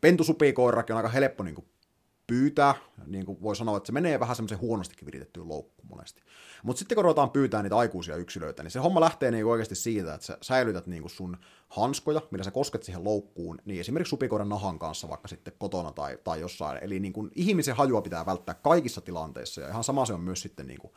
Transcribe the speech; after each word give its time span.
pentusupikoirakin 0.00 0.94
on 0.94 0.96
aika 0.96 1.08
helppo 1.08 1.44
niin 1.44 1.54
kuin 1.54 1.68
pyytää, 2.26 2.74
niin 3.06 3.26
kuin 3.26 3.42
voi 3.42 3.56
sanoa, 3.56 3.76
että 3.76 3.86
se 3.86 3.92
menee 3.92 4.20
vähän 4.20 4.36
semmoisen 4.36 4.60
huonostikin 4.60 5.06
viritettyyn 5.06 5.48
loukkuun 5.48 5.88
monesti. 5.88 6.22
Mutta 6.62 6.78
sitten 6.78 6.96
kun 6.96 7.04
ruvetaan 7.04 7.30
pyytää 7.30 7.62
niitä 7.62 7.76
aikuisia 7.76 8.16
yksilöitä, 8.16 8.62
niin 8.62 8.70
se 8.70 8.78
homma 8.78 9.00
lähtee 9.00 9.30
niin 9.30 9.46
oikeasti 9.46 9.74
siitä, 9.74 10.14
että 10.14 10.26
sä 10.26 10.38
säilytät 10.40 10.86
niin 10.86 11.02
kuin 11.02 11.10
sun 11.10 11.36
hanskoja, 11.68 12.22
millä 12.30 12.44
sä 12.44 12.50
kosket 12.50 12.82
siihen 12.82 13.04
loukkuun, 13.04 13.58
niin 13.64 13.80
esimerkiksi 13.80 14.10
supikoiran 14.10 14.48
nahan 14.48 14.78
kanssa 14.78 15.08
vaikka 15.08 15.28
sitten 15.28 15.54
kotona 15.58 15.92
tai, 15.92 16.18
tai 16.24 16.40
jossain. 16.40 16.78
Eli 16.82 17.00
niin 17.00 17.12
kuin 17.12 17.30
ihmisen 17.34 17.76
hajua 17.76 18.02
pitää 18.02 18.26
välttää 18.26 18.54
kaikissa 18.54 19.00
tilanteissa, 19.00 19.60
ja 19.60 19.68
ihan 19.68 19.84
sama 19.84 20.06
se 20.06 20.12
on 20.12 20.20
myös 20.20 20.42
sitten 20.42 20.66
niin 20.66 20.80
kuin 20.80 20.92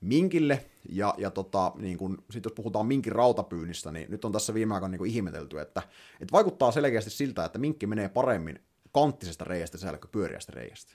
minkille, 0.00 0.64
ja, 0.88 1.14
ja 1.18 1.30
tota, 1.30 1.72
niin 1.76 1.98
kun, 1.98 2.24
sit 2.30 2.44
jos 2.44 2.52
puhutaan 2.52 2.86
minkin 2.86 3.12
rautapyynnistä, 3.12 3.92
niin 3.92 4.10
nyt 4.10 4.24
on 4.24 4.32
tässä 4.32 4.54
viime 4.54 4.74
aikoina 4.74 4.96
niin 4.96 5.06
ihmetelty, 5.06 5.60
että, 5.60 5.82
että 6.20 6.32
vaikuttaa 6.32 6.72
selkeästi 6.72 7.10
siltä, 7.10 7.44
että 7.44 7.58
minkki 7.58 7.86
menee 7.86 8.08
paremmin 8.08 8.58
kanttisesta 8.92 9.44
reiästä 9.44 9.78
sisällä 9.78 9.98
kuin 9.98 10.10
pyöriästä 10.10 10.52
reiästä. 10.54 10.94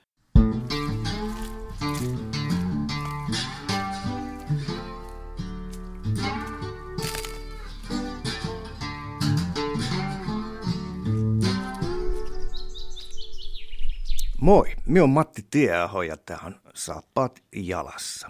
Moi, 14.41 14.75
minä 14.85 15.03
on 15.03 15.09
Matti 15.09 15.45
Tieaho 15.52 16.02
ja 16.02 16.17
tämä 16.17 16.39
on 16.45 16.55
Saappaat 16.73 17.44
jalassa. 17.55 18.30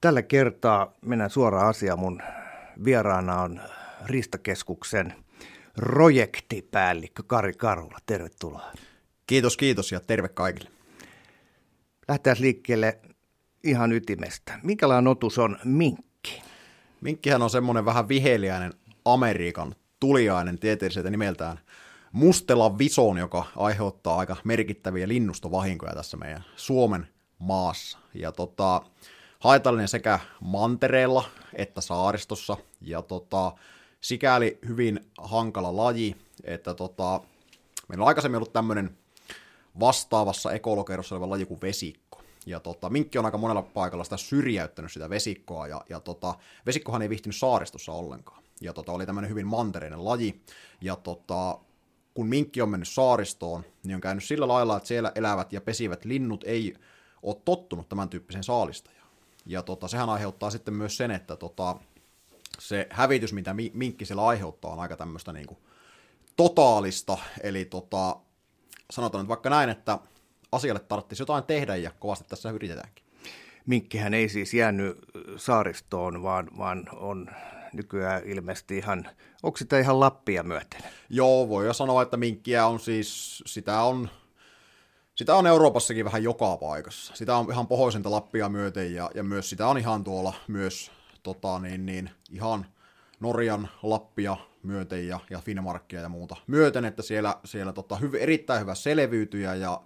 Tällä 0.00 0.22
kertaa 0.22 0.94
mennään 1.02 1.30
suoraan 1.30 1.68
asiaan. 1.68 1.98
Mun 1.98 2.22
vieraana 2.84 3.40
on 3.42 3.60
Ristakeskuksen 4.06 5.14
projektipäällikkö 5.74 7.22
Kari 7.26 7.52
Karula. 7.52 7.98
Tervetuloa. 8.06 8.72
Kiitos, 9.26 9.56
kiitos 9.56 9.92
ja 9.92 10.00
terve 10.00 10.28
kaikille. 10.28 10.70
Lähdetään 12.08 12.36
liikkeelle 12.40 12.98
ihan 13.64 13.92
ytimestä. 13.92 14.58
Minkälainen 14.62 15.08
otus 15.08 15.38
on 15.38 15.58
minkki? 15.64 16.42
Minkkihän 17.00 17.42
on 17.42 17.50
semmoinen 17.50 17.84
vähän 17.84 18.08
viheliäinen 18.08 18.74
Amerikan 19.04 19.74
tuliainen 20.00 20.58
tieteelliseltä 20.58 21.10
nimeltään 21.10 21.58
mustela 22.12 22.78
vison, 22.78 23.18
joka 23.18 23.44
aiheuttaa 23.56 24.18
aika 24.18 24.36
merkittäviä 24.44 25.08
linnustovahinkoja 25.08 25.94
tässä 25.94 26.16
meidän 26.16 26.44
Suomen 26.56 27.08
maassa. 27.38 27.98
Ja 28.14 28.32
tota, 28.32 28.82
haitallinen 29.38 29.88
sekä 29.88 30.18
mantereella 30.40 31.24
että 31.52 31.80
saaristossa. 31.80 32.56
Ja 32.80 33.02
tota, 33.02 33.52
sikäli 34.00 34.58
hyvin 34.68 35.00
hankala 35.18 35.76
laji, 35.76 36.16
että 36.44 36.74
tota, 36.74 37.20
meillä 37.88 38.02
on 38.02 38.08
aikaisemmin 38.08 38.36
ollut 38.36 38.52
tämmöinen 38.52 38.98
vastaavassa 39.80 40.52
ekolokerossa 40.52 41.14
oleva 41.14 41.30
laji 41.30 41.46
kuin 41.46 41.60
vesikko. 41.60 42.22
Ja 42.46 42.60
tota, 42.60 42.90
minkki 42.90 43.18
on 43.18 43.24
aika 43.24 43.38
monella 43.38 43.62
paikalla 43.62 44.04
sitä 44.04 44.16
syrjäyttänyt 44.16 44.92
sitä 44.92 45.10
vesikkoa, 45.10 45.66
ja, 45.66 45.82
ja 45.88 46.00
tota, 46.00 46.34
vesikkohan 46.66 47.02
ei 47.02 47.08
viihtynyt 47.08 47.36
saaristossa 47.36 47.92
ollenkaan. 47.92 48.42
Ja 48.60 48.72
tota, 48.72 48.92
oli 48.92 49.06
tämmöinen 49.06 49.30
hyvin 49.30 49.46
mantereinen 49.46 50.04
laji, 50.04 50.42
ja 50.80 50.96
tota, 50.96 51.58
kun 52.14 52.26
minkki 52.26 52.62
on 52.62 52.68
mennyt 52.68 52.88
saaristoon, 52.88 53.64
niin 53.82 53.94
on 53.94 54.00
käynyt 54.00 54.24
sillä 54.24 54.48
lailla, 54.48 54.76
että 54.76 54.86
siellä 54.86 55.12
elävät 55.14 55.52
ja 55.52 55.60
pesivät 55.60 56.04
linnut 56.04 56.44
ei 56.44 56.74
ole 57.22 57.36
tottunut 57.44 57.88
tämän 57.88 58.08
tyyppiseen 58.08 58.44
saalistajaan. 58.44 58.97
Ja 59.48 59.62
tota, 59.62 59.88
sehän 59.88 60.08
aiheuttaa 60.08 60.50
sitten 60.50 60.74
myös 60.74 60.96
sen, 60.96 61.10
että 61.10 61.36
tota, 61.36 61.76
se 62.58 62.86
hävitys, 62.90 63.32
mitä 63.32 63.54
minkki 63.72 64.04
siellä 64.04 64.26
aiheuttaa, 64.26 64.72
on 64.72 64.80
aika 64.80 64.96
tämmöistä 64.96 65.32
niin 65.32 65.46
kuin 65.46 65.58
totaalista. 66.36 67.18
Eli 67.42 67.64
tota, 67.64 68.16
sanotaan 68.90 69.24
nyt 69.24 69.28
vaikka 69.28 69.50
näin, 69.50 69.70
että 69.70 69.98
asialle 70.52 70.80
tarvitsisi 70.80 71.22
jotain 71.22 71.44
tehdä 71.44 71.76
ja 71.76 71.90
kovasti 71.90 72.24
tässä 72.28 72.50
yritetäänkin. 72.50 73.04
Minkkihän 73.66 74.14
ei 74.14 74.28
siis 74.28 74.54
jäänyt 74.54 74.98
saaristoon, 75.36 76.22
vaan, 76.22 76.48
vaan 76.58 76.84
on 76.92 77.30
nykyään 77.72 78.22
ilmeisesti 78.24 78.78
ihan, 78.78 79.08
onko 79.42 79.56
sitä 79.56 79.78
ihan 79.78 80.00
Lappia 80.00 80.42
myöten? 80.42 80.80
Joo, 81.08 81.48
voi 81.48 81.66
jo 81.66 81.72
sanoa, 81.72 82.02
että 82.02 82.16
minkkiä 82.16 82.66
on 82.66 82.80
siis, 82.80 83.42
sitä 83.46 83.82
on, 83.82 84.08
sitä 85.18 85.36
on 85.36 85.46
Euroopassakin 85.46 86.04
vähän 86.04 86.22
joka 86.22 86.56
paikassa. 86.56 87.16
Sitä 87.16 87.36
on 87.36 87.50
ihan 87.50 87.66
pohjoisinta 87.66 88.10
Lappia 88.10 88.48
myöten 88.48 88.94
ja, 88.94 89.10
ja 89.14 89.22
myös 89.22 89.50
sitä 89.50 89.66
on 89.66 89.78
ihan 89.78 90.04
tuolla 90.04 90.34
myös 90.48 90.92
tota, 91.22 91.58
niin, 91.58 91.86
niin, 91.86 92.10
ihan 92.30 92.66
Norjan 93.20 93.68
Lappia 93.82 94.36
myöten 94.62 95.08
ja, 95.08 95.20
ja 95.30 95.38
Finnmarkia 95.38 96.00
ja 96.00 96.08
muuta 96.08 96.36
myöten, 96.46 96.84
että 96.84 97.02
siellä, 97.02 97.36
siellä 97.44 97.72
tota, 97.72 97.96
hyv, 97.96 98.14
erittäin 98.14 98.60
hyvä 98.60 98.74
selviytyjä 98.74 99.54
ja 99.54 99.82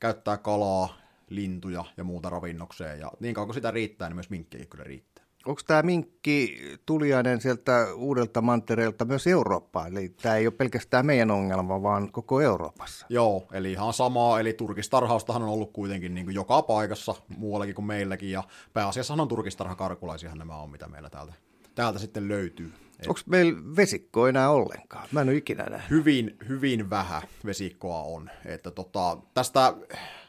käyttää 0.00 0.36
kalaa, 0.36 0.96
lintuja 1.28 1.84
ja 1.96 2.04
muuta 2.04 2.30
ravinnokseen. 2.30 3.00
Ja 3.00 3.12
niin 3.20 3.34
kauan 3.34 3.46
kuin 3.46 3.54
sitä 3.54 3.70
riittää, 3.70 4.08
niin 4.08 4.16
myös 4.16 4.30
minkkiä 4.30 4.64
kyllä 4.64 4.84
riittää. 4.84 5.15
Onko 5.46 5.60
tämä 5.66 5.82
minkki 5.82 6.60
tuliainen 6.86 7.40
sieltä 7.40 7.86
uudelta 7.94 8.42
mantereelta 8.42 9.04
myös 9.04 9.26
Eurooppaan? 9.26 9.92
Eli 9.92 10.08
tämä 10.08 10.36
ei 10.36 10.46
ole 10.46 10.54
pelkästään 10.54 11.06
meidän 11.06 11.30
ongelma, 11.30 11.82
vaan 11.82 12.12
koko 12.12 12.40
Euroopassa. 12.40 13.06
Joo, 13.08 13.46
eli 13.52 13.72
ihan 13.72 13.92
samaa. 13.92 14.40
Eli 14.40 14.52
turkistarhaustahan 14.52 15.42
on 15.42 15.48
ollut 15.48 15.72
kuitenkin 15.72 16.14
niin 16.14 16.26
kuin 16.26 16.34
joka 16.34 16.62
paikassa 16.62 17.14
muuallakin 17.36 17.74
kuin 17.74 17.86
meilläkin. 17.86 18.30
Ja 18.30 18.44
pääasiassa 18.72 19.14
on 19.14 19.28
turkistarhakarkulaisiahan 19.28 20.38
nämä 20.38 20.56
on, 20.56 20.70
mitä 20.70 20.88
meillä 20.88 21.10
täältä, 21.10 21.32
täältä 21.74 21.98
sitten 21.98 22.28
löytyy. 22.28 22.72
Onko 23.08 23.20
meillä 23.26 23.58
vesikko 23.76 24.26
enää 24.26 24.50
ollenkaan? 24.50 25.08
Mä 25.12 25.20
en 25.20 25.28
ole 25.28 25.36
ikinä 25.36 25.64
nähnyt. 25.64 25.90
Hyvin, 25.90 26.36
hyvin 26.48 26.90
vähän 26.90 27.22
vesikkoa 27.46 28.02
on. 28.02 28.30
Että 28.44 28.70
tota, 28.70 29.18
tästä 29.34 29.74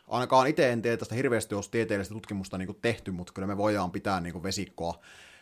ainakaan 0.08 0.48
itse 0.48 0.72
en 0.72 0.82
tiedä 0.82 0.98
tästä 0.98 1.16
hirveästi 1.16 1.56
olisi 1.56 1.72
tieteellistä 1.72 2.14
tutkimusta 2.14 2.58
niin 2.58 2.68
kuin 2.68 2.80
tehty, 2.82 3.12
mutta 3.12 3.34
kyllä 3.34 3.48
me 3.48 3.58
voidaan 3.58 3.92
pitää 3.92 4.22
niin 4.22 4.34
kuin 4.34 4.44
vesikkoa 4.44 5.00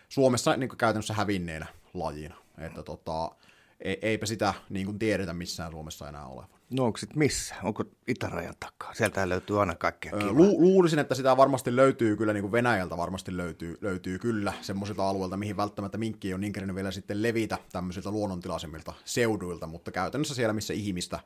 Suomessa 0.10 0.58
niin 0.58 0.70
kuin 0.70 0.78
käytännössä 0.78 1.14
hävinneenä 1.14 1.66
lajina. 1.94 2.36
Että 2.58 2.84
tota, 2.84 3.32
e, 3.80 3.94
eipä 4.02 4.26
sitä 4.26 4.54
niin 4.70 4.86
kuin 4.86 5.00
tiedetä 5.00 5.34
missään 5.34 5.72
Suomessa 5.72 6.10
enää 6.10 6.26
olevan. 6.26 6.56
No 6.70 6.86
onko 6.86 6.98
sitten 6.98 7.20
missä? 7.20 7.56
Onko 7.64 7.84
itärajan 8.08 8.54
takaa? 8.60 8.94
Sieltä 8.94 9.30
löytyy 9.30 9.60
aina 9.60 9.76
kaikkea 9.76 10.12
kivaa. 10.12 10.34
Lu- 10.34 10.62
luulisin, 10.62 11.00
että 11.00 11.16
sitä 11.16 11.38
varmasti 11.38 11.76
löytyy 11.76 12.18
kyllä, 12.18 12.34
niin 12.34 12.42
kuin 12.42 12.52
Venäjältä 12.52 12.98
varmasti 12.98 13.38
löytyy, 13.38 13.78
löytyy 13.82 14.20
kyllä 14.20 14.54
semmoisilta 14.62 15.10
alueilta, 15.10 15.38
mihin 15.38 15.58
välttämättä 15.58 15.98
minkki 15.98 16.28
ei 16.28 16.34
ole 16.34 16.42
niin 16.42 16.76
vielä 16.76 16.92
sitten 16.92 17.24
levitä 17.24 17.58
tämmöisiltä 17.72 18.12
luonnontilaisemmilta 18.12 18.94
seuduilta, 19.06 19.68
mutta 19.68 19.92
käytännössä 19.92 20.36
siellä, 20.36 20.54
missä 20.54 20.74
ihmistä 20.74 21.20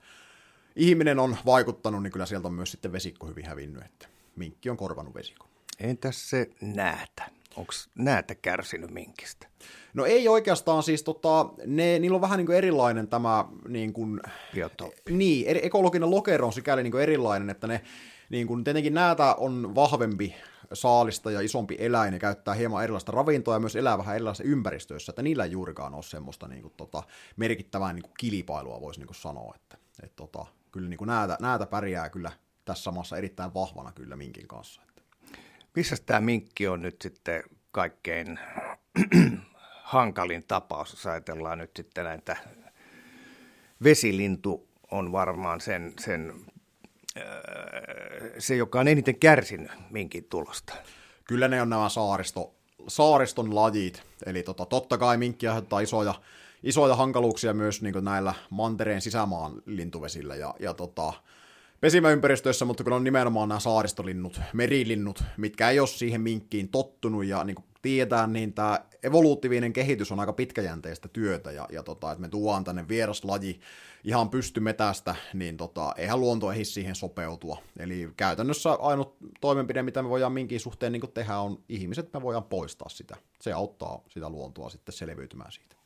ihminen 0.75 1.19
on 1.19 1.37
vaikuttanut, 1.45 2.03
niin 2.03 2.11
kyllä 2.11 2.25
sieltä 2.25 2.47
on 2.47 2.53
myös 2.53 2.71
sitten 2.71 2.91
vesikko 2.91 3.27
hyvin 3.27 3.45
hävinnyt, 3.45 3.83
että 3.83 4.07
minkki 4.35 4.69
on 4.69 4.77
korvanut 4.77 5.15
vesikon. 5.15 5.49
Entäs 5.79 6.29
se 6.29 6.49
näätä? 6.61 7.29
Onko 7.55 7.73
näätä 7.95 8.35
kärsinyt 8.35 8.91
minkistä? 8.91 9.47
No 9.93 10.05
ei 10.05 10.27
oikeastaan 10.27 10.83
siis, 10.83 11.03
tota, 11.03 11.49
ne, 11.65 11.99
niillä 11.99 12.15
on 12.15 12.21
vähän 12.21 12.37
niin 12.37 12.45
kuin 12.45 12.57
erilainen 12.57 13.07
tämä 13.07 13.45
niin 13.67 13.93
kuin, 13.93 14.19
Biotooppi. 14.53 15.13
Niin, 15.13 15.59
ekologinen 15.63 16.09
lokero 16.09 16.45
on 16.45 16.53
sikäli 16.53 16.83
niin 16.83 16.91
kuin 16.91 17.03
erilainen, 17.03 17.49
että 17.49 17.67
ne 17.67 17.81
niin 18.29 18.47
kuin, 18.47 18.63
tietenkin 18.63 18.93
näätä 18.93 19.35
on 19.35 19.75
vahvempi 19.75 20.35
saalista 20.73 21.31
ja 21.31 21.41
isompi 21.41 21.75
eläin 21.79 22.13
ja 22.13 22.19
käyttää 22.19 22.53
hieman 22.53 22.83
erilaista 22.83 23.11
ravintoa 23.11 23.53
ja 23.53 23.59
myös 23.59 23.75
elää 23.75 23.97
vähän 23.97 24.15
erilaisissa 24.15 24.51
ympäristöissä, 24.51 25.11
että 25.11 25.21
niillä 25.21 25.43
ei 25.43 25.51
juurikaan 25.51 25.93
ole 25.93 26.03
semmoista 26.03 26.47
niin 26.47 26.61
kuin, 26.61 26.73
tota, 26.77 27.03
merkittävää 27.37 27.93
niin 27.93 28.03
kuin 28.03 28.13
kilpailua, 28.17 28.81
voisi 28.81 28.99
niin 28.99 29.07
kuin 29.07 29.15
sanoa, 29.15 29.53
että, 29.55 29.77
että 30.03 30.15
tota, 30.15 30.45
kyllä 30.71 30.89
niin 30.89 30.97
kuin 30.97 31.07
näätä, 31.07 31.37
näätä 31.39 31.65
pärjää 31.65 32.09
kyllä 32.09 32.31
tässä 32.65 32.83
samassa 32.83 33.17
erittäin 33.17 33.53
vahvana 33.53 33.91
kyllä 33.91 34.15
minkin 34.15 34.47
kanssa. 34.47 34.81
Missä 35.75 35.95
tämä 36.05 36.19
minkki 36.19 36.67
on 36.67 36.81
nyt 36.81 37.01
sitten 37.01 37.43
kaikkein 37.71 38.39
hankalin 39.83 40.43
tapaus, 40.47 40.91
jos 40.91 41.05
ajatellaan 41.05 41.57
nyt 41.57 41.71
sitten 41.75 42.05
näitä, 42.05 42.37
vesilintu 43.83 44.67
on 44.91 45.11
varmaan 45.11 45.61
sen, 45.61 45.93
sen 45.99 46.33
se, 48.37 48.55
joka 48.55 48.79
on 48.79 48.87
eniten 48.87 49.19
kärsinyt 49.19 49.71
minkin 49.89 50.23
tulosta. 50.23 50.73
Kyllä 51.27 51.47
ne 51.47 51.61
on 51.61 51.69
nämä 51.69 51.89
saaristo, 51.89 52.55
saariston 52.87 53.55
lajit, 53.55 54.03
eli 54.25 54.43
tota, 54.43 54.65
totta 54.65 54.97
kai 54.97 55.17
minkki 55.17 55.47
aiheuttaa 55.47 55.79
isoja 55.79 56.13
isoja 56.63 56.95
hankaluuksia 56.95 57.53
myös 57.53 57.81
niin 57.81 57.95
näillä 58.01 58.33
mantereen 58.49 59.01
sisämaan 59.01 59.61
lintuvesillä 59.65 60.35
ja, 60.35 60.55
ja 60.59 60.73
tota, 60.73 61.13
pesimäympäristöissä, 61.81 62.65
mutta 62.65 62.83
kun 62.83 62.93
on 62.93 63.03
nimenomaan 63.03 63.49
nämä 63.49 63.59
saaristolinnut, 63.59 64.41
merilinnut, 64.53 65.23
mitkä 65.37 65.69
ei 65.69 65.79
ole 65.79 65.87
siihen 65.87 66.21
minkkiin 66.21 66.69
tottunut 66.69 67.25
ja 67.25 67.43
niin 67.43 67.55
kuin 67.55 67.65
tiedetään, 67.81 68.33
niin 68.33 68.53
tämä 68.53 68.79
evoluutiivinen 69.03 69.73
kehitys 69.73 70.11
on 70.11 70.19
aika 70.19 70.33
pitkäjänteistä 70.33 71.07
työtä 71.07 71.51
ja, 71.51 71.67
ja 71.71 71.83
tota, 71.83 72.11
että 72.11 72.21
me 72.21 72.29
tuodaan 72.29 72.63
tänne 72.63 72.87
vieraslaji 72.87 73.59
ihan 74.03 74.29
pystymetästä, 74.29 75.15
niin 75.33 75.57
tota, 75.57 75.93
eihän 75.97 76.19
luonto 76.19 76.51
ehdi 76.51 76.65
siihen 76.65 76.95
sopeutua. 76.95 77.57
Eli 77.79 78.09
käytännössä 78.17 78.71
ainut 78.71 79.17
toimenpide, 79.41 79.83
mitä 79.83 80.03
me 80.03 80.09
voidaan 80.09 80.31
minkin 80.31 80.59
suhteen 80.59 80.91
niin 80.91 81.11
tehdä, 81.13 81.39
on 81.39 81.63
ihmiset, 81.69 82.13
me 82.13 82.21
voidaan 82.21 82.43
poistaa 82.43 82.89
sitä. 82.89 83.15
Se 83.41 83.53
auttaa 83.53 84.03
sitä 84.07 84.29
luontoa 84.29 84.69
sitten 84.69 84.93
selviytymään 84.93 85.51
siitä 85.51 85.78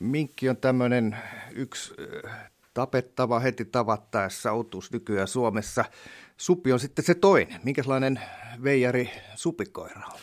minkki 0.00 0.48
on 0.48 0.56
tämmöinen 0.56 1.16
yksi 1.52 1.94
tapettava 2.74 3.40
heti 3.40 3.64
tavattaessa 3.64 4.52
otus 4.52 4.92
nykyään 4.92 5.28
Suomessa. 5.28 5.84
Supi 6.36 6.72
on 6.72 6.80
sitten 6.80 7.04
se 7.04 7.14
toinen. 7.14 7.60
Minkälainen 7.64 8.20
veijari 8.62 9.10
supikoira 9.34 10.02
on? 10.12 10.20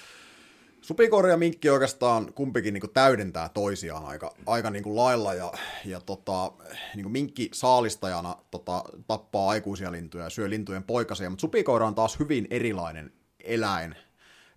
Supikoira 0.81 1.29
ja 1.29 1.37
minkki 1.37 1.69
oikeastaan 1.69 2.33
kumpikin 2.33 2.73
niin 2.73 2.93
täydentää 2.93 3.49
toisiaan 3.49 4.05
aika, 4.05 4.33
aika 4.45 4.69
niin 4.69 4.95
lailla 4.95 5.33
ja, 5.33 5.51
ja 5.85 6.01
tota, 6.01 6.51
niin 6.95 7.11
minkki 7.11 7.49
saalistajana 7.53 8.35
tota, 8.51 8.83
tappaa 9.07 9.49
aikuisia 9.49 9.91
lintuja 9.91 10.23
ja 10.23 10.29
syö 10.29 10.49
lintujen 10.49 10.83
poikasia, 10.83 11.29
mutta 11.29 11.41
supikoira 11.41 11.87
on 11.87 11.95
taas 11.95 12.19
hyvin 12.19 12.47
erilainen 12.49 13.13
eläin. 13.39 13.95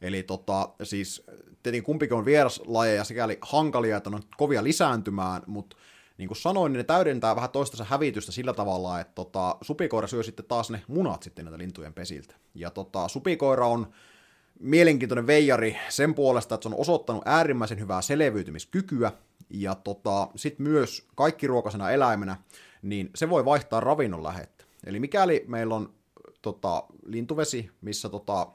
Eli 0.01 0.23
tota, 0.23 0.69
siis 0.83 1.23
tietenkin 1.63 1.85
kumpikin 1.85 2.17
on 2.17 2.25
vieraslajeja 2.25 3.05
sikäli 3.05 3.39
hankalia, 3.41 3.97
että 3.97 4.11
on 4.11 4.23
kovia 4.37 4.65
lisääntymään, 4.65 5.43
mutta 5.47 5.77
niin 6.19 6.29
kuin 6.29 6.39
sanoin, 6.39 6.73
niin 6.73 6.79
ne 6.79 6.85
täydentää 6.85 7.37
vähän 7.37 7.51
toistensa 7.51 7.85
hävitystä 7.85 8.33
sillä 8.33 8.53
tavalla, 8.53 9.01
että 9.01 9.13
tota, 9.15 9.57
supikoira 9.63 10.07
syö 10.07 10.23
sitten 10.23 10.45
taas 10.45 10.71
ne 10.71 10.83
munat 10.89 11.23
sitten 11.23 11.45
näitä 11.45 11.59
lintujen 11.59 11.95
pesiltä. 11.95 12.35
Ja 12.55 12.71
tota, 12.71 13.09
supikoira 13.09 13.67
on 13.67 13.87
mielenkiintoinen 14.61 15.27
veijari 15.27 15.77
sen 15.89 16.15
puolesta, 16.15 16.55
että 16.55 16.69
se 16.69 16.75
on 16.75 16.81
osoittanut 16.81 17.23
äärimmäisen 17.27 17.81
hyvää 17.81 18.03
selviytymiskykyä, 18.03 19.13
ja 19.51 19.75
tota, 19.75 20.29
sitten 20.37 20.67
myös 20.67 21.09
kaikki 21.15 21.47
ruokasena 21.47 21.91
eläimenä, 21.91 22.37
niin 22.83 23.11
se 23.15 23.31
voi 23.31 23.45
vaihtaa 23.45 23.81
ravinnon 23.81 24.23
lähettä. 24.23 24.65
Eli 24.87 25.01
mikäli 25.01 25.45
meillä 25.49 25.75
on 25.75 25.93
tota, 26.43 26.85
lintuvesi, 27.07 27.71
missä 27.81 28.09
tota, 28.09 28.47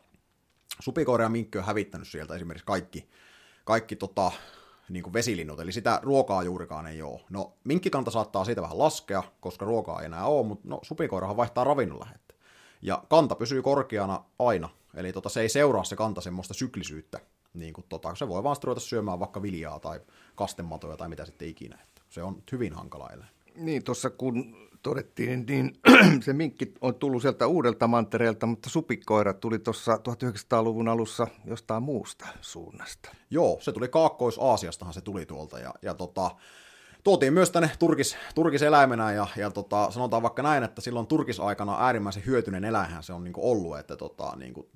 supikoira 0.80 1.24
ja 1.24 1.30
minkki 1.30 1.57
on 1.57 1.63
hävittänyt 1.63 2.07
sieltä 2.07 2.36
esimerkiksi 2.36 2.66
kaikki, 2.66 3.10
kaikki 3.66 3.95
tota, 3.95 4.31
niin 4.89 5.13
vesilinnut, 5.13 5.60
eli 5.60 5.72
sitä 5.72 6.00
ruokaa 6.04 6.44
juurikaan 6.44 6.88
ei 6.88 7.01
ole. 7.01 7.22
No, 7.30 7.54
minkkikanta 7.63 8.12
saattaa 8.12 8.45
siitä 8.45 8.62
vähän 8.62 8.77
laskea, 8.77 9.24
koska 9.39 9.66
ruokaa 9.66 10.00
ei 10.00 10.06
enää 10.06 10.25
ole, 10.25 10.45
mutta 10.45 10.69
no, 10.69 10.80
supikoirahan 10.81 11.38
vaihtaa 11.38 11.63
ravinnon 11.63 12.00
lähettä. 12.00 12.33
Ja 12.81 13.04
kanta 13.10 13.36
pysyy 13.36 13.62
korkeana 13.62 14.24
aina, 14.39 14.69
eli 14.94 15.13
tota, 15.13 15.30
se 15.30 15.42
ei 15.42 15.50
seuraa 15.50 15.83
se 15.83 15.95
kanta 15.95 16.22
semmoista 16.22 16.54
syklisyyttä, 16.54 17.19
niin 17.54 17.74
kuin 17.74 17.86
tota, 17.89 18.16
se 18.16 18.27
voi 18.27 18.44
vaan 18.44 18.56
ruveta 18.63 18.80
syömään 18.80 19.19
vaikka 19.19 19.42
viljaa 19.42 19.80
tai 19.80 20.00
kastematoja 20.36 20.98
tai 20.98 21.10
mitä 21.10 21.25
sitten 21.25 21.48
ikinä. 21.48 21.77
Että 21.83 22.01
se 22.10 22.24
on 22.24 22.44
hyvin 22.51 22.74
hankala 22.74 23.10
eläin. 23.10 23.34
Niin, 23.55 23.83
tuossa 23.83 24.09
kun 24.09 24.55
todettiin, 24.81 25.45
niin 25.45 25.73
se 26.25 26.33
minkki 26.33 26.73
on 26.81 26.95
tullut 26.95 27.21
sieltä 27.21 27.47
uudelta 27.47 27.87
mantereelta, 27.87 28.45
mutta 28.45 28.69
supikoira 28.69 29.33
tuli 29.33 29.59
tuossa 29.59 29.95
1900-luvun 29.95 30.87
alussa 30.87 31.27
jostain 31.45 31.83
muusta 31.83 32.25
suunnasta. 32.41 33.09
Joo, 33.29 33.57
se 33.61 33.71
tuli 33.71 33.87
Kaakkois-Aasiastahan 33.87 34.93
se 34.93 35.01
tuli 35.01 35.25
tuolta 35.25 35.59
ja, 35.59 35.73
ja 35.81 35.93
tota, 35.93 36.31
tuotiin 37.05 37.33
myös 37.33 37.51
tänne 37.51 37.71
Turkis, 37.79 38.17
turkiseläimenä 38.35 39.11
ja, 39.11 39.27
ja 39.37 39.51
tota, 39.51 39.91
sanotaan 39.91 40.23
vaikka 40.23 40.43
näin, 40.43 40.63
että 40.63 40.81
silloin 40.81 41.07
turkisaikana 41.07 41.85
äärimmäisen 41.85 42.25
hyötyinen 42.25 42.65
eläinhän 42.65 43.03
se 43.03 43.13
on 43.13 43.23
niin 43.23 43.33
ollut, 43.37 43.79
että 43.79 43.95
tota, 43.95 44.33
niin 44.35 44.53
kuin, 44.53 44.67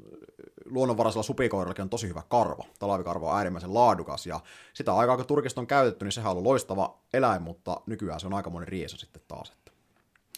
luonnonvaraisella 0.66 1.24
supikoirallakin 1.24 1.84
on 1.84 1.90
tosi 1.90 2.08
hyvä 2.08 2.24
karva. 2.30 2.66
Talvikarva 2.80 3.32
on 3.32 3.38
äärimmäisen 3.38 3.74
laadukas 3.74 4.28
ja 4.28 4.40
sitä 4.74 4.96
aikaa 4.96 5.18
kun 5.18 5.26
turkista 5.26 5.62
on 5.62 5.68
käytetty, 5.68 6.06
niin 6.06 6.12
sehän 6.12 6.28
on 6.28 6.32
ollut 6.32 6.50
loistava 6.50 6.98
eläin, 7.14 7.42
mutta 7.42 7.82
nykyään 7.86 8.20
se 8.20 8.28
on 8.28 8.34
aikamoinen 8.34 8.68
riesa 8.68 8.98
sitten 8.98 9.22
taas, 9.28 9.50
että 9.50 9.72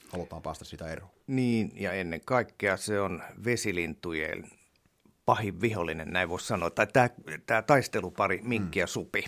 halutaan 0.09 0.41
päästä 0.41 0.65
sitä 0.65 0.87
eroon. 0.87 1.11
Niin, 1.27 1.71
ja 1.75 1.93
ennen 1.93 2.21
kaikkea 2.25 2.77
se 2.77 3.01
on 3.01 3.23
vesilintujen 3.45 4.49
pahin 5.25 5.61
vihollinen, 5.61 6.09
näin 6.09 6.29
voisi 6.29 6.47
sanoa. 6.47 6.69
Tai 6.69 6.87
tämä, 6.87 7.09
tämä 7.45 7.61
taistelupari 7.61 8.39
Minkki 8.43 8.79
ja 8.79 8.87
Supi. 8.87 9.25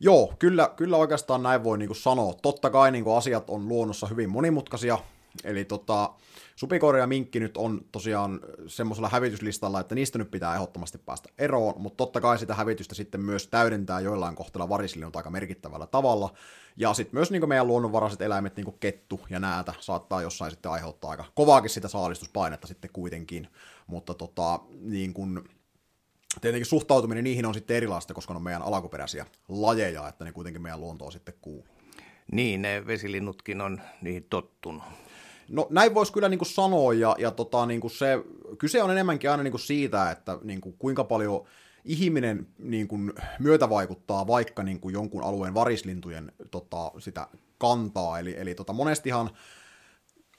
Joo, 0.00 0.32
kyllä, 0.38 0.70
kyllä 0.76 0.96
oikeastaan 0.96 1.42
näin 1.42 1.64
voi 1.64 1.78
niin 1.78 1.94
sanoa. 1.94 2.34
Totta 2.42 2.70
kai 2.70 2.90
niin 2.90 3.04
asiat 3.16 3.50
on 3.50 3.68
luonnossa 3.68 4.06
hyvin 4.06 4.30
monimutkaisia, 4.30 4.98
eli 5.44 5.64
tota, 5.64 6.10
supikoira 6.56 6.98
ja 6.98 7.06
minkki 7.06 7.40
nyt 7.40 7.56
on 7.56 7.80
tosiaan 7.92 8.40
semmoisella 8.66 9.08
hävityslistalla, 9.08 9.80
että 9.80 9.94
niistä 9.94 10.18
nyt 10.18 10.30
pitää 10.30 10.54
ehdottomasti 10.54 10.98
päästä 10.98 11.28
eroon, 11.38 11.74
mutta 11.76 11.96
totta 11.96 12.20
kai 12.20 12.38
sitä 12.38 12.54
hävitystä 12.54 12.94
sitten 12.94 13.20
myös 13.20 13.48
täydentää 13.48 14.00
joillain 14.00 14.34
kohtalla 14.34 14.68
varislinnut 14.68 15.16
aika 15.16 15.30
merkittävällä 15.30 15.86
tavalla. 15.86 16.34
Ja 16.76 16.94
sitten 16.94 17.16
myös 17.16 17.30
niin 17.30 17.48
meidän 17.48 17.66
luonnonvaraiset 17.66 18.20
eläimet, 18.20 18.56
niin 18.56 18.74
kettu 18.80 19.20
ja 19.30 19.40
näätä, 19.40 19.74
saattaa 19.80 20.22
jossain 20.22 20.50
sitten 20.50 20.72
aiheuttaa 20.72 21.10
aika 21.10 21.24
kovaakin 21.34 21.70
sitä 21.70 21.88
saalistuspainetta 21.88 22.66
sitten 22.66 22.90
kuitenkin. 22.92 23.48
Mutta 23.86 24.14
tota, 24.14 24.60
niin 24.80 25.14
kuin, 25.14 25.44
tietenkin 26.40 26.66
suhtautuminen 26.66 27.24
niihin 27.24 27.46
on 27.46 27.54
sitten 27.54 27.76
erilaista, 27.76 28.14
koska 28.14 28.34
ne 28.34 28.36
on 28.36 28.42
meidän 28.42 28.62
alkuperäisiä 28.62 29.26
lajeja, 29.48 30.08
että 30.08 30.24
ne 30.24 30.32
kuitenkin 30.32 30.62
meidän 30.62 30.80
luontoon 30.80 31.12
sitten 31.12 31.34
kuuluu. 31.40 31.66
Niin, 32.32 32.62
ne 32.62 32.86
vesilinnutkin 32.86 33.60
on 33.60 33.80
niihin 34.02 34.26
tottunut. 34.30 34.82
No 35.48 35.66
näin 35.70 35.94
voisi 35.94 36.12
kyllä 36.12 36.28
niin 36.28 36.38
kuin 36.38 36.48
sanoa, 36.48 36.94
ja, 36.94 37.16
ja 37.18 37.30
tota, 37.30 37.66
niin 37.66 37.80
kuin 37.80 37.90
se, 37.90 38.18
kyse 38.58 38.82
on 38.82 38.90
enemmänkin 38.90 39.30
aina 39.30 39.42
niin 39.42 39.52
kuin 39.52 39.60
siitä, 39.60 40.10
että 40.10 40.38
niin 40.42 40.60
kuin 40.60 40.74
kuinka 40.78 41.04
paljon 41.04 41.44
ihminen 41.84 42.46
niin 42.58 42.88
kuin, 42.88 43.12
myötävaikuttaa 43.38 44.26
vaikka 44.26 44.62
niin 44.62 44.80
kuin 44.80 44.92
jonkun 44.92 45.24
alueen 45.24 45.54
varislintujen 45.54 46.32
tota, 46.50 46.92
sitä 46.98 47.28
kantaa, 47.58 48.18
eli, 48.18 48.34
eli 48.38 48.54
tota, 48.54 48.72
monestihan 48.72 49.30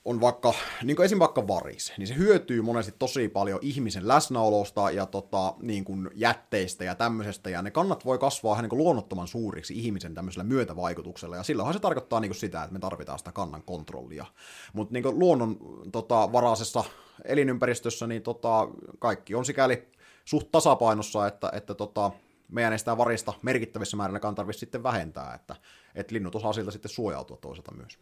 on 0.06 0.22
vaikka, 0.22 0.54
niin 0.84 0.96
kuin 0.96 1.06
esim. 1.06 1.20
vaikka 1.20 1.48
varis, 1.48 1.94
niin 1.98 2.08
se 2.08 2.16
hyötyy 2.16 2.62
monesti 2.62 2.96
tosi 3.00 3.30
paljon 3.30 3.60
ihmisen 3.62 4.08
läsnäolosta 4.08 4.92
ja 4.92 5.06
tota, 5.06 5.54
niin 5.62 5.86
kuin 5.86 6.10
jätteistä 6.16 6.84
ja 6.84 6.96
tämmöisestä, 6.96 7.50
ja 7.50 7.62
ne 7.62 7.72
kannat 7.72 8.06
voi 8.06 8.18
kasvaa 8.18 8.62
niin 8.62 8.70
kuin 8.70 8.78
luonnottoman 8.78 9.28
suuriksi 9.28 9.80
ihmisen 9.80 10.14
tämmöisellä 10.14 10.44
myötävaikutuksella, 10.44 11.36
ja 11.36 11.44
silloinhan 11.44 11.74
se 11.74 11.80
tarkoittaa 11.80 12.20
niin 12.20 12.30
kuin 12.30 12.40
sitä, 12.40 12.64
että 12.64 12.74
me 12.74 12.80
tarvitaan 12.80 13.20
sitä 13.20 13.32
kannan 13.32 13.64
kontrollia. 13.64 14.26
Mutta 14.74 14.94
niin 14.94 15.20
luonnon 15.20 15.58
tota, 15.92 16.32
varaisessa 16.32 16.84
elinympäristössä, 17.26 18.08
niin 18.08 18.22
tota, 18.22 18.68
kaikki 19.00 19.36
on 19.36 19.46
sikäli 19.46 19.88
suht 20.26 20.48
tasapainossa, 20.52 21.28
että, 21.28 21.50
että 21.54 21.74
tota, 21.74 22.12
meidän 22.52 22.74
ei 22.74 22.80
sitä 22.80 22.98
varista 22.98 23.34
merkittävissä 23.42 23.98
määrin 23.98 24.36
tarvitse 24.36 24.60
sitten 24.60 24.84
vähentää, 24.84 25.34
että, 25.34 25.56
että 25.96 26.14
linnut 26.14 26.36
osaa 26.36 26.54
siltä 26.54 26.72
sitten 26.72 26.92
suojautua 26.92 27.38
toisaalta 27.38 27.72
myös. 27.72 28.00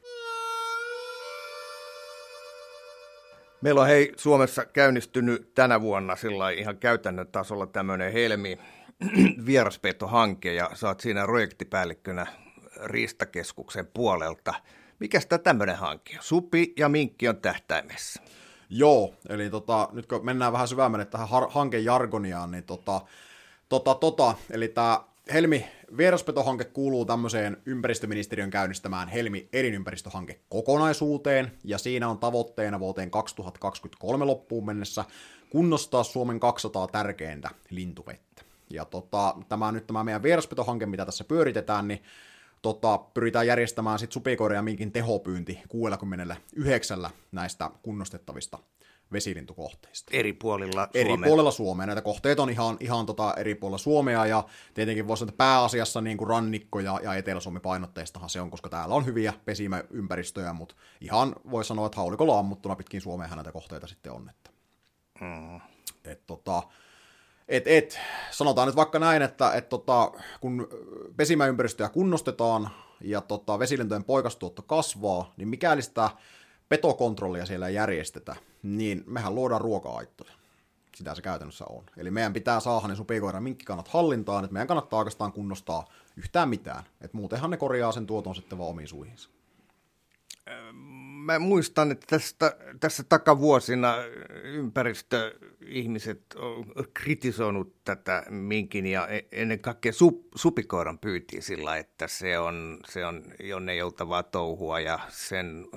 Meillä 3.61 3.81
on 3.81 3.87
hei 3.87 4.13
Suomessa 4.17 4.65
käynnistynyt 4.65 5.53
tänä 5.55 5.81
vuonna 5.81 6.15
sillä 6.15 6.49
ihan 6.49 6.77
käytännön 6.77 7.27
tasolla 7.27 7.67
tämmöinen 7.67 8.13
Helmi 8.13 8.59
vieraspetohanke 9.45 10.53
ja 10.53 10.69
saat 10.73 10.99
siinä 10.99 11.23
projektipäällikkönä 11.23 12.25
Riistakeskuksen 12.83 13.87
puolelta. 13.93 14.53
Mikäs 14.99 15.25
tämä 15.25 15.39
tämmöinen 15.39 15.75
hanke 15.75 16.17
Supi 16.19 16.73
ja 16.77 16.89
minkki 16.89 17.27
on 17.27 17.37
tähtäimessä. 17.37 18.21
Joo, 18.69 19.13
eli 19.29 19.49
tota, 19.49 19.89
nyt 19.91 20.05
kun 20.05 20.25
mennään 20.25 20.53
vähän 20.53 20.67
syvemmälle 20.67 21.05
tähän 21.05 21.29
har- 21.29 21.49
hankejargoniaan, 21.49 22.51
niin 22.51 22.63
tota, 22.63 23.01
tota, 23.69 23.95
tota, 23.95 24.35
eli 24.49 24.67
tämä 24.67 25.03
Helmi 25.33 25.65
vieraspetohanke 25.97 26.63
kuuluu 26.63 27.05
tämmöiseen 27.05 27.57
ympäristöministeriön 27.65 28.49
käynnistämään 28.49 29.07
Helmi 29.07 29.49
elinympäristöhanke 29.53 30.39
kokonaisuuteen, 30.49 31.51
ja 31.63 31.77
siinä 31.77 32.09
on 32.09 32.17
tavoitteena 32.17 32.79
vuoteen 32.79 33.11
2023 33.11 34.25
loppuun 34.25 34.65
mennessä 34.65 35.05
kunnostaa 35.49 36.03
Suomen 36.03 36.39
200 36.39 36.87
tärkeintä 36.87 37.49
lintuvettä. 37.69 38.41
Ja 38.69 38.85
tota, 38.85 39.35
tämä 39.49 39.71
nyt 39.71 39.87
tämä 39.87 40.03
meidän 40.03 40.23
vieraspetohanke, 40.23 40.85
mitä 40.85 41.05
tässä 41.05 41.23
pyöritetään, 41.23 41.87
niin 41.87 42.03
tota, 42.61 42.97
pyritään 42.97 43.47
järjestämään 43.47 43.99
sitten 43.99 44.13
supikoira 44.13 44.55
ja 44.55 44.61
minkin 44.61 44.91
tehopyynti 44.91 45.59
69 45.69 47.09
näistä 47.31 47.69
kunnostettavista 47.81 48.59
vesilintukohteista. 49.13 50.11
Eri 50.13 50.33
puolilla 50.33 50.87
Suomea. 50.93 51.13
Eri 51.13 51.17
puolilla 51.23 51.51
Suomea. 51.51 51.85
Näitä 51.85 52.01
kohteita 52.01 52.43
on 52.43 52.49
ihan, 52.49 52.77
ihan 52.79 53.05
tota 53.05 53.33
eri 53.37 53.55
puolilla 53.55 53.77
Suomea 53.77 54.25
ja 54.25 54.43
tietenkin 54.73 55.07
voisi 55.07 55.19
sanoa, 55.19 55.29
että 55.29 55.37
pääasiassa 55.37 56.01
niin 56.01 56.17
kuin 56.17 56.27
rannikko 56.27 56.79
ja, 56.79 56.99
ja 57.03 57.15
Etelä-Suomi 57.15 57.59
painotteistahan 57.59 58.29
se 58.29 58.41
on, 58.41 58.51
koska 58.51 58.69
täällä 58.69 58.95
on 58.95 59.05
hyviä 59.05 59.33
pesimäympäristöjä, 59.45 60.53
mutta 60.53 60.75
ihan 61.01 61.35
voi 61.51 61.63
sanoa, 61.63 61.85
että 61.85 61.97
haulikolla 61.97 62.39
ammuttuna 62.39 62.75
pitkin 62.75 63.01
Suomea 63.01 63.35
näitä 63.35 63.51
kohteita 63.51 63.87
sitten 63.87 64.11
on. 64.11 64.29
Että, 64.29 64.49
mm. 65.21 65.61
et, 66.05 66.21
tota, 66.27 66.63
et, 67.47 67.67
et, 67.67 67.99
sanotaan 68.31 68.67
nyt 68.67 68.75
vaikka 68.75 68.99
näin, 68.99 69.21
että 69.21 69.53
et, 69.53 69.69
tota, 69.69 70.11
kun 70.41 70.67
pesimäympäristöjä 71.17 71.89
kunnostetaan 71.89 72.69
ja 73.01 73.21
tota, 73.21 73.59
vesilintojen 73.59 74.03
poikastuotto 74.03 74.61
kasvaa, 74.61 75.33
niin 75.37 75.47
mikäli 75.47 75.81
sitä 75.81 76.09
petokontrollia 76.71 77.45
siellä 77.45 77.69
järjestetä, 77.69 78.35
niin 78.63 79.03
mehän 79.07 79.35
luodaan 79.35 79.61
ruoka-aittoja. 79.61 80.31
Sitä 80.95 81.15
se 81.15 81.21
käytännössä 81.21 81.65
on. 81.69 81.83
Eli 81.97 82.11
meidän 82.11 82.33
pitää 82.33 82.59
saada 82.59 82.87
ne 82.87 82.95
supikoira 82.95 83.39
minkkikannat 83.39 83.87
hallintaan, 83.87 84.43
että 84.43 84.53
meidän 84.53 84.67
kannattaa 84.67 84.99
oikeastaan 84.99 85.31
kunnostaa 85.31 85.87
yhtään 86.17 86.49
mitään. 86.49 86.83
Että 87.01 87.17
muutenhan 87.17 87.51
ne 87.51 87.57
korjaa 87.57 87.91
sen 87.91 88.07
tuoton 88.07 88.35
sitten 88.35 88.57
vaan 88.57 88.69
omiin 88.69 88.87
suihinsa. 88.87 89.29
mä 91.25 91.39
muistan, 91.39 91.91
että 91.91 92.05
tästä, 92.09 92.55
tässä 92.79 93.03
takavuosina 93.03 93.95
ympäristöihmiset 94.43 96.21
on 96.35 96.65
kritisoinut 96.93 97.75
tätä 97.83 98.23
minkin 98.29 98.85
ja 98.85 99.07
e, 99.07 99.21
ennen 99.31 99.59
kaikkea 99.59 99.93
sup, 99.93 100.25
supikoiran 100.35 100.99
pyytiä 100.99 101.41
sillä, 101.41 101.77
että 101.77 102.07
se 102.07 102.39
on, 102.39 102.79
se 102.89 103.05
on 103.05 103.23
jonnejoltavaa 103.43 104.23
touhua 104.23 104.79
ja 104.79 104.99
sen 105.09 105.67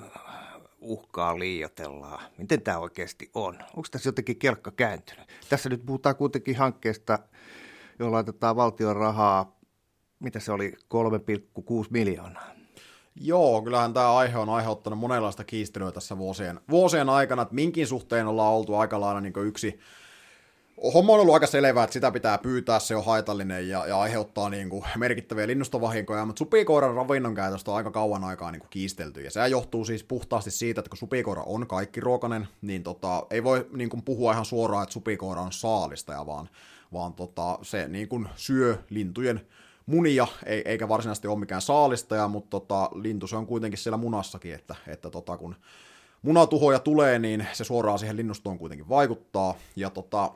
uhkaa 0.85 1.39
liioitellaan. 1.39 2.25
Miten 2.37 2.61
tämä 2.61 2.77
oikeasti 2.77 3.29
on? 3.33 3.53
Onko 3.53 3.87
tässä 3.91 4.07
jotenkin 4.07 4.39
kelkka 4.39 4.71
kääntynyt? 4.71 5.27
Tässä 5.49 5.69
nyt 5.69 5.85
puhutaan 5.85 6.15
kuitenkin 6.15 6.57
hankkeesta, 6.57 7.19
jolla 7.99 8.11
laitetaan 8.15 8.55
valtion 8.55 8.95
rahaa, 8.95 9.59
mitä 10.19 10.39
se 10.39 10.51
oli, 10.51 10.71
3,6 10.71 11.87
miljoonaa. 11.89 12.55
Joo, 13.15 13.61
kyllähän 13.61 13.93
tämä 13.93 14.15
aihe 14.15 14.37
on 14.37 14.49
aiheuttanut 14.49 14.99
monenlaista 14.99 15.43
kiistelyä 15.43 15.91
tässä 15.91 16.17
vuosien, 16.17 16.59
vuosien 16.69 17.09
aikana, 17.09 17.41
että 17.41 17.55
minkin 17.55 17.87
suhteen 17.87 18.27
ollaan 18.27 18.53
oltu 18.53 18.75
aika 18.75 19.01
lailla 19.01 19.21
niin 19.21 19.33
yksi 19.45 19.79
Homma 20.93 21.13
on 21.13 21.19
ollut 21.19 21.33
aika 21.33 21.47
selvää, 21.47 21.83
että 21.83 21.93
sitä 21.93 22.11
pitää 22.11 22.37
pyytää, 22.37 22.79
se 22.79 22.95
on 22.95 23.05
haitallinen 23.05 23.69
ja, 23.69 23.87
ja 23.87 23.99
aiheuttaa 23.99 24.49
niin 24.49 24.69
kuin 24.69 24.83
merkittäviä 24.97 25.47
linnustovahinkoja, 25.47 26.25
mutta 26.25 26.39
supikoiran 26.39 26.95
ravinnon 26.95 27.35
käytöstä 27.35 27.71
on 27.71 27.77
aika 27.77 27.91
kauan 27.91 28.23
aikaa 28.23 28.51
niin 28.51 28.59
kuin 28.59 28.69
kiistelty, 28.69 29.21
ja 29.21 29.31
se 29.31 29.47
johtuu 29.47 29.85
siis 29.85 30.03
puhtaasti 30.03 30.51
siitä, 30.51 30.79
että 30.79 30.89
kun 30.89 30.97
supikoira 30.97 31.43
on 31.43 31.67
kaikki 31.67 31.99
ruokanen, 31.99 32.47
niin 32.61 32.83
tota, 32.83 33.25
ei 33.29 33.43
voi 33.43 33.67
niin 33.73 33.89
kuin 33.89 34.03
puhua 34.03 34.31
ihan 34.31 34.45
suoraan, 34.45 34.83
että 34.83 34.93
supikoira 34.93 35.41
on 35.41 35.51
saalistaja, 35.51 36.25
vaan, 36.25 36.49
vaan 36.93 37.13
tota, 37.13 37.59
se 37.61 37.87
niin 37.87 38.07
kuin 38.07 38.29
syö 38.35 38.77
lintujen 38.89 39.41
munia, 39.85 40.27
eikä 40.45 40.89
varsinaisesti 40.89 41.27
ole 41.27 41.39
mikään 41.39 41.61
saalistaja, 41.61 42.27
mutta 42.27 42.49
tota, 42.49 42.89
lintu 42.95 43.27
se 43.27 43.35
on 43.35 43.47
kuitenkin 43.47 43.77
siellä 43.77 43.97
munassakin, 43.97 44.53
että, 44.53 44.75
että 44.87 45.09
tota, 45.09 45.37
kun 45.37 45.55
munatuhoja 46.21 46.79
tulee, 46.79 47.19
niin 47.19 47.47
se 47.53 47.63
suoraan 47.63 47.99
siihen 47.99 48.17
linnustoon 48.17 48.57
kuitenkin 48.57 48.89
vaikuttaa. 48.89 49.55
Ja 49.75 49.89
tota, 49.89 50.31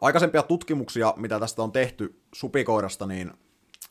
aikaisempia 0.00 0.42
tutkimuksia, 0.42 1.14
mitä 1.16 1.40
tästä 1.40 1.62
on 1.62 1.72
tehty 1.72 2.20
supikoirasta, 2.34 3.06
niin 3.06 3.32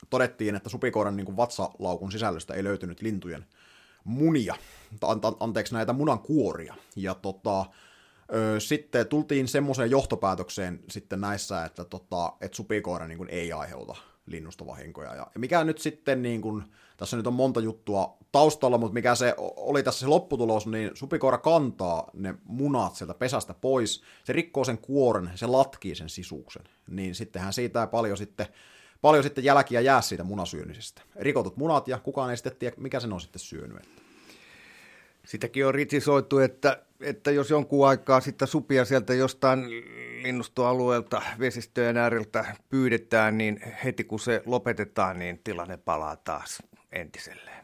todettiin, 0.09 0.55
että 0.55 0.69
supikoiran 0.69 1.15
niin 1.15 1.25
kuin 1.25 1.37
vatsalaukun 1.37 2.11
sisällöstä 2.11 2.53
ei 2.53 2.63
löytynyt 2.63 3.01
lintujen 3.01 3.45
munia, 4.03 4.55
anteeksi 5.39 5.73
näitä 5.73 5.93
munan 5.93 6.19
kuoria. 6.19 6.75
Ja 6.95 7.13
tota, 7.13 7.65
ö, 8.33 8.59
sitten 8.59 9.07
tultiin 9.07 9.47
semmoiseen 9.47 9.91
johtopäätökseen 9.91 10.79
sitten 10.89 11.21
näissä, 11.21 11.65
että, 11.65 11.83
tota, 11.83 12.33
että 12.41 12.55
supikoira 12.55 13.07
niin 13.07 13.17
kuin 13.17 13.29
ei 13.29 13.53
aiheuta 13.53 13.95
linnustovahinkoja. 14.25 15.15
Ja 15.15 15.27
mikä 15.37 15.63
nyt 15.63 15.77
sitten, 15.77 16.21
niin 16.21 16.41
kun, 16.41 16.63
tässä 16.97 17.17
nyt 17.17 17.27
on 17.27 17.33
monta 17.33 17.59
juttua 17.59 18.17
taustalla, 18.31 18.77
mutta 18.77 18.93
mikä 18.93 19.15
se 19.15 19.35
oli 19.37 19.83
tässä 19.83 19.99
se 19.99 20.07
lopputulos, 20.07 20.67
niin 20.67 20.91
supikoira 20.93 21.37
kantaa 21.37 22.09
ne 22.13 22.35
munat 22.43 22.95
sieltä 22.95 23.13
pesästä 23.13 23.53
pois, 23.53 24.03
se 24.23 24.33
rikkoo 24.33 24.63
sen 24.63 24.77
kuoren, 24.77 25.31
se 25.35 25.47
latkii 25.47 25.95
sen 25.95 26.09
sisuksen, 26.09 26.63
niin 26.87 27.15
sittenhän 27.15 27.53
siitä 27.53 27.81
ei 27.81 27.87
paljon 27.87 28.17
sitten, 28.17 28.47
paljon 29.01 29.23
sitten 29.23 29.43
jälkiä 29.43 29.81
jää 29.81 30.01
siitä 30.01 30.23
munasyönnisestä. 30.23 31.01
Rikotut 31.15 31.57
munat 31.57 31.87
ja 31.87 31.99
kukaan 31.99 32.29
ei 32.29 32.37
sitten 32.37 32.55
tiedä, 32.55 32.75
mikä 32.79 32.99
sen 32.99 33.13
on 33.13 33.21
sitten 33.21 33.39
syönyt. 33.39 34.02
Sitäkin 35.25 35.67
on 35.67 35.75
ritisoitu, 35.75 36.39
että, 36.39 36.83
että 37.01 37.31
jos 37.31 37.49
jonkun 37.49 37.87
aikaa 37.87 38.19
sitten 38.19 38.47
supia 38.47 38.85
sieltä 38.85 39.13
jostain 39.13 39.59
linnustoalueelta, 40.23 41.21
vesistöjen 41.39 41.97
ääriltä 41.97 42.45
pyydetään, 42.69 43.37
niin 43.37 43.61
heti 43.83 44.03
kun 44.03 44.19
se 44.19 44.43
lopetetaan, 44.45 45.19
niin 45.19 45.41
tilanne 45.43 45.77
palaa 45.77 46.15
taas 46.15 46.63
entiselleen. 46.91 47.63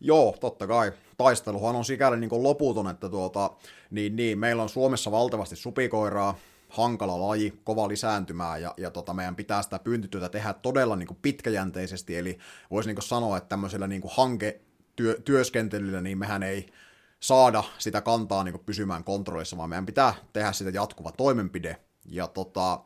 Joo, 0.00 0.36
totta 0.40 0.66
kai. 0.66 0.92
Taisteluhan 1.16 1.76
on 1.76 1.84
sikäli 1.84 2.20
niin 2.20 2.42
loputon, 2.42 2.90
että 2.90 3.08
tuota, 3.08 3.50
niin, 3.90 4.16
niin, 4.16 4.38
meillä 4.38 4.62
on 4.62 4.68
Suomessa 4.68 5.10
valtavasti 5.10 5.56
supikoiraa, 5.56 6.38
hankala 6.68 7.28
laji, 7.28 7.60
kova 7.64 7.88
lisääntymää, 7.88 8.58
ja, 8.58 8.74
ja 8.76 8.90
tota, 8.90 9.14
meidän 9.14 9.36
pitää 9.36 9.62
sitä 9.62 9.78
pyyntityötä 9.78 10.28
tehdä 10.28 10.52
todella 10.52 10.96
niin 10.96 11.06
kuin 11.06 11.18
pitkäjänteisesti, 11.22 12.16
eli 12.16 12.38
voisi 12.70 12.88
niin 12.88 12.96
kuin 12.96 13.04
sanoa, 13.04 13.36
että 13.36 13.48
tämmöisellä 13.48 13.86
niin 13.86 14.00
kuin 14.00 14.12
hanketyöskentelyllä, 15.04 16.00
niin 16.00 16.18
mehän 16.18 16.42
ei 16.42 16.66
saada 17.20 17.64
sitä 17.78 18.00
kantaa 18.00 18.44
niin 18.44 18.58
pysymään 18.58 19.04
kontrollissa, 19.04 19.56
vaan 19.56 19.68
meidän 19.68 19.86
pitää 19.86 20.14
tehdä 20.32 20.52
sitä 20.52 20.70
jatkuva 20.70 21.12
toimenpide, 21.12 21.76
ja 22.04 22.26
tota, 22.26 22.80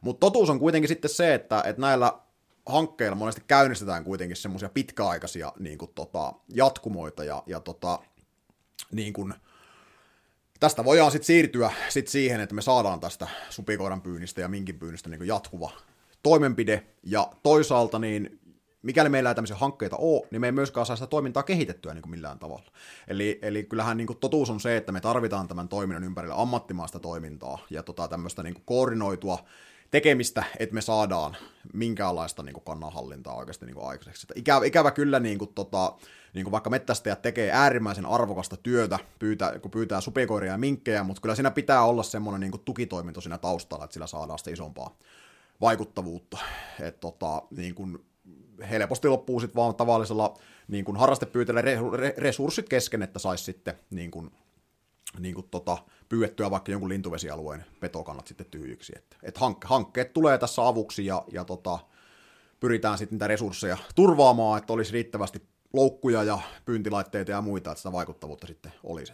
mutta 0.00 0.20
totuus 0.20 0.50
on 0.50 0.58
kuitenkin 0.58 0.88
sitten 0.88 1.10
se, 1.10 1.34
että, 1.34 1.62
että 1.66 1.82
näillä 1.82 2.18
hankkeilla 2.66 3.16
monesti 3.16 3.42
käynnistetään 3.46 4.04
kuitenkin 4.04 4.36
semmoisia 4.36 4.68
pitkäaikaisia 4.68 5.52
niin 5.58 5.78
kuin, 5.78 5.90
tota, 5.94 6.32
jatkumoita 6.48 7.24
ja, 7.24 7.42
ja 7.46 7.60
tota, 7.60 7.98
niin 8.92 9.12
kuin, 9.12 9.34
tästä 10.60 10.84
voidaan 10.84 11.10
sitten 11.10 11.26
siirtyä 11.26 11.72
sit 11.88 12.08
siihen, 12.08 12.40
että 12.40 12.54
me 12.54 12.62
saadaan 12.62 13.00
tästä 13.00 13.28
supikoiran 13.50 14.02
pyynnistä 14.02 14.40
ja 14.40 14.48
minkin 14.48 14.78
pyynnistä 14.78 15.08
niin 15.08 15.26
jatkuva 15.26 15.70
toimenpide, 16.22 16.86
ja 17.02 17.32
toisaalta 17.42 17.98
niin 17.98 18.40
mikäli 18.84 19.08
meillä 19.08 19.30
ei 19.30 19.34
tämmöisiä 19.34 19.56
hankkeita 19.56 19.96
ole, 19.96 20.26
niin 20.30 20.40
me 20.40 20.46
ei 20.46 20.52
myöskään 20.52 20.86
saa 20.86 20.96
sitä 20.96 21.06
toimintaa 21.06 21.42
kehitettyä 21.42 21.94
niin 21.94 22.02
kuin 22.02 22.10
millään 22.10 22.38
tavalla. 22.38 22.72
Eli, 23.08 23.38
eli 23.42 23.64
kyllähän 23.64 23.96
niin 23.96 24.06
kuin 24.06 24.18
totuus 24.18 24.50
on 24.50 24.60
se, 24.60 24.76
että 24.76 24.92
me 24.92 25.00
tarvitaan 25.00 25.48
tämän 25.48 25.68
toiminnan 25.68 26.04
ympärillä 26.04 26.40
ammattimaista 26.40 26.98
toimintaa 26.98 27.58
ja 27.70 27.82
tota, 27.82 28.08
tämmöistä 28.08 28.42
niin 28.42 28.54
kuin 28.54 28.64
koordinoitua 28.66 29.38
tekemistä, 29.90 30.44
että 30.58 30.74
me 30.74 30.80
saadaan 30.80 31.36
minkäänlaista 31.72 32.42
niin 32.42 32.54
kuin 32.54 32.64
kannanhallintaa 32.64 33.34
oikeasti 33.34 33.66
niin 33.66 33.74
kuin 33.74 33.88
aikaiseksi. 33.88 34.26
ikävä, 34.34 34.64
ikävä 34.64 34.90
kyllä 34.90 35.20
niin 35.20 35.38
kuin, 35.38 35.54
tota, 35.54 35.94
niin 36.34 36.44
kuin 36.44 36.52
vaikka 36.52 36.70
mettästäjät 36.70 37.22
tekee 37.22 37.50
äärimmäisen 37.52 38.06
arvokasta 38.06 38.56
työtä, 38.56 38.98
pyytää, 39.18 39.58
kun 39.58 39.70
pyytää 39.70 40.00
supikoiria 40.00 40.52
ja 40.52 40.58
minkkejä, 40.58 41.04
mutta 41.04 41.22
kyllä 41.22 41.34
siinä 41.34 41.50
pitää 41.50 41.84
olla 41.84 42.02
semmoinen 42.02 42.40
niin 42.40 42.50
kuin 42.50 42.64
tukitoiminto 42.64 43.20
siinä 43.20 43.38
taustalla, 43.38 43.84
että 43.84 43.94
sillä 43.94 44.06
saadaan 44.06 44.38
sitä 44.38 44.50
isompaa 44.50 44.96
vaikuttavuutta. 45.60 46.38
Et, 46.80 47.00
tota, 47.00 47.42
niin 47.50 47.74
kuin, 47.74 48.04
helposti 48.70 49.08
loppuu 49.08 49.40
sitten 49.40 49.56
vaan 49.56 49.74
tavallisella 49.74 50.34
niin 50.68 50.84
kuin 50.84 50.96
harrastepyytäjällä 50.96 51.62
resurssit 52.16 52.68
kesken, 52.68 53.02
että 53.02 53.18
saisi 53.18 53.44
sitten 53.44 53.74
niin 53.90 54.10
kuin, 54.10 54.30
niin 55.18 55.34
kuin 55.34 55.48
tota, 55.50 55.78
pyydettyä 56.08 56.50
vaikka 56.50 56.72
jonkun 56.72 56.88
lintuvesialueen 56.88 57.64
petokannat 57.80 58.26
sitten 58.26 58.46
tyhjyksi. 58.50 58.92
Et, 58.96 59.16
et 59.22 59.38
hank, 59.38 59.64
hankkeet 59.64 60.12
tulee 60.12 60.38
tässä 60.38 60.66
avuksi 60.66 61.06
ja, 61.06 61.24
ja 61.32 61.44
tota, 61.44 61.78
pyritään 62.60 62.98
sitten 62.98 63.14
niitä 63.16 63.28
resursseja 63.28 63.76
turvaamaan, 63.94 64.58
että 64.58 64.72
olisi 64.72 64.92
riittävästi 64.92 65.42
loukkuja 65.72 66.22
ja 66.22 66.38
pyyntilaitteita 66.64 67.30
ja 67.30 67.40
muita, 67.40 67.70
että 67.70 67.78
sitä 67.78 67.92
vaikuttavuutta 67.92 68.46
sitten 68.46 68.72
olisi 68.82 69.12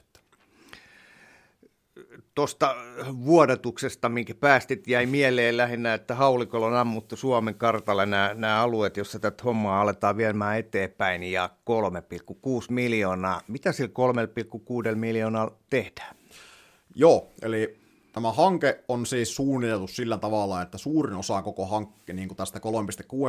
tuosta 2.34 2.76
vuodatuksesta, 3.24 4.08
minkä 4.08 4.34
päästit, 4.34 4.88
jäi 4.88 5.06
mieleen 5.06 5.56
lähinnä, 5.56 5.94
että 5.94 6.14
haulikolla 6.14 6.66
on 6.66 6.76
ammuttu 6.76 7.16
Suomen 7.16 7.54
kartalla 7.54 8.06
nämä, 8.06 8.34
nämä 8.34 8.62
alueet, 8.62 8.96
joissa 8.96 9.18
tätä 9.18 9.44
hommaa 9.44 9.80
aletaan 9.80 10.16
viemään 10.16 10.58
eteenpäin, 10.58 11.22
ja 11.22 11.50
3,6 12.30 12.36
miljoonaa. 12.70 13.40
Mitä 13.48 13.72
sillä 13.72 13.90
3,6 14.90 14.94
miljoonaa 14.94 15.50
tehdään? 15.70 16.16
Joo, 16.94 17.28
eli 17.42 17.80
tämä 18.12 18.32
hanke 18.32 18.84
on 18.88 19.06
siis 19.06 19.36
suunniteltu 19.36 19.86
sillä 19.86 20.18
tavalla, 20.18 20.62
että 20.62 20.78
suurin 20.78 21.16
osa 21.16 21.42
koko 21.42 21.66
hankke, 21.66 22.12
niin 22.12 22.36
tästä 22.36 22.60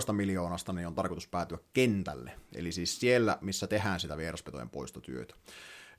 3,6 0.07 0.13
miljoonasta, 0.13 0.73
niin 0.73 0.87
on 0.87 0.95
tarkoitus 0.95 1.27
päätyä 1.27 1.57
kentälle. 1.73 2.31
Eli 2.55 2.71
siis 2.71 2.99
siellä, 2.99 3.37
missä 3.41 3.67
tehdään 3.67 3.99
sitä 3.99 4.17
vieraspetojen 4.17 4.69
poistotyötä. 4.69 5.35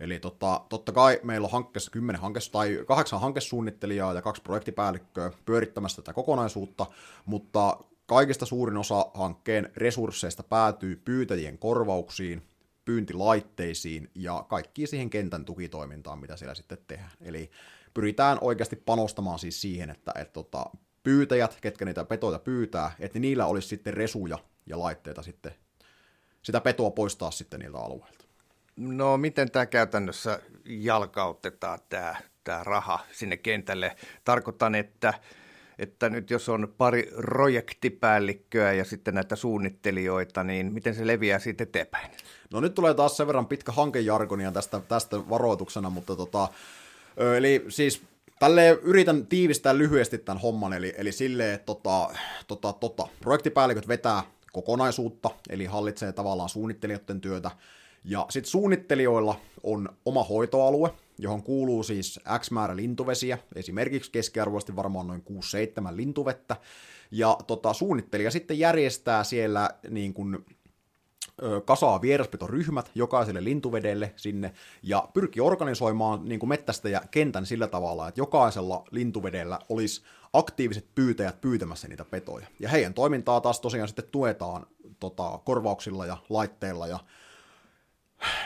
Eli 0.00 0.20
tota, 0.20 0.60
totta 0.68 0.92
kai 0.92 1.20
meillä 1.22 1.44
on 1.44 1.52
hankkeessa 1.52 1.90
10 1.90 2.20
hankes, 2.20 2.50
tai 2.50 2.84
kahdeksan 2.86 3.20
hankesuunnittelijaa 3.20 4.12
ja 4.12 4.22
kaksi 4.22 4.42
projektipäällikköä 4.42 5.30
pyörittämässä 5.44 6.02
tätä 6.02 6.12
kokonaisuutta, 6.12 6.86
mutta 7.26 7.76
kaikista 8.06 8.46
suurin 8.46 8.76
osa 8.76 9.06
hankkeen 9.14 9.72
resursseista 9.76 10.42
päätyy 10.42 11.02
pyytäjien 11.04 11.58
korvauksiin, 11.58 12.42
pyyntilaitteisiin 12.84 14.10
ja 14.14 14.44
kaikkiin 14.48 14.88
siihen 14.88 15.10
kentän 15.10 15.44
tukitoimintaan, 15.44 16.18
mitä 16.18 16.36
siellä 16.36 16.54
sitten 16.54 16.78
tehdään. 16.88 17.12
Eli 17.20 17.50
pyritään 17.94 18.38
oikeasti 18.40 18.76
panostamaan 18.76 19.38
siis 19.38 19.60
siihen, 19.60 19.90
että, 19.90 20.12
että 20.16 20.32
tota, 20.32 20.66
pyytäjät, 21.02 21.58
ketkä 21.60 21.84
niitä 21.84 22.04
petoja 22.04 22.38
pyytää, 22.38 22.92
että 22.98 23.18
niillä 23.18 23.46
olisi 23.46 23.68
sitten 23.68 23.94
resuja 23.94 24.38
ja 24.66 24.78
laitteita 24.78 25.22
sitten 25.22 25.54
sitä 26.42 26.60
petoa 26.60 26.90
poistaa 26.90 27.30
sitten 27.30 27.60
niiltä 27.60 27.78
alueilta. 27.78 28.24
No 28.76 29.16
miten 29.16 29.50
tämä 29.50 29.66
käytännössä 29.66 30.40
jalkautetaan 30.64 31.78
tämä, 31.88 32.16
tämä 32.44 32.64
raha 32.64 33.00
sinne 33.12 33.36
kentälle? 33.36 33.96
Tarkoitan, 34.24 34.74
että, 34.74 35.14
että 35.78 36.10
nyt 36.10 36.30
jos 36.30 36.48
on 36.48 36.74
pari 36.78 37.10
projektipäällikköä 37.16 38.72
ja 38.72 38.84
sitten 38.84 39.14
näitä 39.14 39.36
suunnittelijoita, 39.36 40.44
niin 40.44 40.72
miten 40.72 40.94
se 40.94 41.06
leviää 41.06 41.38
siitä 41.38 41.64
eteenpäin? 41.64 42.10
No 42.52 42.60
nyt 42.60 42.74
tulee 42.74 42.94
taas 42.94 43.16
sen 43.16 43.26
verran 43.26 43.46
pitkä 43.46 43.72
hankejargonia 43.72 44.52
tästä, 44.52 44.80
tästä 44.80 45.28
varoituksena, 45.28 45.90
mutta 45.90 46.16
tota, 46.16 46.48
eli 47.36 47.64
siis 47.68 48.02
Tälle 48.42 48.78
yritän 48.82 49.26
tiivistää 49.26 49.78
lyhyesti 49.78 50.18
tämän 50.18 50.40
homman, 50.40 50.72
eli, 50.72 50.94
eli 50.96 51.12
silleen, 51.12 51.54
että 51.54 51.66
tota, 51.66 52.10
tota, 52.46 52.72
tota, 52.72 53.08
projektipäälliköt 53.20 53.88
vetää 53.88 54.22
kokonaisuutta, 54.52 55.30
eli 55.48 55.64
hallitsee 55.64 56.12
tavallaan 56.12 56.48
suunnittelijoiden 56.48 57.20
työtä, 57.20 57.50
Ja 58.04 58.26
sitten 58.30 58.50
suunnittelijoilla 58.50 59.40
on 59.62 59.88
oma 60.04 60.24
hoitoalue, 60.24 60.90
johon 61.18 61.42
kuuluu 61.42 61.82
siis 61.82 62.20
X 62.38 62.50
määrä 62.50 62.76
lintuvesiä, 62.76 63.38
esimerkiksi 63.54 64.10
keskiarvoisesti 64.10 64.76
varmaan 64.76 65.06
noin 65.06 65.22
6-7 65.30 65.96
lintuvettä, 65.96 66.56
ja 67.10 67.36
tota, 67.46 67.72
suunnittelija 67.72 68.30
sitten 68.30 68.58
järjestää 68.58 69.24
siellä 69.24 69.70
niin 69.90 70.14
kuin, 70.14 70.44
kasaa 71.64 72.00
vieraspetoryhmät 72.02 72.90
jokaiselle 72.94 73.44
lintuvedelle 73.44 74.12
sinne 74.16 74.52
ja 74.82 75.08
pyrki 75.14 75.40
organisoimaan 75.40 76.24
niin 76.24 76.40
kuin 76.40 76.48
mettästä 76.48 76.88
ja 76.88 77.02
kentän 77.10 77.46
sillä 77.46 77.66
tavalla, 77.66 78.08
että 78.08 78.20
jokaisella 78.20 78.84
lintuvedellä 78.90 79.58
olisi 79.68 80.02
aktiiviset 80.32 80.86
pyytäjät 80.94 81.40
pyytämässä 81.40 81.88
niitä 81.88 82.04
petoja. 82.04 82.46
Ja 82.60 82.68
heidän 82.68 82.94
toimintaa 82.94 83.40
taas 83.40 83.60
tosiaan 83.60 83.88
sitten 83.88 84.04
tuetaan 84.12 84.66
tota, 85.00 85.40
korvauksilla 85.44 86.06
ja 86.06 86.16
laitteilla 86.28 86.86
ja 86.86 86.98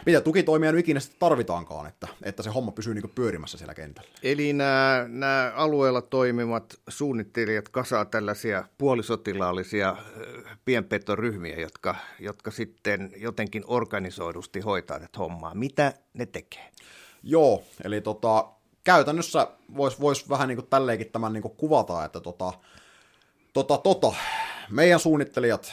mitä 0.07 0.21
tukitoimia 0.21 0.73
nyt 0.73 0.81
ikinä 0.81 1.01
sitten 1.01 1.19
tarvitaankaan, 1.19 1.87
että, 1.87 2.09
että 2.23 2.43
se 2.43 2.51
homma 2.51 2.73
pysyy 2.73 2.95
niin 2.95 3.11
pyörimässä 3.15 3.59
siellä 3.59 3.75
kentällä. 3.75 4.11
Eli 4.23 4.53
nämä, 4.53 5.07
nämä 5.09 5.53
alueella 5.57 6.03
toimivat 6.03 6.75
suunnittelijat 6.89 7.69
kasaa 7.69 8.05
tällaisia 8.05 8.65
puolisotilaallisia 8.79 9.97
pienpetoryhmiä, 10.65 11.61
jotka, 11.61 11.97
jotka 12.21 12.51
sitten 12.51 13.13
jotenkin 13.17 13.65
organisoidusti 13.67 14.61
hoitaa 14.61 15.01
tätä 15.01 15.19
hommaa. 15.19 15.55
Mitä 15.55 15.93
ne 16.15 16.27
tekee? 16.27 16.71
Joo, 17.23 17.65
eli 17.85 18.01
tota, 18.01 18.49
käytännössä 18.85 19.49
voisi 19.77 20.01
vois 20.01 20.29
vähän 20.29 20.49
niin 20.49 20.57
kuin 20.57 20.71
tälleenkin 20.71 21.13
tämän 21.13 21.33
niin 21.33 21.43
kuin 21.43 21.57
kuvata, 21.57 22.05
että 22.05 22.21
tota, 22.21 22.53
tota, 23.53 23.79
tota, 23.79 24.15
meidän 24.71 25.01
suunnittelijat 25.01 25.73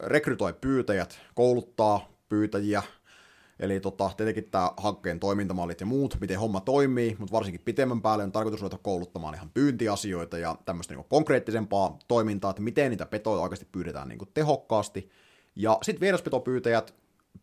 rekrytoi 0.00 0.52
pyytäjät, 0.52 1.18
kouluttaa 1.34 2.08
pyytäjiä, 2.28 2.82
Eli 3.60 3.80
tota, 3.80 4.10
tietenkin 4.16 4.50
tämä 4.50 4.70
hankkeen 4.76 5.20
toimintamallit 5.20 5.80
ja 5.80 5.86
muut, 5.86 6.16
miten 6.20 6.38
homma 6.38 6.60
toimii, 6.60 7.16
mutta 7.18 7.32
varsinkin 7.32 7.60
pitemmän 7.64 8.02
päälle 8.02 8.24
on 8.24 8.32
tarkoitus 8.32 8.60
ruveta 8.60 8.78
kouluttamaan 8.78 9.34
ihan 9.34 9.50
pyyntiasioita 9.50 10.38
ja 10.38 10.56
tämmöistä 10.64 10.94
niin 10.94 11.04
konkreettisempaa 11.08 11.98
toimintaa, 12.08 12.50
että 12.50 12.62
miten 12.62 12.90
niitä 12.90 13.06
petoja 13.06 13.42
oikeasti 13.42 13.68
pyydetään 13.72 14.08
niin 14.08 14.18
tehokkaasti. 14.34 15.10
Ja 15.56 15.78
sitten 15.82 16.00
vieraspetopyytäjät 16.00 16.94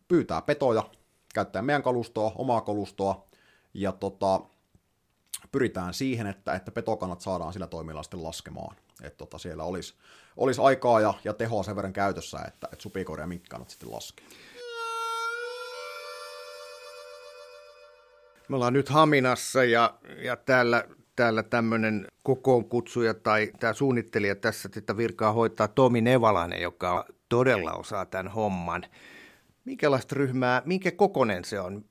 pyytää 0.08 0.42
petoja, 0.42 0.90
käyttää 1.34 1.62
meidän 1.62 1.82
kalustoa, 1.82 2.32
omaa 2.34 2.60
kalustoa, 2.60 3.28
ja 3.74 3.92
tota, 3.92 4.40
pyritään 5.52 5.94
siihen, 5.94 6.26
että, 6.26 6.54
että 6.54 6.70
petokannat 6.70 7.20
saadaan 7.20 7.52
sillä 7.52 7.66
toimilla 7.66 8.02
sitten 8.02 8.22
laskemaan. 8.22 8.76
Että 9.02 9.16
tota, 9.16 9.38
siellä 9.38 9.64
olisi, 9.64 9.94
olisi 10.36 10.60
aikaa 10.60 11.00
ja, 11.00 11.14
ja 11.24 11.32
tehoa 11.32 11.62
sen 11.62 11.76
verran 11.76 11.92
käytössä, 11.92 12.38
että, 12.38 12.68
että 12.72 12.82
supikoira 12.82 13.22
ja 13.22 13.26
minkkikannat 13.26 13.70
sitten 13.70 13.92
laskee. 13.92 14.26
Me 18.50 18.56
ollaan 18.56 18.72
nyt 18.72 18.88
Haminassa 18.88 19.64
ja, 19.64 19.94
ja 20.22 20.36
täällä, 20.36 20.84
täällä 21.16 21.42
tämmöinen 21.42 22.06
kokoonkutsuja 22.22 23.14
tai 23.14 23.50
tämä 23.60 23.72
suunnittelija 23.72 24.34
tässä 24.34 24.68
tätä 24.68 24.96
virkaa 24.96 25.32
hoitaa 25.32 25.68
Tomi 25.68 26.00
Nevalainen, 26.00 26.62
joka 26.62 27.06
todella 27.28 27.72
osaa 27.72 28.06
tämän 28.06 28.28
homman. 28.28 28.82
Minkälaista 29.64 30.16
ryhmää, 30.16 30.62
minkä 30.64 30.90
kokonen 30.90 31.44
se 31.44 31.60
on, 31.60 31.84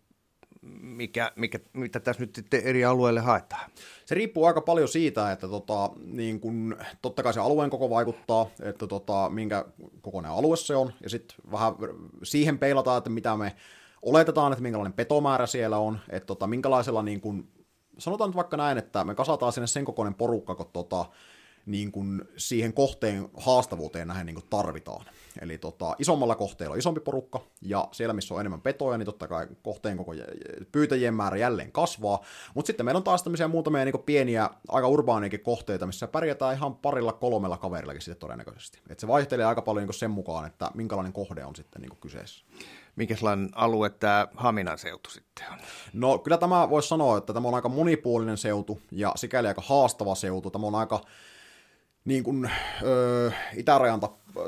mikä, 0.82 1.32
mikä, 1.36 1.60
mitä 1.74 2.00
tässä 2.00 2.22
nyt 2.22 2.54
eri 2.54 2.86
alueille 2.86 3.20
haetaan? 3.20 3.72
Se 4.06 4.16
riippuu 4.16 4.46
aika 4.46 4.62
paljon 4.62 4.88
siitä, 4.88 5.32
että 5.32 5.48
tota, 5.48 5.90
niin 6.06 6.40
kun, 6.40 6.78
totta 7.02 7.24
kai 7.24 7.34
se 7.34 7.40
alueen 7.40 7.70
koko 7.70 7.90
vaikuttaa, 7.90 8.50
että 8.62 8.88
tota, 8.88 9.30
minkä 9.30 9.66
kokoinen 10.02 10.32
alue 10.32 10.58
se 10.58 10.76
on, 10.76 10.94
ja 11.04 11.10
sitten 11.10 11.38
vähän 11.52 11.74
siihen 12.24 12.60
peilataan, 12.60 12.98
että 12.98 13.10
mitä 13.10 13.38
me 13.38 13.56
oletetaan, 14.02 14.52
että 14.54 14.64
minkälainen 14.64 14.94
petomäärä 14.94 15.46
siellä 15.46 15.78
on, 15.78 16.00
että 16.10 16.28
tota, 16.28 16.48
minkälaisella 16.48 17.04
niin 17.04 17.22
kuin, 17.22 17.52
sanotaan 17.98 18.30
nyt 18.30 18.36
vaikka 18.36 18.58
näin, 18.58 18.78
että 18.78 19.04
me 19.04 19.16
kasataan 19.16 19.52
sinne 19.52 19.68
sen 19.68 19.86
kokoinen 19.86 20.16
porukka, 20.16 20.56
kun 20.56 20.70
tota, 20.74 21.06
niin 21.70 21.92
kuin 21.92 22.22
siihen 22.38 22.74
kohteen 22.74 23.30
haastavuuteen 23.38 24.08
nähden 24.08 24.26
niin 24.26 24.36
kuin 24.36 24.46
tarvitaan. 24.50 25.06
Eli 25.42 25.58
tota, 25.58 25.96
isommalla 26.00 26.36
kohteella 26.36 26.74
on 26.74 26.80
isompi 26.80 27.00
porukka, 27.00 27.42
ja 27.62 27.88
siellä 27.92 28.14
missä 28.14 28.34
on 28.34 28.40
enemmän 28.40 28.62
petoja, 28.62 28.98
niin 28.98 29.06
totta 29.06 29.28
kai 29.28 29.48
kohteen 29.64 29.98
koko 29.98 30.12
pyytäjien 30.72 31.14
määrä 31.14 31.38
jälleen 31.38 31.72
kasvaa. 31.72 32.24
Mutta 32.54 32.68
sitten 32.68 32.86
meillä 32.86 32.98
on 32.98 33.04
taas 33.04 33.24
tämmöisiä 33.24 33.48
muutamia 33.48 33.86
niin 33.86 34.04
pieniä, 34.06 34.50
aika 34.68 34.88
urbaaniakin 34.88 35.40
kohteita, 35.40 35.86
missä 35.86 36.08
pärjätään 36.08 36.56
ihan 36.56 36.76
parilla 36.76 37.14
kolmella 37.14 37.58
kaverillakin 37.58 38.02
sitten 38.02 38.20
todennäköisesti. 38.20 38.80
Et 38.90 39.00
se 39.00 39.08
vaihtelee 39.08 39.46
aika 39.46 39.62
paljon 39.62 39.88
niin 39.88 39.94
sen 39.94 40.12
mukaan, 40.12 40.46
että 40.46 40.72
minkälainen 40.74 41.14
kohde 41.14 41.46
on 41.46 41.56
sitten 41.56 41.82
niin 41.82 41.98
kyseessä 42.02 42.46
sellainen 43.16 43.50
alue 43.56 43.90
tämä 43.90 44.28
Haminan 44.36 44.78
seutu 44.78 45.10
sitten 45.10 45.46
on? 45.52 45.58
No 45.94 46.18
kyllä 46.18 46.38
tämä 46.38 46.70
voisi 46.70 46.88
sanoa, 46.88 47.18
että 47.18 47.34
tämä 47.34 47.48
on 47.48 47.56
aika 47.56 47.70
monipuolinen 47.70 48.38
seutu 48.38 48.82
ja 48.92 49.14
sikäli 49.16 49.48
aika 49.48 49.62
haastava 49.66 50.16
seutu. 50.16 50.52
Tämä 50.52 50.68
on 50.68 50.76
aika 50.76 51.02
niin 52.06 52.24
kuin, 52.24 52.50
öö, 52.84 53.32
itärajan 53.56 54.00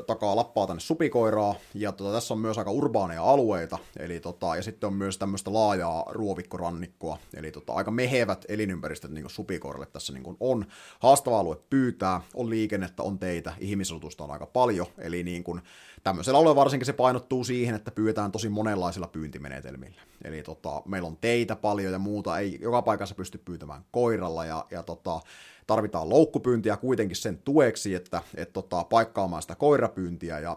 takaa 0.06 0.36
lappaa 0.36 0.66
tänne 0.66 0.80
supikoiraa, 0.80 1.54
ja 1.74 1.92
tota, 1.92 2.12
tässä 2.12 2.34
on 2.34 2.40
myös 2.40 2.58
aika 2.58 2.70
urbaaneja 2.70 3.22
alueita, 3.22 3.78
eli 3.98 4.20
tota, 4.20 4.56
ja 4.56 4.62
sitten 4.62 4.86
on 4.86 4.94
myös 4.94 5.18
tämmöistä 5.18 5.52
laajaa 5.52 6.04
ruovikkorannikkoa, 6.10 7.18
eli 7.36 7.50
tota, 7.52 7.72
aika 7.72 7.90
mehevät 7.90 8.44
elinympäristöt 8.48 9.10
niin 9.10 9.30
supikoiralle 9.30 9.86
tässä 9.86 10.12
niin 10.12 10.36
on. 10.40 10.66
Haastava 11.00 11.38
alue 11.38 11.56
pyytää, 11.70 12.20
on 12.34 12.50
liikennettä, 12.50 13.02
on 13.02 13.18
teitä, 13.18 13.52
ihmisasutusta 13.60 14.24
on 14.24 14.30
aika 14.30 14.46
paljon, 14.46 14.86
eli 14.98 15.22
niin 15.22 15.44
kuin, 15.44 15.60
tämmöisellä 16.02 16.38
alueella 16.38 16.56
varsinkin 16.56 16.86
se 16.86 16.92
painottuu 16.92 17.44
siihen, 17.44 17.74
että 17.74 17.90
pyydetään 17.90 18.32
tosi 18.32 18.48
monenlaisilla 18.48 19.06
pyyntimenetelmillä. 19.06 20.00
Eli 20.24 20.42
tota, 20.42 20.82
meillä 20.84 21.06
on 21.06 21.16
teitä 21.20 21.56
paljon 21.56 21.92
ja 21.92 21.98
muuta, 21.98 22.38
ei 22.38 22.58
joka 22.62 22.82
paikassa 22.82 23.14
pysty 23.14 23.38
pyytämään 23.38 23.84
koiralla, 23.90 24.44
ja, 24.44 24.66
ja 24.70 24.82
tota, 24.82 25.20
tarvitaan 25.66 26.08
loukkupyyntiä 26.08 26.76
kuitenkin 26.76 27.16
sen 27.16 27.38
tueksi, 27.38 27.94
että 27.94 28.22
et 28.34 28.52
tota, 28.52 28.84
paikkaamaan 28.84 29.42
sitä 29.42 29.54
koirapyyntiä, 29.54 30.38
ja 30.38 30.56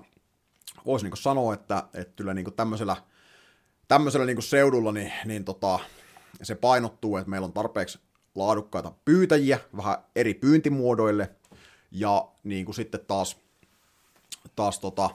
voisi 0.86 1.10
niin 1.10 1.18
sanoa, 1.18 1.54
että, 1.54 1.84
että 1.94 2.13
kyllä 2.15 2.34
niin 2.34 2.54
tämmöisellä, 2.56 2.96
tämmöisellä 3.88 4.26
niin 4.26 4.41
seudulla 4.41 4.91
niin, 4.91 5.13
niin 5.26 5.46
tota, 5.46 5.80
se 6.44 6.56
painottuu, 6.56 7.18
että 7.18 7.30
meillä 7.30 7.46
on 7.46 7.54
tarpeeksi 7.54 8.00
laadukkaita 8.36 8.91
pyytäjiä 9.06 9.60
vähän 9.78 9.98
eri 10.15 10.34
pyyntimuodoille, 10.34 11.30
ja 11.91 12.28
niin 12.44 12.74
sitten 12.74 13.00
taas, 13.08 13.38
taas 14.56 14.80
tota, 14.80 15.10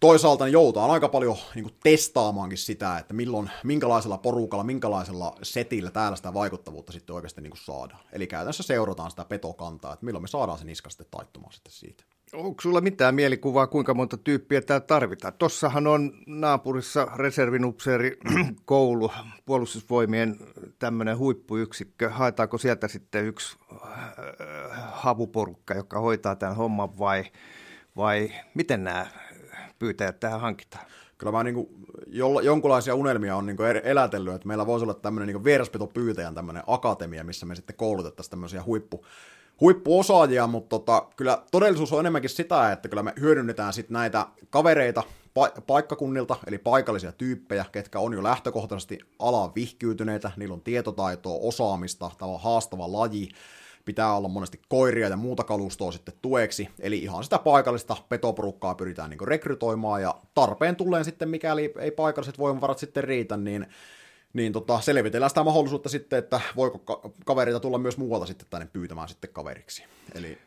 toisaalta 0.00 0.44
niin 0.44 0.52
joutaan 0.52 0.90
aika 0.90 1.08
paljon 1.08 1.36
niin 1.54 1.62
kuin 1.62 1.74
testaamaankin 1.82 2.58
sitä, 2.58 2.98
että 2.98 3.14
milloin, 3.14 3.50
minkälaisella 3.64 4.18
porukalla, 4.18 4.64
minkälaisella 4.64 5.36
setillä 5.42 5.90
täällä 5.90 6.16
sitä 6.16 6.34
vaikuttavuutta 6.34 6.92
sitten 6.92 7.16
oikeasti 7.16 7.40
niin 7.40 7.50
kuin 7.50 7.60
saadaan. 7.64 8.00
Eli 8.12 8.26
käytännössä 8.26 8.62
seurataan 8.62 9.10
sitä 9.10 9.24
petokantaa, 9.24 9.92
että 9.92 10.06
milloin 10.06 10.24
me 10.24 10.28
saadaan 10.28 10.58
se 10.58 10.64
niska 10.64 10.90
sitten 10.90 11.06
taittumaan 11.10 11.52
sitten 11.52 11.72
siitä. 11.72 12.04
Onko 12.32 12.60
sulla 12.62 12.80
mitään 12.80 13.14
mielikuvaa, 13.14 13.66
kuinka 13.66 13.94
monta 13.94 14.16
tyyppiä 14.16 14.60
täällä 14.60 14.86
tarvitaan? 14.86 15.34
Tossahan 15.38 15.86
on 15.86 16.12
naapurissa 16.26 17.04
reservinupseeri 17.16 18.18
koulu, 18.64 19.12
puolustusvoimien 19.46 20.36
tämmöinen 20.78 21.18
huippuyksikkö. 21.18 22.10
Haetaanko 22.10 22.58
sieltä 22.58 22.88
sitten 22.88 23.26
yksi 23.26 23.56
äh, 23.72 23.88
havuporukka, 24.92 25.74
joka 25.74 26.00
hoitaa 26.00 26.36
tämän 26.36 26.56
homman 26.56 26.98
vai, 26.98 27.24
vai 27.96 28.32
miten 28.54 28.84
nämä 28.84 29.06
pyytäjät 29.80 30.20
tähän 30.20 30.40
hankitaan? 30.40 30.84
Kyllä 31.18 31.32
mä 31.32 31.44
niin 31.44 31.54
kuin, 31.54 31.68
jonkunlaisia 32.42 32.94
unelmia 32.94 33.36
on 33.36 33.46
niin 33.46 33.56
kuin 33.56 33.68
elätellyt, 33.84 34.34
että 34.34 34.48
meillä 34.48 34.66
voisi 34.66 34.84
olla 34.84 34.94
tämmöinen 34.94 35.34
niin 35.34 35.44
vieraspetopyytäjän 35.44 36.34
tämmöinen 36.34 36.62
akatemia, 36.66 37.24
missä 37.24 37.46
me 37.46 37.54
sitten 37.54 37.76
koulutettaisiin 37.76 38.30
tämmöisiä 38.30 38.62
huippu, 38.62 39.04
huippuosaajia, 39.60 40.46
mutta 40.46 40.68
tota, 40.68 41.06
kyllä 41.16 41.42
todellisuus 41.50 41.92
on 41.92 42.00
enemmänkin 42.00 42.30
sitä, 42.30 42.72
että 42.72 42.88
kyllä 42.88 43.02
me 43.02 43.12
hyödynnetään 43.20 43.72
sitten 43.72 43.94
näitä 43.94 44.26
kavereita 44.50 45.02
pa- 45.38 45.60
paikkakunnilta, 45.66 46.36
eli 46.46 46.58
paikallisia 46.58 47.12
tyyppejä, 47.12 47.64
ketkä 47.72 47.98
on 47.98 48.12
jo 48.12 48.22
lähtökohtaisesti 48.22 48.98
alaan 49.18 49.54
vihkyytyneitä, 49.54 50.30
niillä 50.36 50.54
on 50.54 50.60
tietotaitoa, 50.60 51.38
osaamista, 51.40 52.10
tämä 52.18 52.30
on 52.30 52.40
haastava 52.40 52.92
laji, 52.92 53.28
pitää 53.84 54.16
olla 54.16 54.28
monesti 54.28 54.60
koiria 54.68 55.08
ja 55.08 55.16
muuta 55.16 55.44
kalustoa 55.44 55.92
sitten 55.92 56.14
tueksi, 56.22 56.68
eli 56.80 56.98
ihan 56.98 57.24
sitä 57.24 57.38
paikallista 57.38 57.96
petoporukkaa 58.08 58.74
pyritään 58.74 59.10
niin 59.10 59.28
rekrytoimaan, 59.28 60.02
ja 60.02 60.14
tarpeen 60.34 60.76
tulleen 60.76 61.04
sitten, 61.04 61.28
mikäli 61.28 61.72
ei 61.78 61.90
paikalliset 61.90 62.38
voimavarat 62.38 62.78
sitten 62.78 63.04
riitä, 63.04 63.36
niin 63.36 63.66
niin 64.32 64.52
tota, 64.52 64.80
selvitellään 64.80 65.30
sitä 65.30 65.44
mahdollisuutta 65.44 65.88
sitten, 65.88 66.18
että 66.18 66.40
voiko 66.56 66.78
ka- 66.78 67.10
kavereita 67.24 67.60
tulla 67.60 67.78
myös 67.78 67.98
muualta 67.98 68.26
sitten 68.26 68.46
tänne 68.50 68.68
pyytämään 68.72 69.08
sitten 69.08 69.32
kaveriksi. 69.32 69.84
Eli 70.14 70.38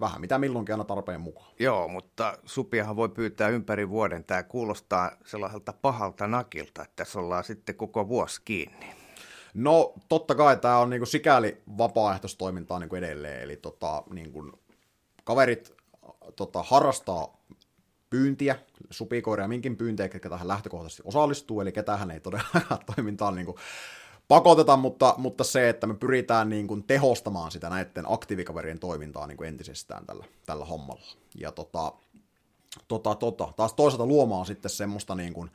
vähän 0.00 0.20
mitä 0.20 0.38
milloinkin 0.38 0.72
aina 0.72 0.84
tarpeen 0.84 1.20
mukaan. 1.20 1.50
Joo, 1.58 1.88
mutta 1.88 2.38
supiahan 2.44 2.96
voi 2.96 3.08
pyytää 3.08 3.48
ympäri 3.48 3.88
vuoden. 3.88 4.24
Tämä 4.24 4.42
kuulostaa 4.42 5.10
sellaiselta 5.24 5.72
pahalta 5.82 6.26
nakilta, 6.26 6.82
että 6.82 6.96
tässä 6.96 7.18
ollaan 7.18 7.44
sitten 7.44 7.74
koko 7.74 8.08
vuosi 8.08 8.40
kiinni. 8.44 9.01
No 9.54 9.94
totta 10.08 10.34
kai 10.34 10.56
tämä 10.56 10.78
on 10.78 10.90
niinku 10.90 11.06
sikäli 11.06 11.62
vapaaehtoistoimintaa 11.78 12.78
niinku 12.78 12.96
edelleen, 12.96 13.42
eli 13.42 13.56
tota, 13.56 14.02
niinku, 14.10 14.52
kaverit 15.24 15.74
tota, 16.36 16.62
harrastaa 16.62 17.42
pyyntiä, 18.10 18.58
supikoira 18.90 19.44
ja 19.44 19.48
minkin 19.48 19.76
pyyntejä, 19.76 20.08
ketkä 20.08 20.30
tähän 20.30 20.48
lähtökohtaisesti 20.48 21.02
osallistuu, 21.06 21.60
eli 21.60 21.72
ketähän 21.72 22.10
ei 22.10 22.20
todellakaan 22.20 22.78
toimintaan 22.96 23.34
niin 23.34 23.46
kuin 23.46 23.56
pakoteta, 24.28 24.76
mutta, 24.76 25.14
mutta 25.18 25.44
se, 25.44 25.68
että 25.68 25.86
me 25.86 25.94
pyritään 25.94 26.48
niin 26.48 26.66
kuin 26.66 26.84
tehostamaan 26.84 27.50
sitä 27.50 27.70
näiden 27.70 28.04
aktiivikaverien 28.08 28.78
toimintaa 28.78 29.26
niin 29.26 29.36
kuin 29.36 29.48
entisestään 29.48 30.06
tällä, 30.06 30.24
tällä 30.46 30.64
hommalla. 30.64 31.16
Ja 31.34 31.52
tota, 31.52 31.92
tota, 32.88 33.14
tota, 33.14 33.52
taas 33.56 33.74
toisaalta 33.74 34.06
luomaan 34.06 34.46
sitten 34.46 34.70
semmoista 34.70 35.14
niin 35.14 35.32
kuin 35.32 35.50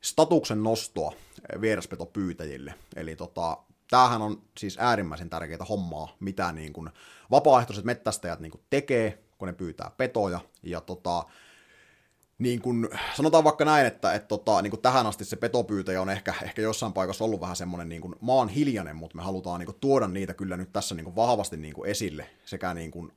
statuksen 0.00 0.62
nostoa 0.62 1.12
vieraspetopyytäjille. 1.60 2.74
Eli 2.96 3.16
tota, 3.16 3.58
tämähän 3.90 4.22
on 4.22 4.42
siis 4.58 4.76
äärimmäisen 4.80 5.30
tärkeää 5.30 5.64
hommaa, 5.68 6.16
mitä 6.20 6.52
niin 6.52 6.72
kuin 6.72 6.90
vapaaehtoiset 7.30 7.84
mettästäjät 7.84 8.40
niin 8.40 8.50
kuin 8.52 8.62
tekee, 8.70 9.24
kun 9.38 9.48
ne 9.48 9.52
pyytää 9.54 9.90
petoja. 9.96 10.40
Ja 10.62 10.80
tota, 10.80 11.24
niin 12.38 12.62
kuin, 12.62 12.88
sanotaan 13.16 13.44
vaikka 13.44 13.64
näin, 13.64 13.86
että, 13.86 14.14
että 14.14 14.28
tota, 14.28 14.62
niin 14.62 14.70
kuin 14.70 14.80
tähän 14.80 15.06
asti 15.06 15.24
se 15.24 15.36
petopyytäjä 15.36 16.02
on 16.02 16.10
ehkä, 16.10 16.34
ehkä 16.42 16.62
jossain 16.62 16.92
paikassa 16.92 17.24
ollut 17.24 17.40
vähän 17.40 17.56
semmoinen 17.56 17.88
niin 17.88 18.02
kuin 18.02 18.14
maan 18.20 18.48
hiljainen, 18.48 18.96
mutta 18.96 19.16
me 19.16 19.22
halutaan 19.22 19.60
niin 19.60 19.66
kuin, 19.66 19.76
tuoda 19.80 20.08
niitä 20.08 20.34
kyllä 20.34 20.56
nyt 20.56 20.72
tässä 20.72 20.94
niin 20.94 21.04
kuin, 21.04 21.16
vahvasti 21.16 21.56
niin 21.56 21.74
kuin, 21.74 21.90
esille 21.90 22.26
sekä 22.44 22.74
niin 22.74 22.90
kuin, 22.90 23.12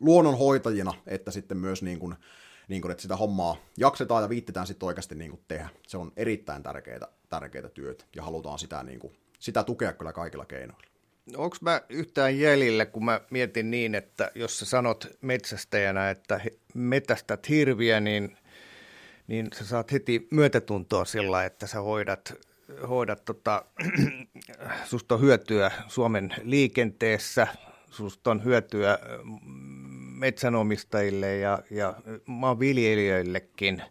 luonnonhoitajina, 0.00 0.94
että 1.06 1.30
sitten 1.30 1.56
myös 1.56 1.82
niin 1.82 1.98
kuin, 1.98 2.14
niin 2.68 2.82
kuin, 2.82 2.92
että 2.92 3.02
sitä 3.02 3.16
hommaa 3.16 3.56
jaksetaan 3.76 4.22
ja 4.22 4.28
viittitään 4.28 4.66
sitten 4.66 4.86
oikeasti 4.86 5.14
niin 5.14 5.30
kuin, 5.30 5.40
tehdä. 5.48 5.68
Se 5.86 5.96
on 5.96 6.12
erittäin 6.16 6.62
tärkeää, 6.62 7.08
tärkeää 7.28 7.68
työtä 7.68 8.04
ja 8.16 8.22
halutaan 8.22 8.58
sitä, 8.58 8.82
niin 8.82 8.98
kuin, 8.98 9.12
sitä 9.38 9.64
tukea 9.64 9.92
kyllä 9.92 10.12
kaikilla 10.12 10.46
keinoilla. 10.46 10.88
Onko 11.36 11.56
mä 11.60 11.80
yhtään 11.88 12.38
jäljellä, 12.38 12.86
kun 12.86 13.04
mä 13.04 13.20
mietin 13.30 13.70
niin, 13.70 13.94
että 13.94 14.30
jos 14.34 14.58
sä 14.58 14.64
sanot 14.64 15.06
metsästäjänä, 15.20 16.10
että 16.10 16.40
metästät 16.74 17.48
hirviä, 17.48 18.00
niin– 18.00 18.36
niin 19.28 19.48
sä 19.54 19.64
saat 19.64 19.92
heti 19.92 20.28
myötätuntoa 20.30 21.04
sillä, 21.04 21.44
että 21.44 21.66
sä 21.66 21.80
hoidat, 21.80 22.34
hoidat 22.88 23.24
tota, 23.24 23.64
susta 24.90 25.14
on 25.14 25.20
hyötyä 25.20 25.70
Suomen 25.88 26.34
liikenteessä, 26.42 27.46
susta 27.90 28.30
on 28.30 28.44
hyötyä 28.44 28.98
metsänomistajille 30.18 31.36
ja, 31.36 31.58
ja 31.70 31.94
maanviljelijöillekin. 32.26 33.82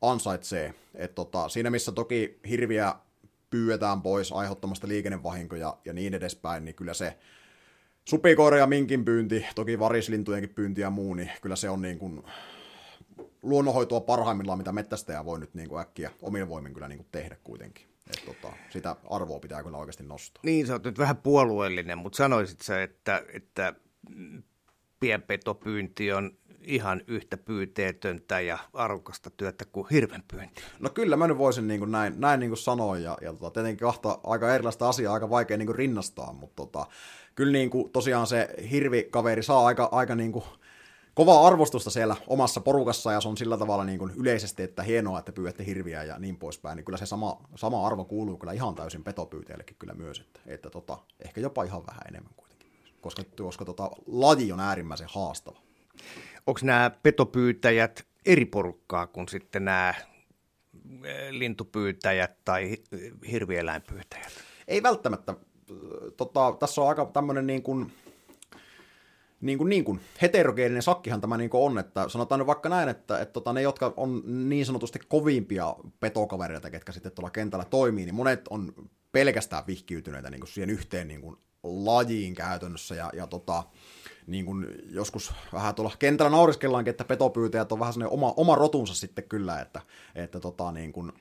ansaitsee. 0.02 0.74
Et 0.96 1.16
tota, 1.16 1.50
siinä 1.50 1.70
missä 1.70 1.92
toki 1.92 2.40
hirviä 2.50 2.96
pyydetään 3.50 4.02
pois 4.02 4.32
aiheuttamasta 4.32 4.88
liikennevahinkoja 4.88 5.78
ja 5.86 5.94
niin 5.94 6.14
edespäin, 6.14 6.66
niin 6.66 6.76
kyllä 6.76 6.94
se 6.94 7.18
supikoira 8.06 8.58
ja 8.58 8.68
minkin 8.68 9.06
pyynti, 9.06 9.46
toki 9.56 9.80
varislintujenkin 9.80 10.56
pyynti 10.56 10.82
ja 10.82 10.90
muu, 10.90 11.14
niin 11.14 11.32
kyllä 11.42 11.56
se 11.56 11.70
on 11.70 11.82
niin 11.82 12.00
kuin 12.00 12.24
luonnonhoitoa 13.42 14.02
parhaimmillaan, 14.02 14.58
mitä 14.58 14.72
mettästäjä 14.72 15.26
voi 15.26 15.40
nyt 15.40 15.54
niin 15.54 15.70
kuin 15.70 15.82
äkkiä 15.82 16.12
omin 16.22 16.50
voimin 16.50 16.74
kyllä 16.74 16.88
niin 16.88 16.98
kuin 16.98 17.08
tehdä 17.12 17.38
kuitenkin. 17.44 17.86
Et 18.10 18.26
tota, 18.26 18.56
sitä 18.70 18.96
arvoa 19.10 19.40
pitää 19.40 19.64
kyllä 19.64 19.78
oikeasti 19.78 20.04
nostaa. 20.04 20.42
Niin, 20.46 20.68
sä 20.68 20.74
oot 20.74 20.84
nyt 20.84 20.98
vähän 20.98 21.18
puolueellinen, 21.18 21.98
mutta 21.98 22.18
sanoisit 22.18 22.62
sä, 22.62 22.84
että, 22.84 23.24
että 23.34 23.74
pienpetopyynti 25.00 26.12
on 26.12 26.38
ihan 26.64 27.02
yhtä 27.08 27.38
pyyteetöntä 27.38 28.40
ja 28.40 28.58
arvokasta 28.74 29.30
työtä 29.30 29.66
kuin 29.66 29.88
hirvenpyynti. 29.92 30.62
No 30.80 30.90
kyllä 30.90 31.18
mä 31.18 31.28
nyt 31.28 31.38
voisin 31.38 31.68
niin 31.68 31.80
kuin 31.80 31.92
näin, 31.92 32.14
näin 32.18 32.40
niin 32.40 32.50
kuin 32.50 32.58
sanoa 32.58 32.98
ja, 32.98 33.18
ja 33.22 33.34
tota, 33.34 33.52
tietenkin 33.52 33.88
kahta 33.88 34.20
aika 34.24 34.56
erilaista 34.56 34.90
asiaa 34.90 35.14
aika 35.14 35.30
vaikea 35.30 35.58
niin 35.58 35.66
kuin 35.66 35.76
rinnastaa, 35.76 36.34
mutta 36.34 36.56
tota, 36.56 36.86
kyllä 37.36 37.52
niin 37.52 37.70
kuin, 37.70 37.92
tosiaan 37.92 38.28
se 38.28 38.50
hirvikaveri 38.72 39.44
saa 39.44 39.66
aika, 39.66 39.90
aika 39.92 40.16
niin 40.16 40.32
kuin, 40.32 40.46
kovaa 41.14 41.48
arvostusta 41.48 41.90
siellä 41.90 42.16
omassa 42.28 42.62
porukassa 42.62 43.12
ja 43.12 43.22
se 43.22 43.28
on 43.28 43.38
sillä 43.38 43.58
tavalla 43.58 43.84
niin 43.84 44.00
kuin 44.00 44.12
yleisesti, 44.16 44.64
että 44.64 44.84
hienoa, 44.84 45.20
että 45.20 45.32
pyydätte 45.32 45.66
hirviä 45.66 46.04
ja 46.04 46.20
niin 46.20 46.38
poispäin, 46.38 46.76
niin 46.76 46.86
kyllä 46.86 46.98
se 46.98 47.06
sama, 47.06 47.42
sama 47.56 47.88
arvo 47.88 48.06
kuuluu 48.06 48.38
kyllä 48.38 48.54
ihan 48.54 48.76
täysin 48.76 49.04
petopyyteillekin 49.04 49.78
kyllä 49.80 49.94
myös, 49.94 50.20
että, 50.20 50.40
että 50.46 50.70
tota, 50.70 50.98
ehkä 51.20 51.42
jopa 51.42 51.64
ihan 51.64 51.86
vähän 51.88 52.02
enemmän 52.08 52.34
kuitenkin 52.36 52.72
koska, 53.02 53.24
koska 53.38 53.66
tota, 53.66 53.90
laji 54.08 54.52
on 54.52 54.60
äärimmäisen 54.60 55.08
haastava 55.10 55.60
onko 56.48 56.60
nämä 56.64 56.92
petopyytäjät 57.04 58.06
eri 58.26 58.46
porukkaa 58.46 59.08
kuin 59.08 59.28
sitten 59.28 59.66
nämä 59.66 59.94
eh, 61.04 61.30
lintupyytäjät 61.32 62.38
tai 62.46 62.78
hirvieläinpyytäjät? 63.32 64.32
Ei 64.68 64.84
välttämättä. 64.84 65.36
Tota, 66.18 66.56
tässä 66.60 66.82
on 66.82 66.90
aika 66.90 67.06
tämmöinen 67.06 67.48
niin 67.48 67.64
kuin, 67.64 67.92
niin 69.42 69.58
kuin, 69.58 69.70
niin 69.70 69.84
kuin 69.84 70.00
heterogeeninen 70.22 70.84
sakkihan 70.84 71.22
tämä 71.22 71.38
niin 71.38 71.50
on, 71.54 71.80
että 71.80 72.10
sanotaan 72.10 72.40
nyt 72.40 72.48
vaikka 72.48 72.70
näin, 72.70 72.90
että, 72.90 73.20
että 73.20 73.34
tota, 73.34 73.54
ne, 73.54 73.62
jotka 73.62 73.94
on 73.98 74.24
niin 74.50 74.66
sanotusti 74.66 75.00
kovimpia 75.08 75.76
petokavereita, 76.00 76.70
ketkä 76.70 76.92
sitten 76.92 77.12
tuolla 77.12 77.30
kentällä 77.30 77.66
toimii, 77.66 78.06
niin 78.06 78.16
monet 78.16 78.48
on 78.50 78.74
pelkästään 79.12 79.68
vihkiytyneitä 79.68 80.30
niin 80.30 80.42
kuin 80.42 80.50
siihen 80.50 80.70
yhteen 80.70 81.08
niin 81.08 81.22
kuin 81.22 81.38
lajiin 81.64 82.36
käytännössä, 82.36 82.96
ja, 82.96 83.10
ja 83.14 83.28
tota, 83.28 83.64
niin 84.28 84.46
kuin 84.46 84.68
joskus 84.90 85.34
vähän 85.54 85.76
tuolla 85.76 85.92
kentällä 86.00 86.30
nauriskellaankin, 86.30 86.92
että 86.92 87.04
petopyytäjät 87.04 87.72
on 87.72 87.80
vähän 87.80 87.94
sellainen 87.94 88.14
oma, 88.14 88.34
oma 88.38 88.56
rotunsa 88.56 88.94
sitten 88.94 89.24
kyllä, 89.24 89.62
että, 89.62 89.82
että 90.16 90.40
tota 90.40 90.72
niin 90.72 90.94
kuin, 90.94 91.12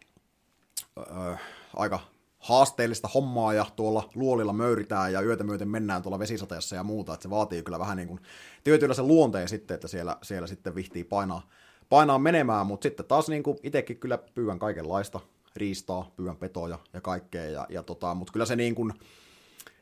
ö, 0.98 1.36
aika 1.76 2.00
haasteellista 2.38 3.08
hommaa 3.08 3.54
ja 3.54 3.66
tuolla 3.76 4.08
luolilla 4.14 4.52
möyritään 4.52 5.12
ja 5.12 5.20
yötä 5.22 5.44
myöten 5.44 5.68
mennään 5.68 6.02
tuolla 6.02 6.18
vesisateessa 6.18 6.76
ja 6.76 6.84
muuta, 6.84 7.14
että 7.14 7.22
se 7.22 7.30
vaatii 7.30 7.62
kyllä 7.62 7.78
vähän 7.78 7.96
niin 7.96 8.08
kuin 8.08 8.20
tietynlaisen 8.64 9.08
luonteen 9.08 9.48
sitten, 9.48 9.74
että 9.74 9.88
siellä, 9.88 10.16
siellä 10.22 10.46
sitten 10.46 10.74
vihtii 10.74 11.04
painaa, 11.04 11.48
painaa 11.88 12.18
menemään, 12.18 12.66
mutta 12.66 12.82
sitten 12.82 13.06
taas 13.06 13.28
niin 13.28 13.42
kuin 13.42 13.58
itsekin 13.62 13.96
kyllä 13.96 14.18
pyydän 14.34 14.58
kaikenlaista 14.58 15.20
riistaa, 15.56 16.10
pyydän 16.16 16.36
petoja 16.36 16.78
ja 16.92 17.00
kaikkea, 17.00 17.44
ja, 17.44 17.66
ja 17.68 17.82
tota, 17.82 18.14
mutta 18.14 18.32
kyllä 18.32 18.46
se 18.46 18.56
niin 18.56 18.74
kuin, 18.74 18.92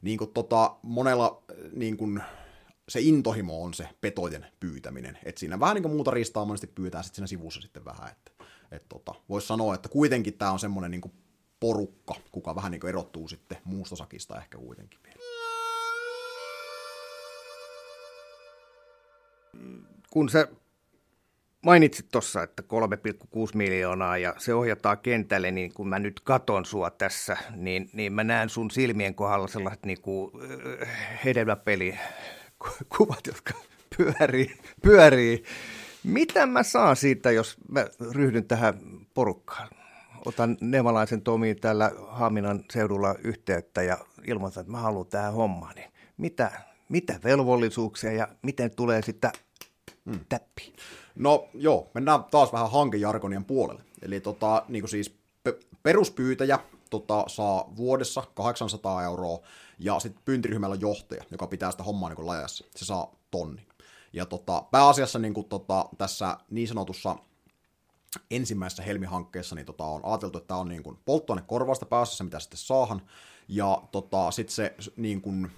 niin 0.03 0.19
kuin 0.19 0.31
tota, 0.33 0.77
monella 0.83 1.43
niin 1.73 1.97
kuin 1.97 2.23
se 2.89 3.01
intohimo 3.01 3.63
on 3.63 3.75
se 3.75 3.89
petojen 4.01 4.47
pyytäminen. 4.61 5.19
Et 5.25 5.39
siinä 5.39 5.61
vähän 5.61 5.75
niin 5.75 5.83
kuin 5.83 5.95
muuta 5.95 6.11
ristaa 6.11 6.45
monesti 6.45 6.67
pyytää 6.67 7.03
sitten 7.03 7.17
siinä 7.17 7.27
sivussa 7.27 7.61
sitten 7.61 7.85
vähän. 7.85 8.11
Että, 8.11 8.45
et 8.71 8.89
tota, 8.89 9.15
Voisi 9.29 9.47
sanoa, 9.47 9.75
että 9.75 9.89
kuitenkin 9.89 10.35
tämä 10.35 10.51
on 10.51 10.59
semmoinen 10.59 10.91
niin 10.91 11.13
porukka, 11.61 12.15
kuka 12.33 12.55
vähän 12.55 12.71
niin 12.73 12.87
erottuu 12.87 13.29
sitten 13.29 13.59
muusta 13.65 13.97
sakista 13.97 14.39
ehkä 14.39 14.59
kuitenkin 14.59 15.01
vielä. 15.05 15.19
Kun 20.11 20.29
sä 20.29 20.49
mainitsit 21.63 22.07
tuossa, 22.13 22.43
että 22.43 22.63
3,6 22.63 23.29
miljoonaa 23.55 24.19
ja 24.19 24.35
se 24.39 24.55
ohjataan 24.55 24.99
kentälle, 24.99 25.51
niin 25.51 25.75
kun 25.75 25.89
mä 25.89 25.99
nyt 25.99 26.21
katon 26.21 26.65
sua 26.65 26.91
tässä, 26.91 27.37
niin, 27.57 27.91
niin 27.93 28.13
mä 28.13 28.25
näen 28.25 28.49
sun 28.49 28.71
silmien 28.71 29.15
kohdalla 29.15 29.49
sellaiset 29.49 29.87
niin 29.87 30.01
kuin, 30.01 30.31
hedelmäpeli 31.25 31.99
kuvat, 32.97 33.27
jotka 33.27 33.55
pyörii, 33.97 34.59
pyörii. 34.83 35.45
Mitä 36.05 36.47
mä 36.47 36.63
saan 36.63 36.97
siitä, 36.97 37.31
jos 37.31 37.57
mä 37.69 37.87
ryhdyn 38.13 38.45
tähän 38.45 38.81
porukkaan? 39.15 39.69
Otan 40.25 40.57
Nevalaisen 40.61 41.23
Tomiin 41.23 41.61
täällä 41.61 41.93
Haminan 42.09 42.65
seudulla 42.71 43.15
yhteyttä 43.25 43.83
ja 43.83 43.99
ilmoitan, 44.27 44.61
että 44.61 44.71
mä 44.71 44.79
haluan 44.79 45.07
tähän 45.07 45.33
hommaan. 45.33 45.75
Niin 45.75 45.91
mitä, 46.17 46.51
mitä 46.89 47.21
velvollisuuksia 47.25 48.13
ja 48.13 48.29
miten 48.43 48.71
tulee 48.71 49.03
sitten 49.03 49.31
hmm. 50.11 50.21
täppi? 50.29 50.73
No 51.15 51.49
joo, 51.55 51.91
mennään 51.95 52.25
taas 52.25 52.53
vähän 52.53 52.71
hankejargonien 52.71 53.45
puolelle. 53.45 53.83
Eli 54.03 54.21
tota, 54.21 54.65
niin 54.69 54.83
kuin 54.83 54.91
siis 54.91 55.15
pe- 55.45 55.59
peruspyytäjä 55.83 56.59
tota, 56.91 57.25
saa 57.27 57.73
vuodessa 57.77 58.23
800 58.35 59.03
euroa, 59.03 59.39
ja 59.79 60.01
sitten 60.01 60.23
pyyntiryhmällä 60.25 60.75
on 60.75 60.81
johtaja, 60.81 61.25
joka 61.31 61.47
pitää 61.47 61.71
sitä 61.71 61.83
hommaa 61.83 62.11
niin 62.11 62.27
lajassa. 62.27 62.65
Se 62.77 62.85
saa 62.85 63.15
tonni. 63.31 63.67
Ja 64.13 64.27
tota, 64.27 64.63
pääasiassa 64.71 65.19
niin 65.19 65.35
kuin, 65.35 65.49
tota, 65.49 65.89
tässä 65.99 66.37
niin 66.51 66.69
sanotussa 66.69 67.17
ensimmäisessä 68.31 68.83
Helmi-hankkeessa 68.83 69.55
niin 69.55 69.67
tota, 69.67 69.85
on 69.85 70.01
ajateltu, 70.05 70.39
että 70.39 70.49
tämä 70.49 70.61
on 70.61 70.69
niin 70.69 70.83
kuin 70.83 70.99
polttoainekorvausta 71.05 71.87
pääasiassa, 71.87 72.25
mitä 72.25 72.41
sitten 72.41 72.59
saahan, 72.59 73.03
ja 73.49 73.83
tota, 73.93 74.31
sitten 74.31 74.55
se 74.55 74.75
niin 74.97 75.21
kuin, 75.21 75.51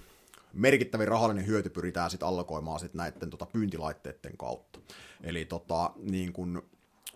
merkittävin 0.53 1.07
rahallinen 1.07 1.47
hyöty 1.47 1.69
pyritään 1.69 2.09
sitten 2.09 2.27
allokoimaan 2.27 2.79
sit 2.79 2.93
näiden 2.93 3.29
tota, 3.29 3.45
pyyntilaitteiden 3.45 4.37
kautta. 4.37 4.79
Eli 5.23 5.45
tota, 5.45 5.91
niin 5.97 6.33
kun, 6.33 6.63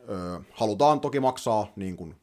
ö, 0.10 0.42
halutaan 0.52 1.00
toki 1.00 1.20
maksaa 1.20 1.68
niin 1.76 1.98
kun, 1.98 2.16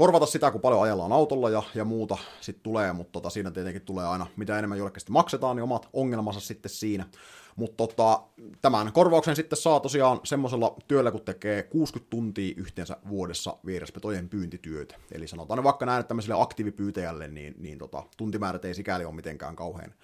korvata 0.00 0.26
sitä, 0.26 0.50
kun 0.50 0.60
paljon 0.60 0.82
ajellaan 0.82 1.12
autolla 1.12 1.50
ja, 1.50 1.62
ja 1.74 1.84
muuta 1.84 2.18
sitten 2.40 2.62
tulee, 2.62 2.92
mutta 2.92 3.12
tota, 3.12 3.30
siinä 3.30 3.50
tietenkin 3.50 3.82
tulee 3.82 4.06
aina, 4.06 4.26
mitä 4.36 4.58
enemmän 4.58 4.78
julkisesti 4.78 5.12
maksetaan, 5.12 5.56
niin 5.56 5.64
omat 5.64 5.88
ongelmansa 5.92 6.40
sitten 6.40 6.70
siinä. 6.70 7.06
Mutta 7.56 7.76
tota, 7.76 8.22
tämän 8.62 8.92
korvauksen 8.92 9.36
sitten 9.36 9.56
saa 9.56 9.80
tosiaan 9.80 10.20
semmoisella 10.24 10.76
työllä, 10.88 11.10
kun 11.10 11.20
tekee 11.20 11.62
60 11.62 12.10
tuntia 12.10 12.54
yhteensä 12.56 12.96
vuodessa 13.08 13.56
vieraspetojen 13.66 14.28
pyyntityötä. 14.28 14.94
Eli 15.12 15.28
sanotaan 15.28 15.64
vaikka 15.64 15.86
näin, 15.86 16.00
että 16.00 16.08
tämmöiselle 16.08 16.42
aktiivipyytäjälle, 16.42 17.28
niin, 17.28 17.54
niin 17.58 17.78
tota, 17.78 18.02
tuntimäärät 18.16 18.64
ei 18.64 18.74
sikäli 18.74 19.04
ole 19.04 19.14
mitenkään 19.14 19.56
kauhean 19.56 19.94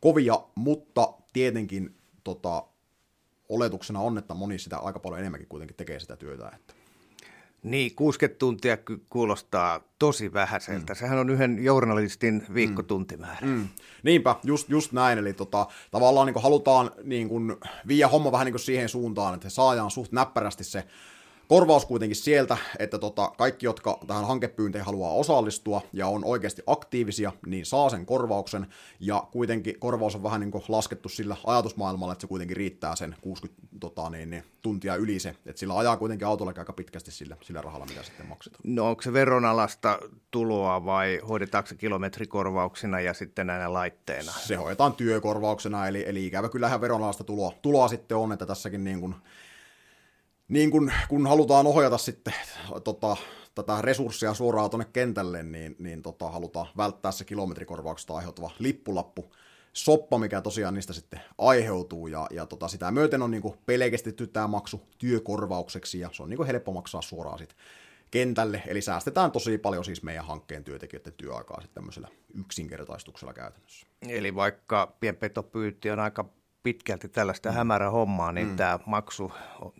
kovia, 0.00 0.34
mutta 0.54 1.12
tietenkin 1.32 1.96
tota, 2.24 2.64
oletuksena 3.48 4.00
on, 4.00 4.18
että 4.18 4.34
moni 4.34 4.58
sitä 4.58 4.78
aika 4.78 4.98
paljon 4.98 5.20
enemmänkin 5.20 5.48
kuitenkin 5.48 5.76
tekee 5.76 6.00
sitä 6.00 6.16
työtä. 6.16 6.52
Että. 6.54 6.83
Niin, 7.64 7.94
60 7.94 8.38
tuntia 8.38 8.78
kuulostaa 9.08 9.80
tosi 9.98 10.32
vähäiseltä. 10.32 10.92
Mm. 10.92 10.96
Sehän 10.96 11.18
on 11.18 11.30
yhden 11.30 11.64
journalistin 11.64 12.46
viikkotuntimäärä. 12.54 13.46
Mm. 13.46 13.68
Niinpä, 14.02 14.36
just, 14.42 14.68
just 14.68 14.92
näin. 14.92 15.18
Eli 15.18 15.32
tota, 15.32 15.66
tavallaan 15.90 16.26
niin 16.26 16.42
halutaan 16.42 16.90
niin 17.02 17.28
kuin, 17.28 17.56
viiä 17.86 18.08
homma 18.08 18.32
vähän 18.32 18.46
niin 18.46 18.58
siihen 18.58 18.88
suuntaan, 18.88 19.34
että 19.34 19.50
saadaan 19.50 19.90
suht 19.90 20.12
näppärästi 20.12 20.64
se 20.64 20.84
korvaus 21.48 21.86
kuitenkin 21.86 22.16
sieltä, 22.16 22.56
että 22.78 22.98
tota, 22.98 23.32
kaikki, 23.38 23.66
jotka 23.66 23.98
tähän 24.06 24.26
hankepyynteihin 24.26 24.86
haluaa 24.86 25.12
osallistua 25.12 25.82
ja 25.92 26.06
on 26.06 26.24
oikeasti 26.24 26.62
aktiivisia, 26.66 27.32
niin 27.46 27.66
saa 27.66 27.90
sen 27.90 28.06
korvauksen, 28.06 28.66
ja 29.00 29.24
kuitenkin 29.32 29.78
korvaus 29.78 30.14
on 30.14 30.22
vähän 30.22 30.40
niin 30.40 30.50
kuin 30.50 30.64
laskettu 30.68 31.08
sillä 31.08 31.36
ajatusmaailmalla, 31.46 32.12
että 32.12 32.20
se 32.20 32.26
kuitenkin 32.26 32.56
riittää 32.56 32.96
sen 32.96 33.16
60 33.20 33.62
tota, 33.80 34.10
niin, 34.10 34.30
niin, 34.30 34.44
tuntia 34.62 34.96
yli 34.96 35.18
se, 35.18 35.28
että 35.46 35.60
sillä 35.60 35.78
ajaa 35.78 35.96
kuitenkin 35.96 36.26
autolla 36.26 36.52
aika 36.58 36.72
pitkästi 36.72 37.10
sillä, 37.10 37.36
sillä 37.40 37.62
rahalla, 37.62 37.86
mitä 37.86 38.02
sitten 38.02 38.26
maksetaan. 38.26 38.60
No 38.64 38.88
onko 38.88 39.02
se 39.02 39.12
veronalasta 39.12 39.98
tuloa 40.30 40.84
vai 40.84 41.20
hoidetaanko 41.28 41.68
se 41.68 41.74
kilometrikorvauksina 41.74 43.00
ja 43.00 43.14
sitten 43.14 43.46
näinä 43.46 43.72
laitteena? 43.72 44.32
Se 44.32 44.56
hoidetaan 44.56 44.92
työkorvauksena, 44.92 45.88
eli, 45.88 46.04
eli 46.06 46.26
ikävä 46.26 46.48
kyllähän 46.48 46.80
veronalasta 46.80 47.24
tuloa, 47.24 47.52
tuloa 47.62 47.88
sitten 47.88 48.16
on, 48.16 48.32
että 48.32 48.46
tässäkin 48.46 48.84
niin 48.84 49.00
kuin 49.00 49.14
niin 50.48 50.70
kun, 50.70 50.92
kun 51.08 51.26
halutaan 51.26 51.66
ohjata 51.66 51.98
sitten 51.98 52.34
tota, 52.84 53.16
tätä 53.54 53.82
resurssia 53.82 54.34
suoraan 54.34 54.70
tuonne 54.70 54.86
kentälle, 54.92 55.42
niin, 55.42 55.76
niin 55.78 56.02
tota, 56.02 56.30
halutaan 56.30 56.66
välttää 56.76 57.12
se 57.12 57.24
kilometrikorvauksesta 57.24 58.14
aiheutuva 58.16 58.50
lippulappu 58.58 59.34
soppa, 59.72 60.18
mikä 60.18 60.40
tosiaan 60.40 60.74
niistä 60.74 60.92
sitten 60.92 61.20
aiheutuu, 61.38 62.06
ja, 62.06 62.26
ja 62.30 62.46
tota, 62.46 62.68
sitä 62.68 62.90
myöten 62.90 63.22
on 63.22 63.30
niin 63.30 63.42
pelkästetty 63.66 64.26
tämä 64.26 64.46
maksu 64.46 64.82
työkorvaukseksi, 64.98 66.00
ja 66.00 66.10
se 66.12 66.22
on 66.22 66.30
niin 66.30 66.46
helppo 66.46 66.72
maksaa 66.72 67.02
suoraan 67.02 67.38
sitten 67.38 67.58
kentälle, 68.10 68.62
eli 68.66 68.80
säästetään 68.80 69.32
tosi 69.32 69.58
paljon 69.58 69.84
siis 69.84 70.02
meidän 70.02 70.24
hankkeen 70.24 70.64
työntekijöiden 70.64 71.12
työaikaa 71.12 71.60
sitten 71.60 71.74
tämmöisellä 71.74 72.08
yksinkertaistuksella 72.34 73.32
käytännössä. 73.32 73.86
Eli 74.08 74.34
vaikka 74.34 74.94
pienpetopyynti 75.00 75.90
on 75.90 76.00
aika 76.00 76.24
pitkälti 76.64 77.08
tällaista 77.08 77.50
mm. 77.50 77.54
hämärä 77.54 77.90
hommaa, 77.90 78.32
niin 78.32 78.48
mm. 78.48 78.56
tämä 78.56 78.78
maksu 78.86 79.32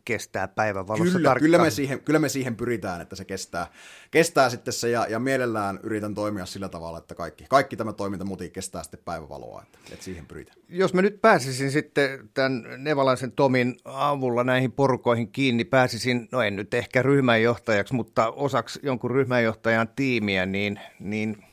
kestää 0.05 0.49
päivän 0.49 0.89
valossa 0.89 1.19
kyllä, 1.19 1.35
kyllä 1.39 1.59
me, 1.59 1.71
siihen, 1.71 2.01
kyllä 2.01 2.19
me 2.19 2.29
siihen 2.29 2.57
pyritään, 2.57 3.01
että 3.01 3.17
se 3.17 3.25
kestää, 3.25 3.67
kestää 4.11 4.51
sitten 4.51 4.75
se, 4.75 4.91
ja, 4.91 5.07
ja 5.09 5.19
mielellään 5.19 5.81
yritän 5.83 6.15
toimia 6.15 6.47
sillä 6.47 6.69
tavalla, 6.69 6.99
että 6.99 7.15
kaikki, 7.15 7.45
kaikki 7.49 7.77
tämä 7.77 7.93
toiminta 7.93 8.25
muutin 8.25 8.51
kestää 8.51 8.83
sitten 8.83 9.01
päivävaloa, 9.05 9.63
että, 9.63 9.79
että 9.93 10.05
siihen 10.05 10.27
pyritään. 10.27 10.57
Jos 10.69 10.95
mä 10.95 11.03
nyt 11.03 11.21
pääsisin 11.21 11.71
sitten 11.71 12.31
tämän 12.35 12.65
Nevalaisen 12.77 13.33
Tomin 13.33 13.77
avulla 13.85 14.45
näihin 14.45 14.73
porukoihin 14.73 15.29
kiinni, 15.33 15.65
pääsisin, 15.65 16.29
no 16.33 16.43
en 16.43 16.57
nyt 16.57 16.75
ehkä 16.75 17.03
ryhmänjohtajaksi, 17.03 17.95
mutta 17.95 18.31
osaksi 18.31 18.81
jonkun 18.83 19.11
ryhmänjohtajan 19.11 19.89
tiimiä, 19.97 20.47
niin, 20.47 20.81
niin 21.01 21.45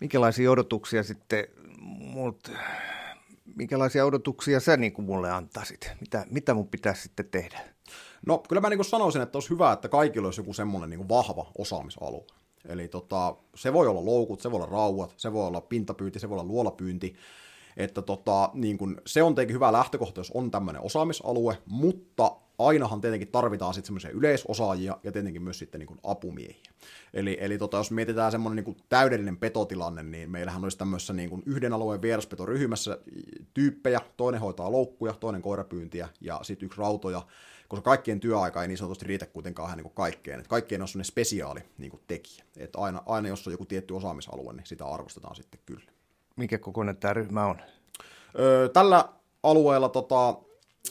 minkälaisia 0.00 0.50
odotuksia 0.50 1.02
sitten 1.02 1.44
mut 1.98 2.52
minkälaisia 3.56 4.04
odotuksia 4.04 4.60
sä 4.60 4.76
niin 4.76 4.92
kuin 4.92 5.06
mulle 5.06 5.30
antaisit? 5.30 5.90
Mitä, 6.00 6.26
mitä 6.30 6.54
mun 6.54 6.68
pitäisi 6.68 7.02
sitten 7.02 7.28
tehdä? 7.28 7.60
No 8.26 8.38
kyllä 8.48 8.60
mä 8.60 8.68
niin 8.68 8.78
kuin 8.78 8.86
sanoisin, 8.86 9.22
että 9.22 9.36
olisi 9.36 9.50
hyvä, 9.50 9.72
että 9.72 9.88
kaikilla 9.88 10.26
olisi 10.26 10.40
joku 10.40 10.52
semmoinen 10.52 10.90
niin 10.90 10.98
kuin 10.98 11.08
vahva 11.08 11.52
osaamisalue. 11.58 12.24
Eli 12.68 12.88
tota, 12.88 13.36
se 13.54 13.72
voi 13.72 13.86
olla 13.86 14.04
loukut, 14.04 14.40
se 14.40 14.50
voi 14.50 14.56
olla 14.56 14.72
rauat, 14.72 15.14
se 15.16 15.32
voi 15.32 15.46
olla 15.46 15.60
pintapyynti, 15.60 16.18
se 16.18 16.28
voi 16.28 16.34
olla 16.34 16.48
luolapyynti. 16.48 17.16
Että 17.76 18.02
tota, 18.02 18.50
niin 18.54 18.78
kun, 18.78 19.00
se 19.06 19.22
on 19.22 19.34
tietenkin 19.34 19.54
hyvä 19.54 19.72
lähtökohta, 19.72 20.20
jos 20.20 20.30
on 20.30 20.50
tämmöinen 20.50 20.82
osaamisalue, 20.82 21.58
mutta 21.66 22.36
ainahan 22.58 23.00
tietenkin 23.00 23.28
tarvitaan 23.28 23.74
sitten 23.74 23.86
semmoisia 23.86 24.10
yleisosaajia 24.10 24.98
ja 25.02 25.12
tietenkin 25.12 25.42
myös 25.42 25.58
sitten 25.58 25.78
niin 25.78 26.00
apumiehiä. 26.04 26.72
Eli, 27.14 27.38
eli 27.40 27.58
tota, 27.58 27.76
jos 27.76 27.90
mietitään 27.90 28.32
semmoinen 28.32 28.64
niin 28.64 28.76
täydellinen 28.88 29.36
petotilanne, 29.36 30.02
niin 30.02 30.30
meillähän 30.30 30.62
olisi 30.62 30.78
tämmöisessä 30.78 31.12
niin 31.12 31.42
yhden 31.46 31.72
alueen 31.72 32.02
vieraspetoryhmässä 32.02 32.98
tyyppejä, 33.54 34.00
toinen 34.16 34.40
hoitaa 34.40 34.72
loukkuja, 34.72 35.12
toinen 35.12 35.42
koirapyyntiä 35.42 36.08
ja 36.20 36.40
sitten 36.42 36.66
yksi 36.66 36.78
rautoja, 36.80 37.26
koska 37.68 37.82
kaikkien 37.84 38.20
työaika 38.20 38.62
ei 38.62 38.68
niin 38.68 38.78
sanotusti 38.78 39.06
riitä 39.06 39.26
kuitenkaan 39.26 39.66
vähän 39.66 39.76
niin 39.76 39.84
kuin 39.84 39.94
kaikkeen. 39.94 40.40
Et 40.40 40.48
kaikkien 40.48 40.82
on 40.82 40.88
semmoinen 40.88 41.04
spesiaali 41.04 41.60
niin 41.78 41.90
kuin 41.90 42.02
tekijä. 42.06 42.44
Et 42.56 42.76
aina, 42.76 43.02
aina 43.06 43.28
jos 43.28 43.46
on 43.46 43.52
joku 43.52 43.64
tietty 43.64 43.94
osaamisalue, 43.94 44.52
niin 44.52 44.66
sitä 44.66 44.86
arvostetaan 44.86 45.36
sitten 45.36 45.60
kyllä. 45.66 45.93
Mikä 46.36 46.58
kokoinen 46.58 46.96
tämä 46.96 47.14
ryhmä 47.14 47.46
on? 47.46 47.60
Öö, 48.38 48.68
tällä 48.68 49.08
alueella 49.42 49.88
tota, 49.88 50.34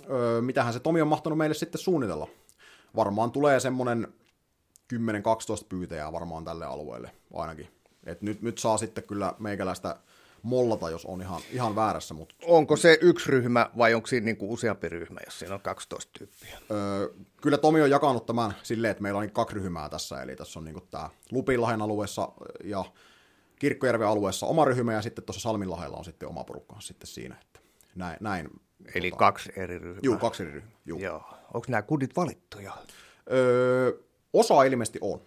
öö, 0.10 0.42
mitähän 0.42 0.74
se 0.74 0.80
Tomi 0.80 1.02
on 1.02 1.08
mahtanut 1.08 1.38
meille 1.38 1.54
sitten 1.54 1.82
suunnitella. 1.82 2.28
Varmaan 2.96 3.32
tulee 3.32 3.60
semmoinen 3.60 4.08
10-12 4.94 4.98
pyytäjää 5.70 6.12
varmaan 6.12 6.46
tälle 6.46 6.66
alueelle 6.66 7.12
ainakin. 7.34 7.68
Et 8.06 8.22
nyt, 8.22 8.42
nyt 8.42 8.58
saa 8.58 8.78
sitten 8.78 9.04
kyllä 9.04 9.34
meikäläistä 9.40 9.96
mollata, 10.42 10.90
jos 10.90 11.06
on 11.06 11.22
ihan, 11.22 11.42
ihan 11.52 11.76
väärässä. 11.76 12.14
Mutta... 12.14 12.36
Onko 12.48 12.76
se 12.76 12.98
yksi 13.02 13.32
ryhmä 13.32 13.70
vai 13.78 13.94
onko 13.94 14.08
siinä 14.08 14.26
niinku 14.26 14.54
useampi 14.54 14.90
ryhmä, 14.90 15.20
jos 15.26 15.40
siinä 15.40 15.56
on 15.56 15.62
12 15.62 16.12
tyyppiä? 16.18 16.58
Öö, 16.72 17.10
kyllä 17.42 17.58
Tomi 17.58 17.82
on 17.82 17.90
jakanut 17.90 18.26
tämän 18.26 18.54
silleen, 18.64 18.92
että 18.92 19.04
meillä 19.04 19.20
on 19.20 19.32
kaksi 19.32 19.56
ryhmää 19.56 19.90
tässä, 19.90 20.22
eli 20.22 20.36
tässä 20.36 20.60
on 20.60 20.66
niinku 20.66 20.82
tämä 20.92 21.10
Lupinlahen 21.32 21.82
alueessa 21.82 22.30
ja 22.64 22.86
Kirkkojärven 23.64 24.08
alueessa 24.08 24.46
oma 24.46 24.66
ryhmä 24.66 24.94
ja 24.94 25.02
sitten 25.02 25.24
tuossa 25.24 25.42
Salminlahdella 25.42 25.98
on 25.98 26.06
sitten 26.06 26.30
oma 26.30 26.44
porukka 26.44 26.76
sitten 26.80 27.08
siinä. 27.08 27.36
Että 27.42 27.60
näin, 27.96 28.18
näin 28.20 28.50
Eli 28.96 29.10
tota, 29.10 29.20
kaksi 29.20 29.54
eri 29.56 29.80
ryhmää. 29.80 30.00
Joo, 30.04 30.18
kaksi 30.18 30.44
eri 30.44 30.52
ryhmää. 30.52 30.72
Juu. 30.86 31.00
Joo. 31.00 31.24
Onko 31.54 31.66
nämä 31.70 31.82
kudit 31.82 32.16
valittu 32.16 32.60
jo? 32.60 32.72
Öö, 33.32 33.92
osa 34.34 34.64
ilmeisesti 34.64 35.00
on. 35.02 35.22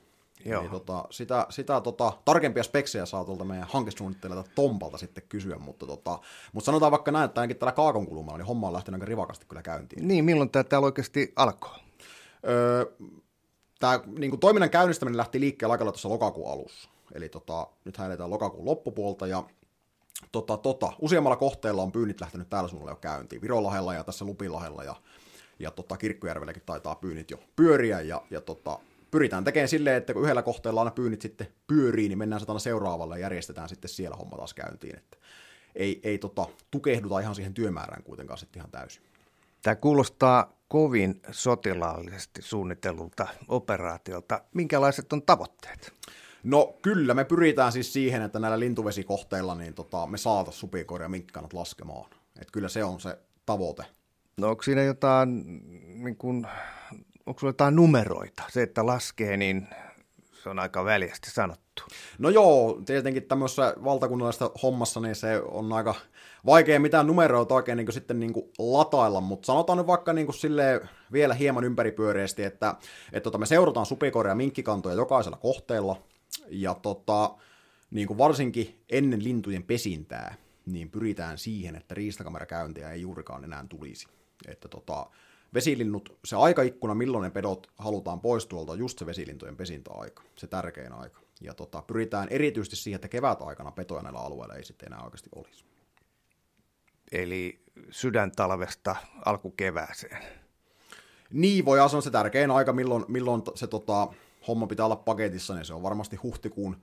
Joo. 0.44 0.62
Eli 0.62 0.70
tota, 0.70 1.04
sitä, 1.10 1.46
sitä 1.50 1.80
tota, 1.80 2.12
tarkempia 2.24 2.62
speksejä 2.62 3.06
saa 3.06 3.24
tuolta 3.24 3.44
meidän 3.44 3.68
hankesuunnittelijalta 3.70 4.50
Tompalta 4.54 4.98
sitten 4.98 5.24
kysyä, 5.28 5.58
mutta, 5.58 5.86
tota, 5.86 6.18
mutta 6.52 6.66
sanotaan 6.66 6.92
vaikka 6.92 7.10
näin, 7.10 7.24
että 7.24 7.40
ainakin 7.40 7.56
tällä 7.56 7.72
Kaakon 7.72 8.06
kulmalla, 8.06 8.38
niin 8.38 8.46
homma 8.46 8.66
on 8.66 8.72
lähtenyt 8.72 9.00
aika 9.00 9.08
rivakasti 9.08 9.46
kyllä 9.48 9.62
käyntiin. 9.62 10.08
Niin, 10.08 10.24
milloin 10.24 10.50
tämä 10.50 10.64
täällä 10.64 10.86
oikeasti 10.86 11.32
alkoi? 11.36 11.78
Öö, 12.48 12.84
tämä 13.78 14.00
niin 14.18 14.30
kuin 14.30 14.40
toiminnan 14.40 14.70
käynnistäminen 14.70 15.16
lähti 15.16 15.40
liikkeelle 15.40 15.72
aika 15.72 15.84
tuossa 15.84 16.08
lokakuun 16.08 16.52
alussa. 16.52 16.95
Eli 17.16 17.28
tota, 17.28 17.68
nyt 17.84 17.98
eletään 17.98 18.30
lokakuun 18.30 18.64
loppupuolta 18.64 19.26
ja 19.26 19.44
tota, 20.32 20.56
tota, 20.56 20.92
useammalla 21.00 21.36
kohteella 21.36 21.82
on 21.82 21.92
pyynnit 21.92 22.20
lähtenyt 22.20 22.50
täällä 22.50 22.68
suunnalla 22.68 22.92
jo 22.92 22.96
käyntiin. 22.96 23.42
Virolahella 23.42 23.94
ja 23.94 24.04
tässä 24.04 24.24
Lupilahella 24.24 24.84
ja, 24.84 24.96
ja 25.58 25.70
tota, 25.70 25.96
Kirkkojärvelläkin 25.96 26.62
taitaa 26.66 26.94
pyynnit 26.94 27.30
jo 27.30 27.38
pyöriä 27.56 28.00
ja, 28.00 28.22
ja 28.30 28.40
tota, 28.40 28.78
pyritään 29.10 29.44
tekemään 29.44 29.68
silleen, 29.68 29.96
että 29.96 30.12
kun 30.12 30.22
yhdellä 30.22 30.42
kohteella 30.42 30.80
aina 30.80 30.90
pyynnit 30.90 31.20
sitten 31.20 31.48
pyörii, 31.66 32.08
niin 32.08 32.18
mennään 32.18 32.40
satana 32.40 32.58
seuraavalle 32.58 33.14
ja 33.14 33.20
järjestetään 33.20 33.68
sitten 33.68 33.88
siellä 33.88 34.16
homma 34.16 34.36
taas 34.36 34.54
käyntiin. 34.54 34.96
Että 34.96 35.16
ei, 35.74 36.00
ei 36.02 36.18
tota, 36.18 36.46
tukehduta 36.70 37.20
ihan 37.20 37.34
siihen 37.34 37.54
työmäärään 37.54 38.02
kuitenkaan 38.02 38.38
sitten 38.38 38.60
ihan 38.60 38.70
täysin. 38.70 39.02
Tämä 39.62 39.76
kuulostaa 39.76 40.56
kovin 40.68 41.22
sotilaallisesti 41.30 42.42
suunnitellulta 42.42 43.28
operaatiolta. 43.48 44.40
Minkälaiset 44.54 45.12
on 45.12 45.22
tavoitteet? 45.22 45.92
No 46.46 46.76
kyllä, 46.82 47.14
me 47.14 47.24
pyritään 47.24 47.72
siis 47.72 47.92
siihen, 47.92 48.22
että 48.22 48.38
näillä 48.38 48.60
lintuvesikohteilla 48.60 49.54
niin 49.54 49.74
tota, 49.74 50.06
me 50.06 50.18
saataisiin 50.18 50.60
supikoira 50.60 51.04
ja 51.04 51.08
minkkikannat 51.08 51.52
laskemaan. 51.52 52.10
Et 52.40 52.50
kyllä 52.50 52.68
se 52.68 52.84
on 52.84 53.00
se 53.00 53.18
tavoite 53.46 53.84
No 54.40 54.48
onko 54.48 54.62
siinä 54.62 54.82
jotain, 54.82 55.44
niin 56.04 56.16
kun, 56.16 56.46
onko 57.26 57.40
sulla 57.40 57.48
jotain 57.48 57.76
numeroita? 57.76 58.42
Se, 58.48 58.62
että 58.62 58.86
laskee, 58.86 59.36
niin 59.36 59.68
se 60.42 60.48
on 60.48 60.58
aika 60.58 60.84
väljästi 60.84 61.30
sanottu. 61.30 61.82
No 62.18 62.28
joo, 62.28 62.80
tietenkin 62.86 63.22
tämmöisessä 63.22 63.74
valtakunnallisessa 63.84 64.50
hommassa 64.62 65.00
niin 65.00 65.14
se 65.14 65.42
on 65.48 65.72
aika 65.72 65.94
vaikea 66.46 66.80
mitään 66.80 67.06
numeroita 67.06 67.54
oikein 67.54 67.76
niin 67.76 67.92
sitten 67.92 68.20
niin 68.20 68.32
latailla, 68.58 69.20
mutta 69.20 69.46
sanotaan 69.46 69.78
nyt 69.78 69.86
vaikka 69.86 70.12
niin 70.12 70.34
sille 70.34 70.80
vielä 71.12 71.34
hieman 71.34 71.64
ympäripyöreästi, 71.64 72.44
että, 72.44 72.74
että 73.12 73.24
tota, 73.24 73.38
me 73.38 73.46
seurataan 73.46 73.86
supikoria 73.86 74.30
ja 74.30 74.36
minkkikantoja 74.36 74.94
jokaisella 74.94 75.36
kohteella, 75.36 75.96
ja 76.48 76.74
tota, 76.74 77.34
niin 77.90 78.06
kuin 78.06 78.18
varsinkin 78.18 78.82
ennen 78.90 79.24
lintujen 79.24 79.62
pesintää, 79.62 80.34
niin 80.66 80.90
pyritään 80.90 81.38
siihen, 81.38 81.76
että 81.76 81.94
riistakamerakäyntiä 81.94 82.90
ei 82.90 83.00
juurikaan 83.00 83.44
enää 83.44 83.66
tulisi. 83.68 84.08
Että 84.48 84.68
tota, 84.68 85.06
vesilinnut, 85.54 86.18
se 86.24 86.36
aikaikkuna, 86.36 86.94
milloin 86.94 87.22
ne 87.22 87.30
pedot 87.30 87.66
halutaan 87.78 88.20
pois 88.20 88.46
tuolta, 88.46 88.72
on 88.72 88.78
just 88.78 88.98
se 88.98 89.06
vesilintujen 89.06 89.56
pesintäaika, 89.56 90.22
se 90.36 90.46
tärkein 90.46 90.92
aika. 90.92 91.20
Ja 91.40 91.54
tota, 91.54 91.82
pyritään 91.82 92.28
erityisesti 92.28 92.76
siihen, 92.76 92.96
että 92.96 93.08
kevätaikana 93.08 93.70
petoja 93.70 94.02
näillä 94.02 94.20
alueilla 94.20 94.54
ei 94.54 94.64
sitten 94.64 94.86
enää 94.86 95.02
oikeasti 95.04 95.30
olisi. 95.34 95.64
Eli 97.12 97.60
sydäntalvesta 97.90 98.96
alkukevääseen. 99.24 100.22
Niin, 101.30 101.64
voi 101.64 101.78
sanoa 101.88 102.00
se 102.00 102.10
tärkein 102.10 102.50
aika, 102.50 102.72
milloin, 102.72 103.04
milloin 103.08 103.42
se 103.54 103.66
tota, 103.66 104.08
homma 104.48 104.66
pitää 104.66 104.86
olla 104.86 104.96
paketissa, 104.96 105.54
niin 105.54 105.64
se 105.64 105.74
on 105.74 105.82
varmasti 105.82 106.16
huhtikuun 106.16 106.76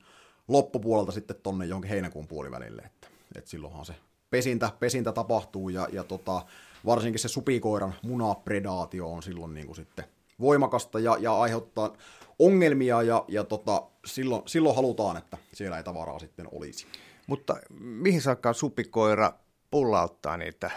loppupuolelta 0.48 1.12
sitten 1.12 1.36
tonne 1.44 1.66
johonkin 1.66 1.90
heinäkuun 1.90 2.28
puolivälille. 2.28 2.82
Että, 2.82 3.08
että 3.36 3.50
silloinhan 3.50 3.86
se 3.86 3.96
pesintä, 4.30 4.72
pesintä 4.80 5.12
tapahtuu 5.12 5.70
ja, 5.70 5.88
ja 5.92 6.04
tota, 6.04 6.46
varsinkin 6.86 7.20
se 7.20 7.28
supikoiran 7.28 7.94
munapredaatio 8.04 9.14
on 9.14 9.24
silloin 9.24 9.54
niin 9.54 9.66
kuin 9.66 9.76
sitten 9.76 10.06
voimakasta 10.40 11.00
ja, 11.00 11.18
ja 11.20 11.40
aiheuttaa 11.40 11.94
ongelmia 12.40 13.02
ja, 13.02 13.26
ja 13.28 13.44
tota, 13.44 13.84
silloin, 14.06 14.42
silloin 14.46 14.76
halutaan, 14.76 15.18
että 15.18 15.38
siellä 15.54 15.78
ei 15.78 15.84
tavaraa 15.84 16.20
sitten 16.20 16.48
olisi. 16.52 16.88
Mutta 17.28 17.56
mihin 17.80 18.22
saakka 18.22 18.54
supikoira 18.54 19.34
pullauttaa 19.72 20.38
niitä 20.38 20.72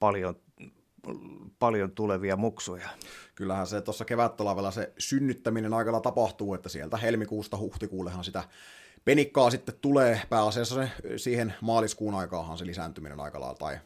paljon, 0.00 0.36
paljon 1.58 1.90
tulevia 1.90 2.36
muksuja? 2.36 2.88
Kyllähän 3.34 3.66
se 3.66 3.80
tuossa 3.80 4.04
kevättalvella 4.04 4.70
se 4.70 4.92
synnyttäminen 4.98 5.74
aikalla 5.74 6.00
tapahtuu, 6.00 6.54
että 6.54 6.68
sieltä 6.68 6.96
helmikuusta 6.96 7.56
huhtikuullehan 7.56 8.24
sitä 8.24 8.44
penikkaa 9.04 9.50
sitten 9.50 9.74
tulee 9.80 10.22
pääasiassa 10.28 10.74
se, 10.74 11.18
siihen 11.18 11.54
maaliskuun 11.60 12.14
aikaahan 12.14 12.58
se 12.58 12.66
lisääntyminen 12.66 13.20
aika 13.20 13.40
lailla, 13.40 13.54
tai 13.54 13.78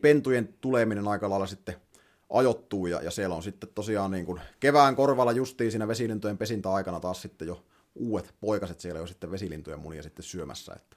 pentujen 0.00 0.54
tuleminen 0.60 1.08
aika 1.08 1.30
lailla 1.30 1.46
sitten 1.46 1.74
ajoittuu, 2.30 2.86
ja, 2.86 3.02
ja 3.02 3.10
siellä 3.10 3.34
on 3.34 3.42
sitten 3.42 3.70
tosiaan 3.74 4.10
niin 4.10 4.26
kuin 4.26 4.40
kevään 4.60 4.96
korvalla 4.96 5.32
justiin 5.32 5.70
siinä 5.70 5.88
vesilintujen 5.88 6.38
pesintä-aikana 6.38 7.00
taas 7.00 7.22
sitten 7.22 7.48
jo 7.48 7.64
uudet 7.94 8.34
poikaset 8.40 8.80
siellä 8.80 9.00
jo 9.00 9.06
sitten 9.06 9.30
vesilintujen 9.30 9.80
munia 9.80 10.02
sitten 10.02 10.22
syömässä, 10.22 10.72
että 10.76 10.96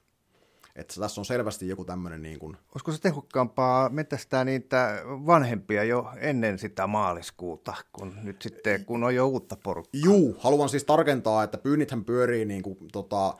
että 0.76 1.00
tässä 1.00 1.20
on 1.20 1.24
selvästi 1.24 1.68
joku 1.68 1.84
tämmöinen 1.84 2.22
niin 2.22 2.38
kuin... 2.38 2.56
Olisiko 2.74 2.92
se 2.92 3.00
tehokkaampaa 3.00 3.88
metästää 3.88 4.44
niitä 4.44 5.02
vanhempia 5.06 5.84
jo 5.84 6.10
ennen 6.16 6.58
sitä 6.58 6.86
maaliskuuta, 6.86 7.74
kun 7.92 8.14
nyt 8.22 8.42
sitten, 8.42 8.84
kun 8.84 9.04
on 9.04 9.14
jo 9.14 9.26
uutta 9.28 9.56
porukkaa? 9.62 10.00
Juu, 10.04 10.36
haluan 10.38 10.68
siis 10.68 10.84
tarkentaa, 10.84 11.42
että 11.42 11.58
pyynnithän 11.58 12.04
pyörii 12.04 12.44
niin 12.44 12.62
kuin, 12.62 12.78
tota, 12.92 13.34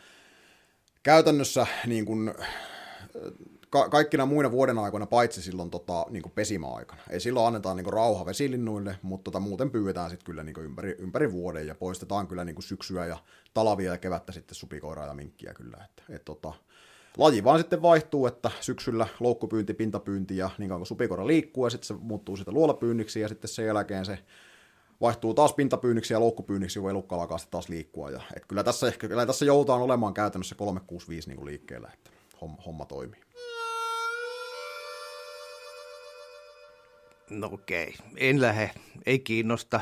käytännössä 1.02 1.66
niin 1.86 2.06
kuin, 2.06 2.34
ka- 3.70 3.88
kaikkina 3.88 4.26
muina 4.26 4.50
vuoden 4.50 4.78
aikoina, 4.78 5.06
paitsi 5.06 5.42
silloin 5.42 5.70
tota, 5.70 6.06
niin 6.10 6.22
kuin 6.22 6.32
pesimäaikana. 6.32 7.02
Ei 7.10 7.20
silloin 7.20 7.46
annetaan 7.46 7.76
niin 7.76 7.84
kuin 7.84 7.94
rauha 7.94 8.26
vesilinnuille, 8.26 8.98
mutta 9.02 9.24
tota, 9.24 9.40
muuten 9.40 9.70
pyydetään 9.70 10.10
sitten 10.10 10.26
kyllä 10.26 10.42
niin 10.42 10.54
kuin 10.54 10.64
ympäri, 10.64 10.96
ympäri 10.98 11.32
vuoden 11.32 11.66
ja 11.66 11.74
poistetaan 11.74 12.26
kyllä 12.26 12.44
niin 12.44 12.54
kuin 12.54 12.62
syksyä 12.64 13.06
ja 13.06 13.18
talavia 13.54 13.92
ja 13.92 13.98
kevättä 13.98 14.32
sitten 14.32 14.54
supikoiraa 14.54 15.06
ja 15.06 15.14
minkkiä 15.14 15.54
kyllä. 15.54 15.76
Et, 15.84 16.16
et, 16.16 16.24
tota, 16.24 16.52
laji 17.18 17.44
vaan 17.44 17.58
sitten 17.58 17.82
vaihtuu, 17.82 18.26
että 18.26 18.50
syksyllä 18.60 19.06
loukkupyynti, 19.20 19.74
pintapyynti 19.74 20.36
ja 20.36 20.50
niin 20.58 20.68
kauan 20.68 20.80
kun 20.80 20.86
supikoira 20.86 21.26
liikkuu 21.26 21.66
ja 21.66 21.70
sitten 21.70 21.86
se 21.86 21.94
muuttuu 21.94 22.36
sitten 22.36 22.54
luolapyynniksi 22.54 23.20
ja 23.20 23.28
sitten 23.28 23.48
sen 23.48 23.66
jälkeen 23.66 24.04
se 24.04 24.18
vaihtuu 25.00 25.34
taas 25.34 25.52
pintapyynniksi 25.52 26.14
ja 26.14 26.20
loukkupyynniksi, 26.20 26.80
kun 26.80 26.90
elukka 26.90 27.16
alkaa 27.16 27.38
sitten 27.38 27.50
taas 27.50 27.68
liikkua. 27.68 28.10
Ja, 28.10 28.20
et 28.36 28.46
kyllä, 28.46 28.64
tässä 28.64 28.86
ehkä, 28.86 29.08
kyllä 29.08 29.26
tässä 29.26 29.44
joudutaan 29.44 29.82
olemaan 29.82 30.14
käytännössä 30.14 30.54
365 30.54 31.28
niin 31.28 31.36
kuin 31.36 31.46
liikkeellä, 31.46 31.90
että 31.94 32.10
homma, 32.40 32.62
homma 32.66 32.84
toimii. 32.84 33.20
No 37.30 37.48
okei, 37.52 37.94
en 38.16 38.40
lähde, 38.40 38.70
ei 39.06 39.18
kiinnosta. 39.18 39.80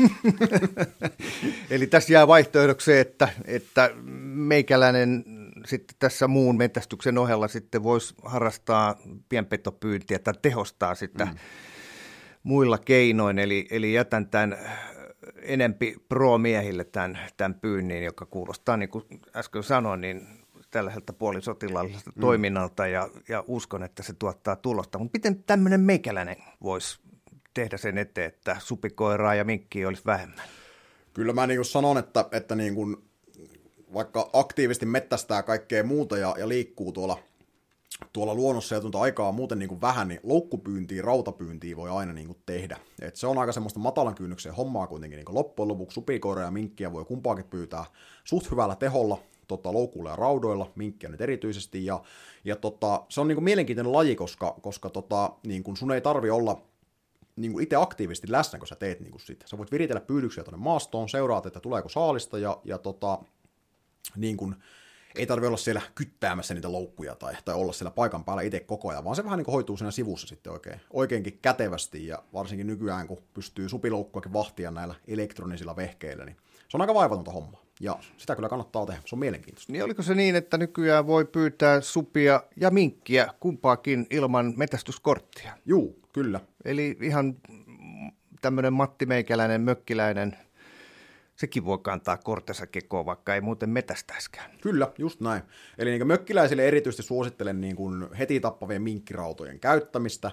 Eli 1.70 1.86
tässä 1.86 2.12
jää 2.12 2.26
vaihtoehdoksi 2.26 2.84
se, 2.84 3.00
että, 3.00 3.28
että 3.44 3.90
meikäläinen 4.24 5.24
sitten 5.66 5.96
tässä 5.98 6.28
muun 6.28 6.56
metästyksen 6.56 7.18
ohella 7.18 7.48
sitten 7.48 7.82
voisi 7.82 8.14
harrastaa 8.24 8.96
pienpetopyyntiä 9.28 10.18
tai 10.18 10.34
tehostaa 10.42 10.94
sitä 10.94 11.24
mm. 11.24 11.34
muilla 12.42 12.78
keinoin. 12.78 13.38
Eli, 13.38 13.66
eli 13.70 13.92
jätän 13.92 14.28
tämän 14.28 14.58
enempi 15.42 15.96
pro-miehille 16.08 16.84
tämän, 16.84 17.18
tämän 17.36 17.54
pyynnin, 17.54 18.04
joka 18.04 18.26
kuulostaa, 18.26 18.76
niin 18.76 18.88
kuin 18.88 19.04
äsken 19.36 19.62
sanoin, 19.62 20.00
niin 20.00 20.26
tällaiselta 20.70 21.12
puolisotilaalliselta 21.12 22.10
mm. 22.16 22.20
toiminnalta 22.20 22.86
ja, 22.86 23.08
ja 23.28 23.44
uskon, 23.46 23.82
että 23.82 24.02
se 24.02 24.12
tuottaa 24.12 24.56
tulosta. 24.56 24.98
Mutta 24.98 25.18
miten 25.18 25.44
tämmöinen 25.44 25.80
meikäläinen 25.80 26.36
voisi 26.62 27.00
tehdä 27.54 27.76
sen 27.76 27.98
eteen, 27.98 28.28
että 28.28 28.56
supikoiraa 28.58 29.34
ja 29.34 29.44
minkkiä 29.44 29.88
olisi 29.88 30.02
vähemmän? 30.06 30.44
Kyllä 31.14 31.32
mä 31.32 31.46
niin 31.46 31.58
kuin 31.58 31.64
sanon, 31.64 31.98
että, 31.98 32.24
että 32.32 32.54
niin 32.54 32.74
kuin 32.74 32.96
vaikka 33.94 34.30
aktiivisesti 34.32 34.86
mettästää 34.86 35.42
kaikkea 35.42 35.84
muuta 35.84 36.18
ja, 36.18 36.34
ja 36.38 36.48
liikkuu 36.48 36.92
tuolla, 36.92 37.18
tuolla 38.12 38.34
luonnossa 38.34 38.74
ja 38.74 38.80
tuntuu 38.80 39.00
aikaa 39.00 39.32
muuten 39.32 39.58
niin 39.58 39.68
kuin 39.68 39.80
vähän, 39.80 40.08
niin 40.08 40.20
loukkupyyntiä, 40.22 41.02
rautapyyntiä 41.02 41.76
voi 41.76 41.90
aina 41.90 42.12
niin 42.12 42.26
kuin 42.26 42.38
tehdä. 42.46 42.78
Et 43.02 43.16
se 43.16 43.26
on 43.26 43.38
aika 43.38 43.52
semmoista 43.52 43.80
matalan 43.80 44.14
kynnyksen 44.14 44.54
hommaa 44.54 44.86
kuitenkin. 44.86 45.16
Niin 45.16 45.24
kuin 45.24 45.36
loppujen 45.36 45.68
lopuksi 45.68 45.94
supikoira 45.94 46.42
ja 46.42 46.50
minkkiä 46.50 46.92
voi 46.92 47.04
kumpaakin 47.04 47.44
pyytää 47.44 47.84
suht 48.24 48.50
hyvällä 48.50 48.76
teholla, 48.76 49.18
tota, 49.48 49.72
loukuilla 49.72 50.10
ja 50.10 50.16
raudoilla, 50.16 50.70
minkkiä 50.74 51.10
nyt 51.10 51.20
erityisesti, 51.20 51.84
ja, 51.84 52.02
ja 52.44 52.56
tota, 52.56 53.02
se 53.08 53.20
on 53.20 53.28
niin 53.28 53.36
kuin 53.36 53.44
mielenkiintoinen 53.44 53.92
laji, 53.92 54.16
koska, 54.16 54.56
koska 54.62 54.90
tota, 54.90 55.32
niin 55.46 55.62
kuin 55.62 55.76
sun 55.76 55.92
ei 55.92 56.00
tarvi 56.00 56.30
olla 56.30 56.62
niin 57.36 57.52
kuin 57.52 57.62
itse 57.62 57.76
aktiivisesti 57.76 58.32
läsnä, 58.32 58.58
kun 58.58 58.68
sä 58.68 58.76
teet 58.76 59.00
niin 59.00 59.10
kuin 59.10 59.20
sitä. 59.20 59.46
Sä 59.48 59.58
voit 59.58 59.72
viritellä 59.72 60.00
pyydyksiä 60.00 60.44
tuonne 60.44 60.64
maastoon, 60.64 61.08
seuraat, 61.08 61.46
että 61.46 61.60
tuleeko 61.60 61.88
saalista, 61.88 62.38
ja, 62.38 62.60
ja 62.64 62.78
tota, 62.78 63.18
niin 64.16 64.36
kuin, 64.36 64.54
ei 65.14 65.26
tarvitse 65.26 65.46
olla 65.46 65.56
siellä 65.56 65.82
kyttäämässä 65.94 66.54
niitä 66.54 66.72
loukkuja 66.72 67.14
tai, 67.14 67.34
tai 67.44 67.54
olla 67.54 67.72
siellä 67.72 67.90
paikan 67.90 68.24
päällä 68.24 68.42
itse 68.42 68.60
koko 68.60 68.88
ajan, 68.88 69.04
vaan 69.04 69.16
se 69.16 69.24
vähän 69.24 69.36
niin 69.36 69.44
kuin 69.44 69.52
hoituu 69.52 69.76
siinä 69.76 69.90
sivussa 69.90 70.26
sitten 70.26 70.52
oikein, 70.52 70.80
oikeinkin 70.90 71.38
kätevästi 71.42 72.06
ja 72.06 72.22
varsinkin 72.32 72.66
nykyään, 72.66 73.06
kun 73.06 73.22
pystyy 73.34 73.68
supiloukkuakin 73.68 74.32
vahtia 74.32 74.70
näillä 74.70 74.94
elektronisilla 75.08 75.76
vehkeillä, 75.76 76.24
niin 76.24 76.36
se 76.68 76.76
on 76.76 76.80
aika 76.80 76.94
vaivatonta 76.94 77.30
hommaa. 77.30 77.62
Ja 77.80 77.98
sitä 78.16 78.34
kyllä 78.34 78.48
kannattaa 78.48 78.86
tehdä, 78.86 79.02
se 79.06 79.14
on 79.14 79.18
mielenkiintoista. 79.18 79.72
Niin 79.72 79.84
oliko 79.84 80.02
se 80.02 80.14
niin, 80.14 80.36
että 80.36 80.58
nykyään 80.58 81.06
voi 81.06 81.24
pyytää 81.24 81.80
supia 81.80 82.42
ja 82.56 82.70
minkkiä 82.70 83.28
kumpaakin 83.40 84.06
ilman 84.10 84.54
metästyskorttia? 84.56 85.56
Juu, 85.66 86.00
kyllä. 86.12 86.40
Eli 86.64 86.98
ihan 87.00 87.36
tämmöinen 88.40 88.72
Matti 88.72 89.06
Meikäläinen, 89.06 89.60
mökkiläinen– 89.60 90.36
sekin 91.42 91.64
voi 91.64 91.78
kantaa 91.78 92.16
kortensa 92.16 92.66
kekoon, 92.66 93.06
vaikka 93.06 93.34
ei 93.34 93.40
muuten 93.40 93.70
metästäiskään. 93.70 94.50
Kyllä, 94.60 94.92
just 94.98 95.20
näin. 95.20 95.42
Eli 95.78 95.90
niin 95.90 96.06
mökkiläisille 96.06 96.68
erityisesti 96.68 97.02
suosittelen 97.02 97.60
niin 97.60 97.76
kuin 97.76 98.14
heti 98.18 98.40
tappavien 98.40 98.82
minkkirautojen 98.82 99.60
käyttämistä. 99.60 100.30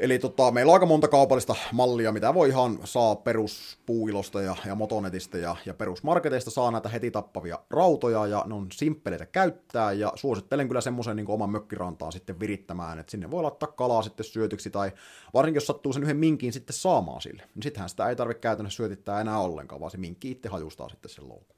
Eli 0.00 0.18
tota, 0.18 0.50
meillä 0.50 0.70
on 0.70 0.74
aika 0.74 0.86
monta 0.86 1.08
kaupallista 1.08 1.54
mallia, 1.72 2.12
mitä 2.12 2.34
voi 2.34 2.48
ihan 2.48 2.78
saa 2.84 3.16
peruspuuilosta 3.16 4.42
ja, 4.42 4.56
ja 4.66 4.74
motonetista 4.74 5.38
ja, 5.38 5.56
ja 5.66 5.74
perusmarketeista 5.74 6.50
saa 6.50 6.70
näitä 6.70 6.88
heti 6.88 7.10
tappavia 7.10 7.58
rautoja 7.70 8.26
ja 8.26 8.44
ne 8.46 8.54
on 8.54 8.66
simppeleitä 8.72 9.26
käyttää 9.26 9.92
ja 9.92 10.12
suosittelen 10.14 10.68
kyllä 10.68 10.80
semmoisen 10.80 11.16
niin 11.16 11.30
oman 11.30 11.50
mökkirantaan 11.50 12.12
sitten 12.12 12.40
virittämään, 12.40 12.98
että 12.98 13.10
sinne 13.10 13.30
voi 13.30 13.42
laittaa 13.42 13.72
kalaa 13.72 14.02
sitten 14.02 14.26
syötyksi 14.26 14.70
tai 14.70 14.92
varsinkin 15.34 15.56
jos 15.56 15.66
sattuu 15.66 15.92
sen 15.92 16.02
yhden 16.02 16.16
minkin 16.16 16.52
sitten 16.52 16.76
saamaan 16.76 17.20
sille, 17.20 17.42
niin 17.54 17.62
sittenhän 17.62 17.88
sitä 17.88 18.08
ei 18.08 18.16
tarvitse 18.16 18.40
käytännössä 18.40 18.76
syötittää 18.76 19.20
enää 19.20 19.38
ollenkaan, 19.38 19.80
vaan 19.80 19.90
se 19.90 19.98
minkki 19.98 20.30
itse 20.30 20.48
hajustaa 20.48 20.88
sitten 20.88 21.10
sen 21.10 21.28
loukun. 21.28 21.56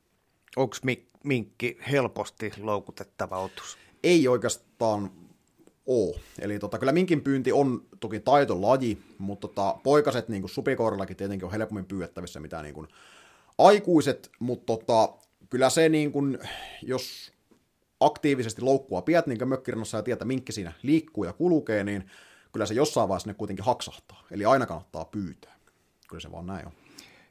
Onko 0.57 0.77
minkki 1.25 1.79
helposti 1.91 2.53
loukutettava 2.61 3.39
otus? 3.39 3.79
Ei 4.03 4.29
oikeastaan 4.29 5.11
ole. 5.87 6.21
Eli 6.39 6.59
tota, 6.59 6.79
kyllä 6.79 6.93
minkin 6.93 7.21
pyynti 7.21 7.53
on 7.53 7.85
toki 8.01 8.21
taitolaji, 8.21 8.99
mutta 9.19 9.49
tota, 9.49 9.79
poikaset 9.83 10.29
niin 10.29 10.43
kuin 10.43 10.51
supikoirallakin 10.51 11.17
tietenkin 11.17 11.47
on 11.47 11.53
helpommin 11.53 11.85
pyydettävissä 11.85 12.41
mitä 12.41 12.63
niin 12.63 12.75
kuin 12.75 12.89
aikuiset, 13.59 14.31
mutta 14.39 14.67
tota, 14.67 15.13
kyllä 15.51 15.71
se, 15.71 15.89
niin 15.89 16.13
kuin, 16.13 16.39
jos 16.83 17.33
aktiivisesti 18.01 18.63
loukkua 18.63 19.03
pidät 19.03 19.27
niin 19.27 19.49
mökkirinnassa 19.49 19.99
ja 19.99 20.03
tiedät, 20.03 20.17
että 20.17 20.25
minkki 20.25 20.53
siinä 20.53 20.73
liikkuu 20.83 21.25
ja 21.25 21.33
kulkee, 21.33 21.85
niin 21.85 22.07
kyllä 22.53 22.67
se 22.67 22.75
jossain 22.75 23.09
vaiheessa 23.09 23.31
ne 23.31 23.35
kuitenkin 23.35 23.65
haksahtaa. 23.65 24.25
Eli 24.31 24.45
aina 24.45 24.67
kannattaa 24.67 25.05
pyytää. 25.05 25.55
Kyllä 26.09 26.21
se 26.21 26.33
vaan 26.33 26.47
näin 26.47 26.67
on. 26.67 26.73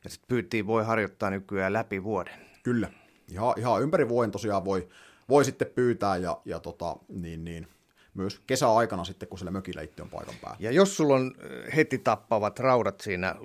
Ja 0.04 0.10
sitten 0.10 0.28
pyyntiä 0.28 0.68
voi 0.68 0.84
harjoittaa 0.84 1.30
nykyään 1.30 1.74
läpi 1.74 2.04
vuoden. 2.04 2.34
Kyllä. 2.64 2.92
Ihan, 3.32 3.54
ihan 3.58 3.82
ympäri 3.82 4.10
vuoden 4.10 4.32
tosiaan 4.32 4.66
voi, 4.66 4.90
voi 5.30 5.46
sitten 5.46 5.68
pyytää 5.76 6.18
ja, 6.18 6.42
ja 6.46 6.60
tota, 6.60 6.96
niin, 7.10 7.46
niin, 7.46 7.68
myös 8.14 8.42
kesäaikana 8.48 9.04
sitten, 9.04 9.30
kun 9.30 9.40
siellä 9.40 9.52
mökillä 9.52 9.82
itse 9.82 10.02
on 10.02 10.10
paikan 10.10 10.36
päällä. 10.42 10.58
Ja 10.60 10.72
jos 10.72 10.98
sulla 10.98 11.16
on 11.16 11.36
heti 11.76 11.98
tappavat 11.98 12.60
raudat 12.60 13.02
siinä 13.02 13.36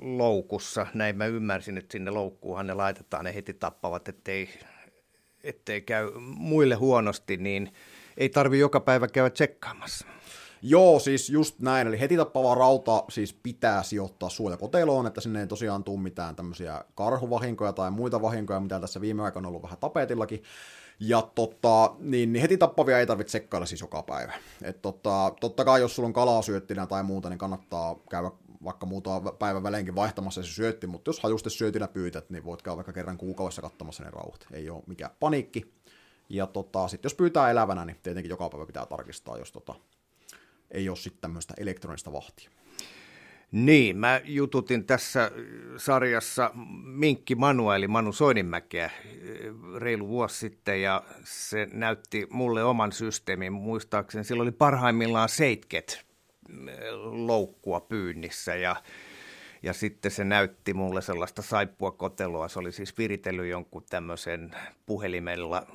loukussa, 0.00 0.86
näin 0.94 1.16
mä 1.16 1.26
ymmärsin, 1.26 1.78
että 1.78 1.92
sinne 1.92 2.10
loukkuuhan 2.10 2.66
ne 2.66 2.74
laitetaan 2.74 3.24
ne 3.24 3.34
heti 3.34 3.54
tappavat, 3.54 4.08
ettei, 4.08 4.48
ettei 5.44 5.80
käy 5.80 6.10
muille 6.20 6.74
huonosti, 6.74 7.36
niin 7.36 7.72
ei 8.16 8.28
tarvi 8.28 8.58
joka 8.58 8.80
päivä 8.80 9.08
käydä 9.08 9.30
tsekkaamassa. 9.30 10.06
Joo, 10.62 10.98
siis 10.98 11.30
just 11.30 11.60
näin. 11.60 11.88
Eli 11.88 12.00
heti 12.00 12.16
tappava 12.16 12.54
rauta 12.54 13.04
siis 13.10 13.32
pitää 13.32 13.82
sijoittaa 13.82 14.28
suojakoteloon, 14.28 15.06
että 15.06 15.20
sinne 15.20 15.40
ei 15.40 15.46
tosiaan 15.46 15.84
tule 15.84 16.00
mitään 16.00 16.36
tämmöisiä 16.36 16.84
karhuvahinkoja 16.94 17.72
tai 17.72 17.90
muita 17.90 18.22
vahinkoja, 18.22 18.60
mitä 18.60 18.80
tässä 18.80 19.00
viime 19.00 19.22
aikoina 19.22 19.48
on 19.48 19.50
ollut 19.50 19.62
vähän 19.62 19.78
tapetillakin. 19.78 20.42
Ja 21.00 21.22
tota, 21.34 21.94
niin, 21.98 22.32
niin 22.32 22.42
heti 22.42 22.58
tappavia 22.58 22.98
ei 22.98 23.06
tarvitse 23.06 23.32
sekkailla 23.32 23.66
siis 23.66 23.80
joka 23.80 24.02
päivä. 24.02 24.32
Et 24.62 24.82
tota, 24.82 25.32
totta 25.40 25.64
kai 25.64 25.80
jos 25.80 25.96
sulla 25.96 26.06
on 26.06 26.12
kalaa 26.12 26.42
syöttinä 26.42 26.86
tai 26.86 27.02
muuta, 27.02 27.28
niin 27.28 27.38
kannattaa 27.38 27.96
käydä 28.10 28.30
vaikka 28.64 28.86
muuta 28.86 29.20
päivän 29.38 29.62
väleinkin 29.62 29.94
vaihtamassa 29.94 30.42
se 30.42 30.48
syötti, 30.48 30.86
mutta 30.86 31.08
jos 31.08 31.20
hajuste 31.20 31.50
syötinä 31.50 31.88
pyytät, 31.88 32.30
niin 32.30 32.44
voit 32.44 32.62
käydä 32.62 32.76
vaikka 32.76 32.92
kerran 32.92 33.18
kuukaudessa 33.18 33.62
katsomassa 33.62 34.04
ne 34.04 34.10
rauhat. 34.10 34.46
Ei 34.52 34.70
ole 34.70 34.82
mikään 34.86 35.10
paniikki. 35.20 35.74
Ja 36.28 36.46
tota, 36.46 36.88
sitten 36.88 37.08
jos 37.08 37.14
pyytää 37.14 37.50
elävänä, 37.50 37.84
niin 37.84 37.96
tietenkin 38.02 38.30
joka 38.30 38.48
päivä 38.48 38.66
pitää 38.66 38.86
tarkistaa, 38.86 39.38
jos 39.38 39.52
tota, 39.52 39.74
ei 40.70 40.88
ole 40.88 40.96
sitten 40.96 41.20
tämmöistä 41.20 41.54
elektronista 41.56 42.12
vahtia. 42.12 42.50
Niin, 43.52 43.96
mä 43.96 44.20
jututin 44.24 44.84
tässä 44.84 45.30
sarjassa 45.76 46.50
Minkki 46.84 47.34
Manu, 47.34 47.70
eli 47.70 47.88
Manu 47.88 48.12
Soininmäkeä 48.12 48.90
reilu 49.78 50.08
vuosi 50.08 50.38
sitten, 50.38 50.82
ja 50.82 51.02
se 51.24 51.68
näytti 51.72 52.26
mulle 52.30 52.64
oman 52.64 52.92
systeemin. 52.92 53.52
Muistaakseni 53.52 54.24
sillä 54.24 54.42
oli 54.42 54.50
parhaimmillaan 54.50 55.28
seitket 55.28 56.06
loukkua 57.02 57.80
pyynnissä, 57.80 58.54
ja, 58.54 58.76
ja 59.62 59.72
sitten 59.72 60.10
se 60.10 60.24
näytti 60.24 60.74
mulle 60.74 61.02
sellaista 61.02 61.42
saippua 61.42 61.90
kotelua. 61.90 62.48
Se 62.48 62.58
oli 62.58 62.72
siis 62.72 62.98
viritellyt 62.98 63.50
jonkun 63.50 63.84
tämmöisen 63.90 64.50
puhelimella 64.86 65.66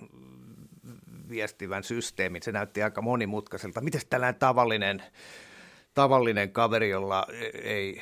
viestivän 1.30 1.84
systeemin. 1.84 2.42
Se 2.42 2.52
näytti 2.52 2.84
aika 2.84 3.02
monimutkaiselta. 3.02 3.82
Miten 3.82 4.02
tällainen 4.10 4.40
tavallinen, 4.40 5.04
tavallinen 5.96 6.52
kaveri, 6.52 6.90
jolla 6.90 7.28
ei 7.64 8.02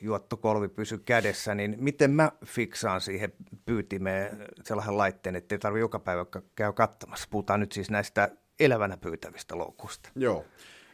juottokolvi 0.00 0.68
pysy 0.68 0.98
kädessä, 0.98 1.54
niin 1.54 1.76
miten 1.78 2.10
mä 2.10 2.32
fiksaan 2.46 3.00
siihen 3.00 3.32
pyytimeen 3.66 4.46
sellaisen 4.64 4.98
laitteen, 4.98 5.36
että 5.36 5.54
ei 5.54 5.58
tarvitse 5.58 5.80
joka 5.80 5.98
päivä 5.98 6.26
käy 6.54 6.72
katsomassa. 6.72 7.28
Puhutaan 7.30 7.60
nyt 7.60 7.72
siis 7.72 7.90
näistä 7.90 8.28
elävänä 8.60 8.96
pyytävistä 8.96 9.58
loukusta. 9.58 10.08
Joo, 10.16 10.44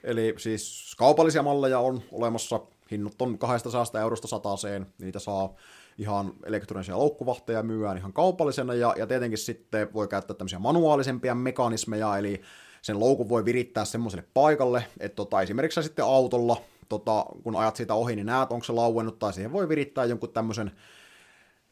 eli 0.05 0.35
siis 0.39 0.95
kaupallisia 0.99 1.43
malleja 1.43 1.79
on 1.79 2.03
olemassa, 2.13 2.61
hinnut 2.91 3.23
on 3.23 3.39
200 3.39 4.01
eurosta 4.01 4.29
sataseen, 4.29 4.87
niitä 4.99 5.19
saa 5.19 5.55
ihan 5.99 6.33
elektronisia 6.45 6.99
loukkuvahteja 6.99 7.63
myyään 7.63 7.97
ihan 7.97 8.13
kaupallisena, 8.13 8.75
ja, 8.75 8.95
ja 8.99 9.07
tietenkin 9.07 9.39
sitten 9.39 9.93
voi 9.95 10.09
käyttää 10.09 10.37
tämmöisiä 10.37 10.59
manuaalisempia 10.59 11.35
mekanismeja, 11.35 12.19
eli 12.19 12.43
sen 12.83 13.01
loukun 13.01 13.29
voi 13.29 13.45
virittää 13.45 13.85
semmoiselle 13.85 14.25
paikalle, 14.35 14.85
että 15.01 15.17
tota, 15.17 15.43
esimerkiksi 15.43 15.83
sitten 15.83 16.05
autolla, 16.05 16.63
tota, 16.89 17.27
kun 17.43 17.57
ajat 17.57 17.77
siitä 17.77 17.95
ohi, 17.95 18.17
niin 18.17 18.27
näet, 18.27 18.53
onko 18.53 18.65
se 18.65 18.73
lauennut, 18.73 19.19
tai 19.19 19.33
siihen 19.33 19.53
voi 19.53 19.69
virittää 19.69 20.05
jonkun 20.05 20.33
tämmöisen 20.33 20.71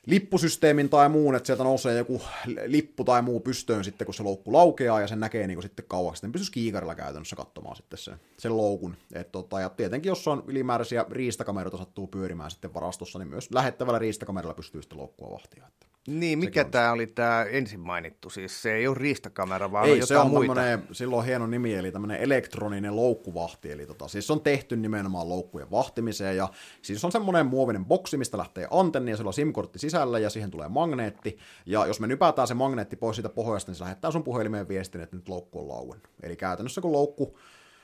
lippusysteemin 0.07 0.89
tai 0.89 1.09
muun, 1.09 1.35
että 1.35 1.47
sieltä 1.47 1.65
nousee 1.65 1.99
joku 1.99 2.23
lippu 2.67 3.05
tai 3.05 3.23
muu 3.23 3.41
pystöön 3.41 3.85
sitten, 3.85 4.05
kun 4.05 4.15
se 4.15 4.23
loukku 4.23 4.53
laukeaa 4.53 5.01
ja 5.01 5.07
sen 5.07 5.21
näkee 5.21 5.47
niin 5.47 5.57
kuin 5.57 5.63
sitten 5.63 5.85
kauaksi. 5.89 6.19
Sitten 6.19 6.33
pystyisi 6.33 6.53
kiikarilla 6.53 6.95
käytännössä 6.95 7.37
katsomaan 7.37 7.77
sitten 7.77 7.99
sen, 7.99 8.21
sen 8.39 8.57
loukun. 8.57 8.97
Et 9.13 9.33
tota, 9.33 9.61
ja 9.61 9.69
tietenkin, 9.69 10.11
jos 10.11 10.29
on 10.29 10.45
ylimääräisiä 10.47 11.07
riistakameroita 11.11 11.77
sattuu 11.77 12.07
pyörimään 12.07 12.51
sitten 12.51 12.75
varastossa, 12.75 13.19
niin 13.19 13.29
myös 13.29 13.51
lähettävällä 13.53 13.99
riistakameralla 13.99 14.55
pystyy 14.55 14.83
sitten 14.83 14.99
loukkua 14.99 15.31
vahtia. 15.31 15.67
Että 15.69 15.87
niin, 16.07 16.39
mikä 16.39 16.65
tämä 16.65 16.93
oli 16.93 17.07
tämä 17.07 17.45
ensin 17.45 17.81
mainittu? 17.81 18.31
Siis 18.31 18.63
se 18.63 18.75
ei 18.75 18.87
ole 18.87 18.97
riistakamera, 18.99 19.73
vaan 19.73 19.87
ei, 19.87 19.93
on 19.93 19.99
jotain 19.99 20.09
se 20.09 20.19
on 20.19 20.31
muita. 20.31 20.63
silloin 20.93 21.27
hieno 21.27 21.47
nimi, 21.47 21.75
eli 21.75 21.93
tämmöinen 21.93 22.21
elektroninen 22.21 22.97
loukkuvahti. 22.97 23.73
Eli 23.73 23.87
tota, 23.87 24.09
siis 24.09 24.27
se 24.27 24.33
on 24.33 24.41
tehty 24.41 24.77
nimenomaan 24.77 25.29
loukkujen 25.29 25.71
vahtimiseen, 25.71 26.37
ja 26.37 26.49
siis 26.83 27.05
on 27.05 27.13
semmoinen 27.13 27.47
muovinen 27.47 27.85
boksi, 27.85 28.17
mistä 28.17 28.39
lähtee 28.39 28.69
antenni, 28.71 29.11
ja 29.11 29.17
sillä 29.17 29.29
on 29.29 29.35
SIM-kortti 29.35 29.79
sisällä, 29.79 30.19
ja 30.19 30.31
siihen 30.31 30.51
tulee 30.51 30.69
magneetti. 30.69 31.39
Ja 31.67 31.87
jos 31.87 32.01
me 32.01 32.07
nypätään 32.07 32.49
se 32.49 32.55
magneetti 32.55 32.97
pois 32.97 33.17
siitä 33.17 33.29
pohjasta, 33.29 33.71
niin 33.71 33.77
se 33.77 33.85
lähettää 33.85 34.11
sun 34.11 34.25
puhelimeen 34.25 34.69
viestin, 34.69 35.01
että 35.01 35.17
nyt 35.17 35.29
loukku 35.29 35.61
on 35.61 35.69
lauennut. 35.69 36.09
Eli 36.23 36.37
käytännössä 36.37 36.81
kun 36.81 36.93
loukku 36.93 37.39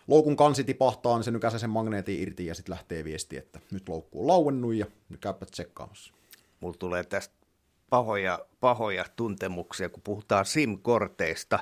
loukun 0.09 0.37
kansi 0.37 0.65
tipahtaa, 0.65 1.17
niin 1.17 1.25
se 1.25 1.31
nykäsee 1.31 1.59
sen 1.59 1.71
magneetin 1.71 2.23
irti 2.23 2.47
ja 2.47 2.55
sitten 2.55 2.73
lähtee 2.73 3.05
viesti, 3.05 3.37
että 3.37 3.61
nyt 3.71 3.89
loukku 3.89 4.21
on 4.21 4.27
lauennut 4.27 4.75
ja 4.75 4.87
nyt 5.09 5.21
käypä 5.21 5.47
tsekkaamassa. 5.47 6.15
Mulla 6.61 6.77
tulee 6.79 7.05
tästä 7.05 7.44
pahoja, 7.91 8.39
pahoja 8.61 9.05
tuntemuksia, 9.17 9.89
kun 9.89 10.03
puhutaan 10.03 10.47
SIM-korteista. 10.47 11.59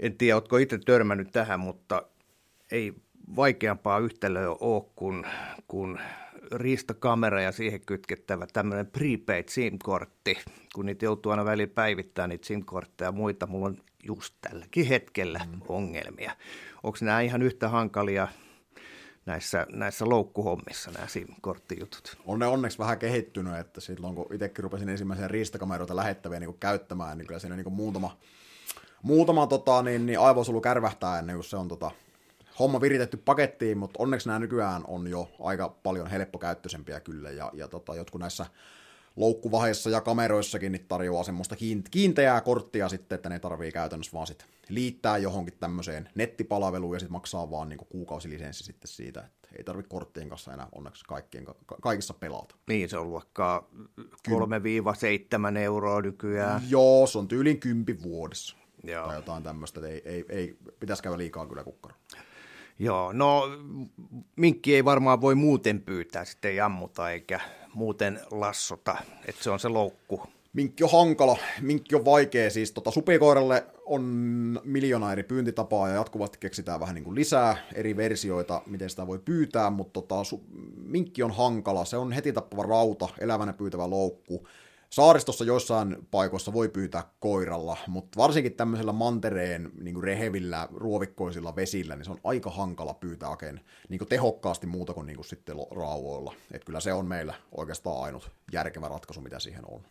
En 0.00 0.16
tiedä, 0.16 0.36
oletko 0.36 0.56
itse 0.56 0.78
törmännyt 0.78 1.32
tähän, 1.32 1.60
mutta 1.60 2.02
ei 2.72 2.94
vaikeampaa 3.36 3.98
yhtälöä 3.98 4.50
ole 4.50 4.84
kuin, 4.96 5.26
kuin 5.68 6.00
riistakamera 6.52 7.42
ja 7.42 7.52
siihen 7.52 7.80
kytkettävä 7.86 8.46
tämmöinen 8.52 8.86
prepaid 8.86 9.48
SIM-kortti, 9.48 10.38
kun 10.74 10.86
niitä 10.86 11.04
joutuu 11.04 11.30
aina 11.30 11.44
väliin 11.44 11.70
päivittämään 11.70 12.30
niitä 12.30 12.46
SIM-kortteja 12.46 13.08
ja 13.08 13.12
muita. 13.12 13.46
Mulla 13.46 13.66
on 13.66 13.78
just 14.06 14.34
tälläkin 14.40 14.86
hetkellä 14.86 15.40
mm. 15.46 15.60
ongelmia. 15.68 16.32
Onko 16.82 16.98
nämä 17.00 17.20
ihan 17.20 17.42
yhtä 17.42 17.68
hankalia 17.68 18.28
näissä, 19.28 19.66
näissä 19.72 20.08
loukkuhommissa 20.08 20.90
nämä 20.90 21.06
SIM-korttijutut. 21.06 22.16
On 22.26 22.38
ne 22.38 22.46
onneksi 22.46 22.78
vähän 22.78 22.98
kehittynyt, 22.98 23.58
että 23.58 23.80
silloin 23.80 24.14
kun 24.14 24.34
itsekin 24.34 24.62
rupesin 24.62 24.88
ensimmäisiä 24.88 25.28
riistakameroita 25.28 25.96
lähettäviä 25.96 26.40
niin 26.40 26.58
käyttämään, 26.60 27.18
niin 27.18 27.26
kyllä 27.26 27.40
siinä 27.40 27.56
niin 27.56 27.72
muutama, 27.72 28.18
muutama 29.02 29.46
tota, 29.46 29.82
niin, 29.82 30.06
niin 30.06 30.20
aivosolu 30.20 30.60
kärvähtää 30.60 31.18
ennen 31.18 31.36
kuin 31.36 31.44
se 31.44 31.56
on 31.56 31.68
tota, 31.68 31.90
homma 32.58 32.80
viritetty 32.80 33.16
pakettiin, 33.16 33.78
mutta 33.78 34.02
onneksi 34.02 34.28
nämä 34.28 34.38
nykyään 34.38 34.82
on 34.86 35.06
jo 35.06 35.30
aika 35.40 35.68
paljon 35.82 36.06
helppokäyttöisempiä 36.06 37.00
kyllä, 37.00 37.30
ja, 37.30 37.50
ja 37.54 37.68
tota, 37.68 37.94
jotkut 37.94 38.20
näissä 38.20 38.46
loukkuvaiheissa 39.18 39.90
ja 39.90 40.00
kameroissakin 40.00 40.72
niin 40.72 40.84
tarjoaa 40.88 41.24
semmoista 41.24 41.56
kiinteää 41.90 42.40
korttia 42.40 42.88
sitten, 42.88 43.16
että 43.16 43.28
ne 43.28 43.38
tarvii 43.38 43.72
käytännössä 43.72 44.12
vaan 44.12 44.26
sit 44.26 44.44
liittää 44.68 45.18
johonkin 45.18 45.54
tämmöiseen 45.60 46.08
nettipalveluun 46.14 46.96
ja 46.96 47.00
sitten 47.00 47.12
maksaa 47.12 47.50
vaan 47.50 47.68
niin 47.68 47.78
kuukausilisenssi 47.88 48.64
sitten 48.64 48.88
siitä, 48.88 49.20
että 49.20 49.48
ei 49.58 49.64
tarvitse 49.64 49.88
korttien 49.88 50.28
kanssa 50.28 50.54
enää 50.54 50.68
onneksi 50.72 51.04
kaikkien, 51.08 51.46
kaikissa 51.82 52.14
pelata. 52.14 52.54
Niin, 52.68 52.88
se 52.88 52.98
on 52.98 53.10
luokkaa 53.10 53.68
3-7 54.28 55.56
euroa 55.56 56.02
nykyään. 56.02 56.62
Joo, 56.68 57.06
se 57.06 57.18
on 57.18 57.28
tyylin 57.28 57.60
kympi 57.60 58.02
vuodessa. 58.02 58.56
Joo. 58.84 59.06
Tai 59.06 59.16
jotain 59.16 59.42
tämmöistä, 59.42 59.80
että 59.80 59.88
ei, 59.88 60.02
ei, 60.04 60.24
ei 60.28 60.56
pitäisi 60.80 61.02
käydä 61.02 61.18
liikaa 61.18 61.46
kyllä 61.46 61.64
kukkaro. 61.64 61.94
Joo, 62.78 63.12
no 63.12 63.42
minkki 64.36 64.74
ei 64.74 64.84
varmaan 64.84 65.20
voi 65.20 65.34
muuten 65.34 65.82
pyytää, 65.82 66.24
sitten 66.24 66.50
ei 66.50 66.60
ammuta 66.60 67.10
eikä 67.10 67.40
muuten 67.78 68.20
lassota, 68.30 68.96
että 69.26 69.44
se 69.44 69.50
on 69.50 69.60
se 69.60 69.68
loukku. 69.68 70.22
Minkki 70.52 70.84
on 70.84 70.90
hankala, 70.92 71.36
minkki 71.60 71.94
on 71.94 72.04
vaikea, 72.04 72.50
siis 72.50 72.72
tota, 72.72 72.90
supikoiralle 72.90 73.64
on 73.86 74.02
miljoona 74.64 75.12
eri 75.12 75.22
pyyntitapaa 75.22 75.88
ja 75.88 75.94
jatkuvasti 75.94 76.38
keksitään 76.40 76.80
vähän 76.80 76.94
niin 76.94 77.04
kuin 77.04 77.14
lisää 77.14 77.56
eri 77.74 77.96
versioita, 77.96 78.62
miten 78.66 78.90
sitä 78.90 79.06
voi 79.06 79.18
pyytää, 79.18 79.70
mutta 79.70 79.92
tota, 80.00 80.22
su- 80.22 80.40
minkki 80.76 81.22
on 81.22 81.30
hankala, 81.30 81.84
se 81.84 81.96
on 81.96 82.12
heti 82.12 82.32
tappava 82.32 82.62
rauta, 82.62 83.08
elävänä 83.18 83.52
pyytävä 83.52 83.90
loukku, 83.90 84.48
Saaristossa 84.90 85.44
joissain 85.44 85.96
paikoissa 86.10 86.52
voi 86.52 86.68
pyytää 86.68 87.04
koiralla, 87.20 87.76
mutta 87.86 88.16
varsinkin 88.16 88.54
tämmöisellä 88.54 88.92
mantereen 88.92 89.70
niin 89.80 90.02
rehevillä, 90.02 90.68
ruovikkoisilla 90.74 91.56
vesillä, 91.56 91.96
niin 91.96 92.04
se 92.04 92.10
on 92.10 92.20
aika 92.24 92.50
hankala 92.50 92.94
pyytää 92.94 93.28
oikein 93.28 93.60
niin 93.88 93.98
kuin 93.98 94.08
tehokkaasti 94.08 94.66
muuta 94.66 94.94
kuin, 94.94 95.06
niin 95.06 95.16
kuin 95.16 95.26
sitten 95.26 95.56
rauoilla. 95.70 96.34
Et 96.50 96.64
kyllä 96.64 96.80
se 96.80 96.92
on 96.92 97.06
meillä 97.06 97.34
oikeastaan 97.52 98.02
ainut 98.02 98.30
järkevä 98.52 98.88
ratkaisu, 98.88 99.20
mitä 99.20 99.38
siihen 99.38 99.64
on. 99.70 99.82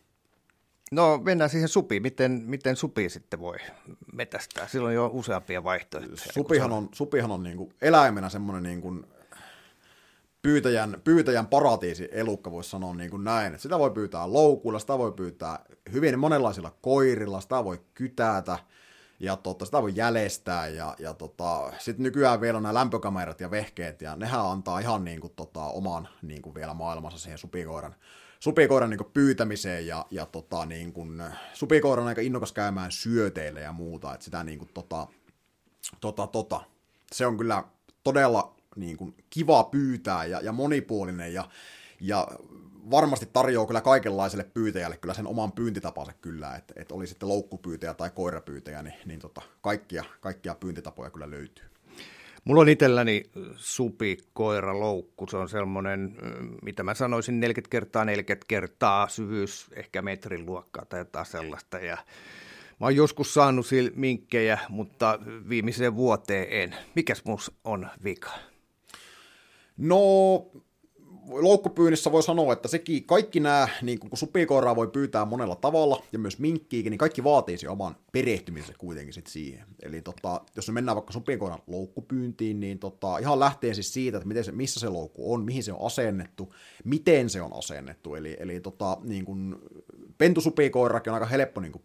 No 0.92 1.20
mennään 1.24 1.50
siihen 1.50 1.68
supiin. 1.68 2.02
Miten, 2.02 2.42
miten 2.46 2.76
supi 2.76 3.08
sitten 3.08 3.40
voi 3.40 3.56
metästää? 4.12 4.68
Silloin 4.68 4.94
jo 4.94 5.10
useampia 5.12 5.64
vaihtoehtoja. 5.64 6.32
Supihan 6.32 6.72
on, 6.72 6.88
supihan 6.92 7.30
on 7.30 7.42
niin 7.42 7.56
kuin 7.56 7.74
eläimenä 7.82 8.28
semmoinen 8.28 8.62
niin 8.62 8.80
kuin 8.80 9.06
pyytäjän, 10.48 11.00
pyytäjän 11.04 11.46
paratiisi 11.46 12.08
elukka, 12.12 12.50
voisi 12.50 12.70
sanoa 12.70 12.94
niin 12.94 13.10
kuin 13.10 13.24
näin. 13.24 13.46
Että 13.46 13.62
sitä 13.62 13.78
voi 13.78 13.90
pyytää 13.90 14.32
loukuilla, 14.32 14.78
sitä 14.78 14.98
voi 14.98 15.12
pyytää 15.12 15.64
hyvin 15.92 16.18
monenlaisilla 16.18 16.76
koirilla, 16.80 17.40
sitä 17.40 17.64
voi 17.64 17.80
kytätä. 17.94 18.58
ja 19.20 19.36
tota, 19.36 19.64
sitä 19.64 19.82
voi 19.82 19.92
jäljestää, 19.94 20.68
ja, 20.68 20.96
ja 20.98 21.14
tota, 21.14 21.72
sitten 21.78 22.02
nykyään 22.02 22.40
vielä 22.40 22.60
nämä 22.60 22.74
lämpökamerat 22.74 23.40
ja 23.40 23.50
vehkeet, 23.50 24.02
ja 24.02 24.16
nehän 24.16 24.46
antaa 24.46 24.80
ihan 24.80 25.04
niin 25.04 25.20
kuin, 25.20 25.32
tota, 25.36 25.60
oman 25.60 26.08
niin 26.22 26.42
kuin 26.42 26.54
vielä 26.54 26.74
maailmassa 26.74 27.18
siihen 27.18 27.38
supikoiran, 27.38 27.94
supikoiran 28.40 28.90
niin 28.90 28.98
kuin 28.98 29.10
pyytämiseen, 29.14 29.86
ja, 29.86 30.06
ja 30.10 30.26
tota, 30.26 30.66
niin 30.66 30.92
kuin, 30.92 31.22
supikoira 31.52 32.02
on 32.02 32.08
aika 32.08 32.20
innokas 32.20 32.52
käymään 32.52 32.92
syöteille 32.92 33.60
ja 33.60 33.72
muuta, 33.72 34.14
että 34.14 34.24
sitä 34.24 34.44
niin 34.44 34.58
kuin, 34.58 34.70
tota, 34.74 35.06
tota, 36.00 36.26
tota, 36.26 36.60
se 37.12 37.26
on 37.26 37.36
kyllä 37.36 37.64
todella 38.04 38.57
niin 38.78 38.96
kuin, 38.96 39.14
kiva 39.30 39.64
pyytää 39.64 40.24
ja, 40.24 40.40
ja 40.40 40.52
monipuolinen, 40.52 41.34
ja, 41.34 41.48
ja 42.00 42.28
varmasti 42.90 43.28
tarjoaa 43.32 43.66
kyllä 43.66 43.80
kaikenlaiselle 43.80 44.44
pyytäjälle 44.54 44.96
kyllä 44.96 45.14
sen 45.14 45.26
oman 45.26 45.52
pyyntitapansa 45.52 46.12
kyllä, 46.12 46.56
että, 46.56 46.74
että 46.76 46.94
oli 46.94 47.06
sitten 47.06 47.28
loukkupyytäjä 47.28 47.94
tai 47.94 48.10
koirapyytäjä, 48.10 48.82
niin, 48.82 48.94
niin 49.06 49.20
tota, 49.20 49.42
kaikkia, 49.60 50.04
kaikkia 50.20 50.54
pyyntitapoja 50.54 51.10
kyllä 51.10 51.30
löytyy. 51.30 51.64
Mulla 52.44 52.60
on 52.60 52.68
itselläni 52.68 53.22
supi, 53.56 54.18
koira, 54.32 54.80
loukku. 54.80 55.26
Se 55.26 55.36
on 55.36 55.48
semmoinen, 55.48 56.16
mitä 56.62 56.82
mä 56.82 56.94
sanoisin, 56.94 57.40
40 57.40 57.70
kertaa 57.70 58.04
40 58.04 58.46
kertaa 58.48 59.08
syvyys, 59.08 59.66
ehkä 59.72 60.02
metrin 60.02 60.46
luokkaa 60.46 60.84
tai 60.84 61.00
jotain 61.00 61.26
sellaista. 61.26 61.78
Ja 61.78 61.98
mä 62.80 62.86
oon 62.86 62.96
joskus 62.96 63.34
saanut 63.34 63.66
minkkejä, 63.94 64.58
mutta 64.68 65.18
viimeiseen 65.48 65.96
vuoteen 65.96 66.46
en. 66.50 66.74
Mikäs 66.94 67.24
mus 67.24 67.52
on 67.64 67.88
vika? 68.04 68.30
No, 69.78 70.46
loukkupyynnissä 71.30 72.12
voi 72.12 72.22
sanoa, 72.22 72.52
että 72.52 72.68
sekin, 72.68 73.04
kaikki 73.04 73.40
nämä, 73.40 73.68
niin 73.82 73.98
kun 73.98 74.10
supikoiraa 74.14 74.76
voi 74.76 74.88
pyytää 74.88 75.24
monella 75.24 75.56
tavalla, 75.56 76.02
ja 76.12 76.18
myös 76.18 76.38
minkkiikin, 76.38 76.90
niin 76.90 76.98
kaikki 76.98 77.24
vaatii 77.24 77.56
oman 77.68 77.96
perehtymisen 78.12 78.74
kuitenkin 78.78 79.14
sit 79.14 79.26
siihen. 79.26 79.66
Eli 79.82 80.02
tota, 80.02 80.40
jos 80.56 80.68
me 80.68 80.72
mennään 80.72 80.96
vaikka 80.96 81.12
supikoiran 81.12 81.62
loukkupyyntiin, 81.66 82.60
niin 82.60 82.78
tota, 82.78 83.18
ihan 83.18 83.40
lähtee 83.40 83.74
siis 83.74 83.92
siitä, 83.92 84.18
että 84.18 84.28
miten 84.28 84.44
se, 84.44 84.52
missä 84.52 84.80
se 84.80 84.88
loukku 84.88 85.32
on, 85.32 85.44
mihin 85.44 85.62
se 85.62 85.72
on 85.72 85.86
asennettu, 85.86 86.54
miten 86.84 87.30
se 87.30 87.42
on 87.42 87.52
asennettu. 87.58 88.14
Eli, 88.14 88.36
eli 88.40 88.60
tota, 88.60 88.96
niin 89.02 89.24
kun, 89.24 89.62
pentusupikoirakin 90.18 91.10
on 91.10 91.14
aika 91.14 91.26
helppo 91.26 91.60
niin 91.60 91.72
kun 91.72 91.82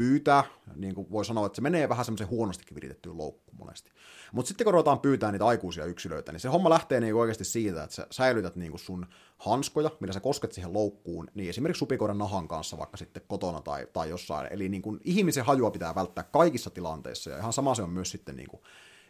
pyytää, 0.00 0.44
niin 0.76 0.94
kuin 0.94 1.10
voi 1.10 1.24
sanoa, 1.24 1.46
että 1.46 1.56
se 1.56 1.62
menee 1.62 1.88
vähän 1.88 2.04
semmoisen 2.04 2.28
huonostikin 2.28 2.74
viritettyyn 2.74 3.18
loukkuun 3.18 3.58
monesti. 3.58 3.90
Mutta 4.32 4.48
sitten 4.48 4.64
kun 4.64 4.72
ruvetaan 4.72 5.00
pyytää 5.00 5.32
niitä 5.32 5.46
aikuisia 5.46 5.84
yksilöitä, 5.84 6.32
niin 6.32 6.40
se 6.40 6.48
homma 6.48 6.70
lähtee 6.70 7.00
niin 7.00 7.14
oikeasti 7.14 7.44
siitä, 7.44 7.82
että 7.82 7.96
sä 7.96 8.06
säilytät 8.10 8.56
niin 8.56 8.70
kuin 8.70 8.80
sun 8.80 9.06
hanskoja, 9.38 9.90
millä 10.00 10.12
sä 10.12 10.20
kosket 10.20 10.52
siihen 10.52 10.72
loukkuun, 10.72 11.28
niin 11.34 11.48
esimerkiksi 11.48 11.78
supikoiran 11.78 12.18
nahan 12.18 12.48
kanssa 12.48 12.78
vaikka 12.78 12.96
sitten 12.96 13.22
kotona 13.28 13.60
tai, 13.60 13.86
tai 13.92 14.10
jossain. 14.10 14.48
Eli 14.50 14.68
niin 14.68 14.82
kuin 14.82 15.00
ihmisen 15.04 15.44
hajua 15.44 15.70
pitää 15.70 15.94
välttää 15.94 16.24
kaikissa 16.24 16.70
tilanteissa, 16.70 17.30
ja 17.30 17.38
ihan 17.38 17.52
sama 17.52 17.74
se 17.74 17.82
on 17.82 17.90
myös 17.90 18.10
sitten 18.10 18.36
niin 18.36 18.48
kuin 18.48 18.62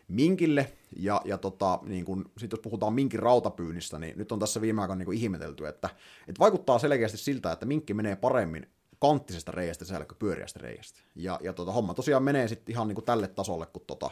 minkille, 0.09 0.73
ja, 0.97 1.21
ja 1.25 1.39
tota, 1.39 1.79
niin 1.83 2.05
kun, 2.05 2.31
sit 2.39 2.53
jos 2.53 2.61
puhutaan 2.61 2.93
minkin 2.93 3.21
rautapyynnistä, 3.21 3.99
niin 3.99 4.19
nyt 4.19 4.33
on 4.33 4.39
tässä 4.39 4.61
viime 4.61 4.83
aikoina 4.83 5.05
niin 5.05 5.19
ihmetelty, 5.19 5.67
että, 5.67 5.91
että 6.29 6.39
vaikuttaa 6.39 6.79
selkeästi 6.79 7.19
siltä, 7.19 7.53
että 7.53 7.67
minkki 7.67 7.95
menee 7.95 8.17
paremmin 8.17 8.67
kanttisesta 9.01 9.53
reiästä 9.53 9.85
sisällä 9.85 10.07
kuin 10.07 10.19
pyöriästä 10.19 10.61
reiästä. 10.63 11.01
Ja, 11.15 11.39
ja 11.43 11.53
tota, 11.53 11.73
homma 11.73 11.95
tosiaan 11.95 12.23
menee 12.23 12.49
sitten 12.49 12.73
ihan 12.73 12.89
niin 12.89 12.95
kuin 12.95 13.05
tälle 13.05 13.29
tasolle, 13.29 13.67
kun 13.67 13.83
tota, 13.87 14.11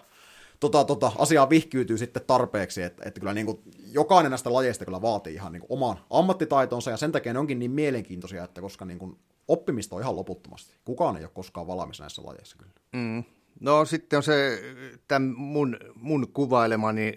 tota, 0.61 0.85
tota, 0.85 1.13
asiaa 1.19 1.51
vihkyytyy 1.51 1.99
sitten 1.99 2.23
tarpeeksi, 2.27 2.83
että, 2.83 3.03
että 3.07 3.21
kyllä 3.21 3.35
niin 3.35 3.47
kuin 3.47 3.59
jokainen 3.93 4.31
näistä 4.31 4.53
lajeista 4.53 4.85
kyllä 4.85 5.03
vaatii 5.03 5.35
ihan 5.35 5.53
niin 5.53 5.61
kuin 5.61 5.73
oman 5.73 5.99
ammattitaitonsa, 6.11 6.91
ja 6.91 6.97
sen 6.97 7.13
takia 7.13 7.33
ne 7.33 7.39
onkin 7.39 7.59
niin 7.59 7.71
mielenkiintoisia, 7.71 8.45
että 8.45 8.61
koska 8.61 8.85
niin 8.85 8.99
kuin 8.99 9.19
oppimista 9.49 9.97
on 9.97 10.03
ihan 10.03 10.17
loputtomasti. 10.17 10.75
Kukaan 10.85 11.17
ei 11.17 11.25
ole 11.25 11.31
koskaan 11.35 11.67
valmis 11.67 12.01
näissä 12.01 12.23
lajeissa 12.25 12.57
kyllä. 12.59 12.73
Mm. 12.93 13.25
No 13.61 13.85
sitten 13.85 14.17
on 14.17 14.23
se 14.23 14.63
tämän 15.09 15.35
mun, 15.37 15.77
mun 15.95 16.29
kuvailemani 16.33 17.13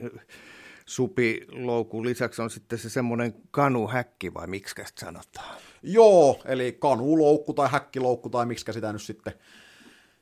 supiloukun 0.86 2.06
lisäksi 2.06 2.42
on 2.42 2.50
sitten 2.50 2.80
se 2.80 2.90
semmoinen 2.90 3.34
kanuhäkki 3.52 4.34
vai 4.34 4.48
miksi 4.48 4.76
sanotaan? 5.00 5.58
Joo, 5.84 6.42
eli 6.46 6.78
kanuloukku 6.80 7.54
tai 7.54 7.70
häkkiloukku 7.72 8.30
tai 8.30 8.46
miksi 8.46 8.74
sitä 8.74 8.94
nyt 8.94 9.02
sitten 9.02 9.34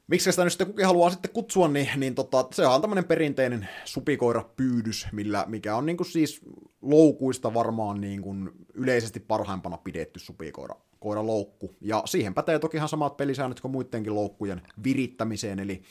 miksi 0.09 0.31
sitä 0.31 0.43
nyt 0.43 0.53
sitten 0.53 0.67
kukin 0.67 0.85
haluaa 0.85 1.09
sitten 1.09 1.31
kutsua, 1.31 1.67
niin, 1.67 1.89
niin 1.95 2.15
tota, 2.15 2.47
se 2.53 2.67
on 2.67 2.81
tämmöinen 2.81 3.05
perinteinen 3.05 3.67
supikoirapyydys, 3.85 5.07
millä, 5.11 5.45
mikä 5.47 5.75
on 5.75 5.85
niin 5.85 5.97
kuin 5.97 6.07
siis 6.07 6.41
loukuista 6.81 7.53
varmaan 7.53 8.01
niin 8.01 8.21
kuin 8.21 8.49
yleisesti 8.73 9.19
parhaimpana 9.19 9.77
pidetty 9.77 10.19
supikoira 10.19 11.27
loukku. 11.27 11.75
Ja 11.81 12.03
siihen 12.05 12.33
pätee 12.33 12.59
toki 12.59 12.77
ihan 12.77 12.89
samat 12.89 13.17
pelisäännöt 13.17 13.59
kuin 13.59 13.71
muidenkin 13.71 14.15
loukkujen 14.15 14.61
virittämiseen, 14.83 15.59
eli, 15.59 15.81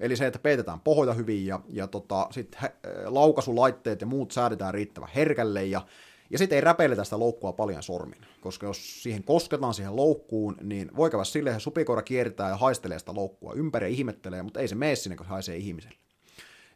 eli 0.00 0.16
se, 0.16 0.26
että 0.26 0.38
peitetään 0.38 0.80
pohjoja 0.80 1.14
hyvin 1.14 1.46
ja, 1.46 1.60
ja 1.68 1.86
tota, 1.86 2.28
sitten 2.30 2.70
laukaisulaitteet 3.04 4.00
ja 4.00 4.06
muut 4.06 4.32
säädetään 4.32 4.74
riittävän 4.74 5.10
herkälle 5.14 5.64
ja 5.64 5.80
ja 6.30 6.38
sitten 6.38 6.56
ei 6.56 6.60
räpeile 6.60 7.04
sitä 7.04 7.18
loukkua 7.18 7.52
paljon 7.52 7.82
sormin, 7.82 8.26
koska 8.40 8.66
jos 8.66 9.02
siihen 9.02 9.24
kosketaan 9.24 9.74
siihen 9.74 9.96
loukkuun, 9.96 10.56
niin 10.62 10.90
voi 10.96 11.10
käydä 11.10 11.24
silleen, 11.24 11.56
että 11.56 11.62
supikoira 11.62 12.02
kiertää 12.02 12.48
ja 12.48 12.56
haistelee 12.56 12.98
sitä 12.98 13.14
loukkua 13.14 13.52
ympäri 13.52 13.86
ja 13.86 13.90
ihmettelee, 13.90 14.42
mutta 14.42 14.60
ei 14.60 14.68
se 14.68 14.74
mene 14.74 14.96
sinne, 14.96 15.16
kun 15.16 15.26
se 15.26 15.30
haisee 15.30 15.56
ihmiselle. 15.56 15.96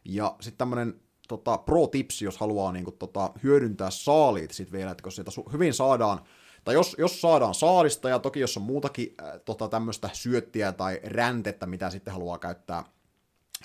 Ja 0.05 0.35
sitten 0.39 0.57
tämmöinen 0.57 1.01
tota, 1.27 1.57
pro-tipsi, 1.57 2.25
jos 2.25 2.37
haluaa 2.37 2.71
niin 2.71 2.83
kuin, 2.83 2.97
tota, 2.97 3.31
hyödyntää 3.43 3.89
saaliit 3.89 4.51
sitten 4.51 4.77
vielä, 4.77 4.91
että 4.91 5.03
kun 5.03 5.11
sieltä 5.11 5.31
hyvin 5.53 5.73
saadaan, 5.73 6.19
tai 6.63 6.73
jos, 6.73 6.95
jos 6.99 7.21
saadaan 7.21 7.53
saalista, 7.53 8.09
ja 8.09 8.19
toki 8.19 8.39
jos 8.39 8.57
on 8.57 8.63
muutakin 8.63 9.15
äh, 9.23 9.39
tota, 9.45 9.67
tämmöistä 9.67 10.09
syöttiä 10.13 10.71
tai 10.71 10.99
räntettä, 11.03 11.65
mitä 11.65 11.89
sitten 11.89 12.13
haluaa 12.13 12.37
käyttää 12.37 12.83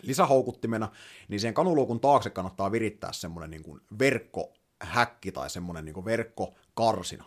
lisähoukuttimena, 0.02 0.88
niin 1.28 1.40
sen 1.40 1.54
kanuloukun 1.54 2.00
taakse 2.00 2.30
kannattaa 2.30 2.72
virittää 2.72 3.12
semmoinen 3.12 3.50
niin 3.50 3.62
kuin 3.62 3.80
verkko 3.98 4.52
häkki 4.82 5.32
tai 5.32 5.50
semmoinen 5.50 5.84
niin 5.84 6.04
verkkokarsina. 6.04 7.24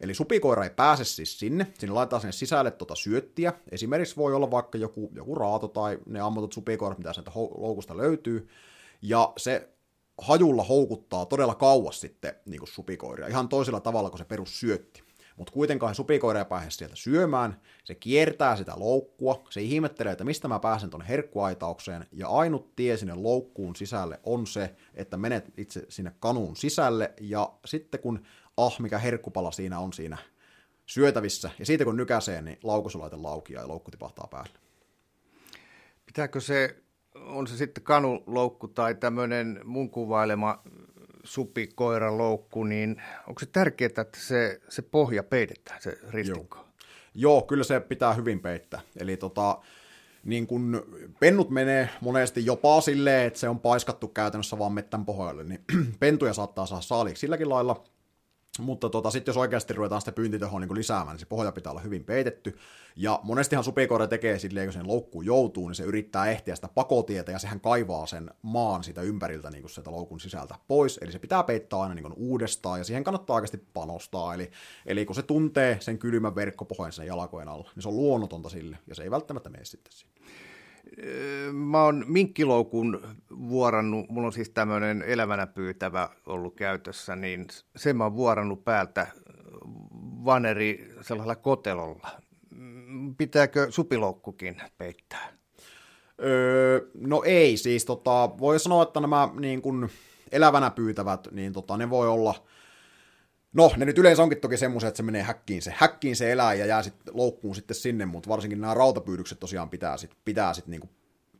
Eli 0.00 0.14
supikoira 0.14 0.64
ei 0.64 0.70
pääse 0.70 1.04
siis 1.04 1.38
sinne, 1.38 1.66
sinne 1.78 1.94
laitetaan 1.94 2.20
sinne 2.20 2.32
sisälle 2.32 2.70
tuota 2.70 2.94
syöttiä. 2.94 3.52
Esimerkiksi 3.70 4.16
voi 4.16 4.34
olla 4.34 4.50
vaikka 4.50 4.78
joku, 4.78 5.10
joku 5.14 5.34
raato 5.34 5.68
tai 5.68 5.98
ne 6.06 6.20
ammutut 6.20 6.52
supikoirat, 6.52 6.98
mitä 6.98 7.12
sieltä 7.12 7.30
loukusta 7.34 7.96
löytyy. 7.96 8.48
Ja 9.02 9.32
se 9.36 9.68
hajulla 10.18 10.64
houkuttaa 10.64 11.26
todella 11.26 11.54
kauas 11.54 12.00
sitten 12.00 12.34
niin 12.46 12.60
supikoiria, 12.64 13.26
ihan 13.26 13.48
toisella 13.48 13.80
tavalla 13.80 14.10
kuin 14.10 14.18
se 14.18 14.24
perussyötti 14.24 15.05
mutta 15.36 15.52
kuitenkaan 15.52 15.94
supikoira 15.94 16.38
ei 16.38 16.44
pääse 16.44 16.70
sieltä 16.70 16.96
syömään, 16.96 17.60
se 17.84 17.94
kiertää 17.94 18.56
sitä 18.56 18.72
loukkua, 18.76 19.44
se 19.50 19.62
ihmettelee, 19.62 20.12
että 20.12 20.24
mistä 20.24 20.48
mä 20.48 20.58
pääsen 20.58 20.90
tuonne 20.90 21.08
herkkuaitaukseen, 21.08 22.06
ja 22.12 22.28
ainut 22.28 22.76
tie 22.76 22.96
sinne 22.96 23.14
loukkuun 23.14 23.76
sisälle 23.76 24.20
on 24.24 24.46
se, 24.46 24.76
että 24.94 25.16
menet 25.16 25.52
itse 25.56 25.86
sinne 25.88 26.12
kanuun 26.20 26.56
sisälle, 26.56 27.12
ja 27.20 27.52
sitten 27.64 28.00
kun, 28.00 28.22
ah, 28.56 28.80
mikä 28.80 28.98
herkkupala 28.98 29.52
siinä 29.52 29.78
on 29.78 29.92
siinä 29.92 30.18
syötävissä, 30.86 31.50
ja 31.58 31.66
siitä 31.66 31.84
kun 31.84 31.96
nykäsee, 31.96 32.42
niin 32.42 32.58
laukusulaite 32.62 33.16
laukia 33.16 33.60
ja 33.60 33.68
loukku 33.68 33.90
tipahtaa 33.90 34.28
päälle. 34.30 34.58
Pitääkö 36.06 36.40
se, 36.40 36.76
on 37.14 37.46
se 37.46 37.56
sitten 37.56 37.84
kanuloukku 37.84 38.68
tai 38.68 38.94
tämmöinen 38.94 39.60
mun 39.64 39.90
kuvailema 39.90 40.62
supikoiran 41.26 42.18
loukku, 42.18 42.64
niin 42.64 43.02
onko 43.28 43.40
se 43.40 43.46
tärkeää, 43.46 43.86
että 43.86 44.18
se, 44.20 44.60
se 44.68 44.82
pohja 44.82 45.22
peitetään, 45.22 45.82
se 45.82 45.98
ristikko? 46.10 46.56
Joo. 46.56 46.66
Joo, 47.14 47.42
kyllä 47.42 47.64
se 47.64 47.80
pitää 47.80 48.14
hyvin 48.14 48.40
peittää. 48.40 48.80
Eli 48.96 49.16
tota, 49.16 49.58
niin 50.24 50.46
kun 50.46 50.82
pennut 51.20 51.50
menee 51.50 51.88
monesti 52.00 52.46
jopa 52.46 52.80
silleen, 52.80 53.26
että 53.26 53.38
se 53.38 53.48
on 53.48 53.60
paiskattu 53.60 54.08
käytännössä 54.08 54.58
vaan 54.58 54.72
mettän 54.72 55.04
pohjalle, 55.04 55.44
niin 55.44 55.60
pentuja 56.00 56.32
saattaa 56.32 56.66
saada 56.66 56.82
saaliksi 56.82 57.20
silläkin 57.20 57.48
lailla– 57.48 57.84
mutta 58.58 58.88
tota, 58.90 59.10
sitten 59.10 59.32
jos 59.32 59.36
oikeasti 59.36 59.74
ruvetaan 59.74 60.00
sitä 60.00 60.12
pyyntitehoa 60.12 60.60
niin 60.60 60.74
lisäämään, 60.74 61.14
niin 61.14 61.20
se 61.20 61.26
pohja 61.26 61.52
pitää 61.52 61.70
olla 61.70 61.80
hyvin 61.80 62.04
peitetty. 62.04 62.58
Ja 62.96 63.20
monestihan 63.22 63.64
supikoira 63.64 64.06
tekee 64.06 64.38
silleen, 64.38 64.66
kun 64.66 64.72
sen 64.72 64.88
loukkuun 64.88 65.26
joutuu, 65.26 65.68
niin 65.68 65.74
se 65.74 65.82
yrittää 65.82 66.26
ehtiä 66.26 66.54
sitä 66.54 66.68
pakotietä, 66.68 67.32
ja 67.32 67.38
sehän 67.38 67.60
kaivaa 67.60 68.06
sen 68.06 68.30
maan 68.42 68.84
sitä 68.84 69.02
ympäriltä 69.02 69.50
niin 69.50 69.68
sieltä 69.68 69.90
loukun 69.90 70.20
sisältä 70.20 70.54
pois. 70.68 70.98
Eli 71.02 71.12
se 71.12 71.18
pitää 71.18 71.42
peittää 71.42 71.80
aina 71.80 71.94
niin 71.94 72.12
uudestaan, 72.16 72.80
ja 72.80 72.84
siihen 72.84 73.04
kannattaa 73.04 73.36
oikeasti 73.36 73.64
panostaa. 73.74 74.34
Eli, 74.34 74.50
eli 74.86 75.06
kun 75.06 75.16
se 75.16 75.22
tuntee 75.22 75.78
sen 75.80 75.98
kylmän 75.98 76.34
verkkopohjan 76.34 76.92
sen 76.92 77.06
jalkojen 77.06 77.48
alla, 77.48 77.70
niin 77.74 77.82
se 77.82 77.88
on 77.88 77.96
luonnotonta 77.96 78.48
sille, 78.48 78.78
ja 78.86 78.94
se 78.94 79.02
ei 79.02 79.10
välttämättä 79.10 79.50
mene 79.50 79.64
sitten 79.64 79.92
siihen. 79.92 80.16
Mä 81.52 81.82
oon 81.82 82.04
minkkiloukun 82.08 83.00
vuorannut, 83.48 84.08
mulla 84.08 84.26
on 84.26 84.32
siis 84.32 84.50
tämmöinen 84.50 85.02
elävänä 85.02 85.46
pyytävä 85.46 86.08
ollut 86.26 86.54
käytössä, 86.54 87.16
niin 87.16 87.46
sen 87.76 87.96
mä 87.96 88.04
oon 88.04 88.16
vuorannut 88.16 88.64
päältä 88.64 89.06
vaneri 90.24 90.94
sellaisella 91.00 91.36
kotelolla. 91.36 92.08
Pitääkö 93.18 93.66
supiloukkukin 93.70 94.62
peittää? 94.78 95.32
Öö, 96.22 96.80
no 96.94 97.22
ei, 97.24 97.56
siis 97.56 97.84
tota, 97.84 98.30
voi 98.38 98.58
sanoa, 98.60 98.82
että 98.82 99.00
nämä 99.00 99.28
niin 99.40 99.62
kun, 99.62 99.88
elävänä 100.32 100.70
pyytävät, 100.70 101.28
niin 101.30 101.52
tota, 101.52 101.76
ne 101.76 101.90
voi 101.90 102.08
olla, 102.08 102.34
no 103.56 103.72
ne 103.76 103.84
nyt 103.84 103.98
yleensä 103.98 104.22
onkin 104.22 104.40
toki 104.40 104.56
semmoisia, 104.56 104.88
että 104.88 104.96
se 104.96 105.02
menee 105.02 105.22
häkkiin 105.22 105.62
se, 105.62 105.72
häkkiin 105.76 106.16
se 106.16 106.32
elää 106.32 106.54
ja 106.54 106.66
jää 106.66 106.82
sitten 106.82 107.16
loukkuun 107.16 107.54
sitten 107.54 107.74
sinne, 107.74 108.06
mutta 108.06 108.28
varsinkin 108.28 108.60
nämä 108.60 108.74
rautapyydykset 108.74 109.40
tosiaan 109.40 109.70
pitää 109.70 109.96
sitten 109.96 110.18
pitää 110.24 110.54
sit 110.54 110.66
niin 110.66 110.90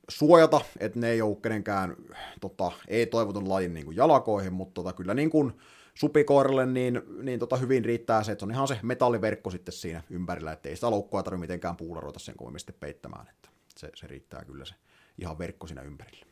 suojata, 0.09 0.61
että 0.79 1.01
ne 1.01 1.11
ei 1.11 1.23
ole 1.23 1.37
kenenkään 1.43 1.97
tota, 2.41 2.73
ei 2.89 3.07
toivotun 3.07 3.49
lajin 3.49 3.75
niin 3.75 3.85
kuin 3.85 3.97
jalakoihin, 3.97 4.53
mutta 4.53 4.75
tota, 4.75 4.93
kyllä 4.93 5.15
niin 5.15 5.31
kuin 5.31 5.53
supikoiralle 5.95 6.67
niin, 6.67 7.03
niin 7.23 7.39
tota, 7.39 7.57
hyvin 7.57 7.85
riittää 7.85 8.23
se, 8.23 8.33
että 8.33 8.41
se 8.41 8.45
on 8.47 8.51
ihan 8.51 8.69
se 8.69 8.79
metalliverkko 8.83 9.51
sitten 9.51 9.73
siinä 9.73 10.03
ympärillä, 10.11 10.53
että 10.53 10.69
ei 10.69 10.75
sitä 10.75 10.91
loukkua 10.91 11.23
tarvitse 11.23 11.41
mitenkään 11.41 11.77
puularoita 11.77 12.19
sen 12.19 12.37
kovemmin 12.37 12.61
sitten 12.61 12.77
peittämään, 12.81 13.29
että 13.29 13.49
se, 13.77 13.91
se 13.95 14.07
riittää 14.07 14.45
kyllä 14.45 14.65
se 14.65 14.75
ihan 15.19 15.39
verkko 15.39 15.67
siinä 15.67 15.83
ympärillä. 15.83 16.27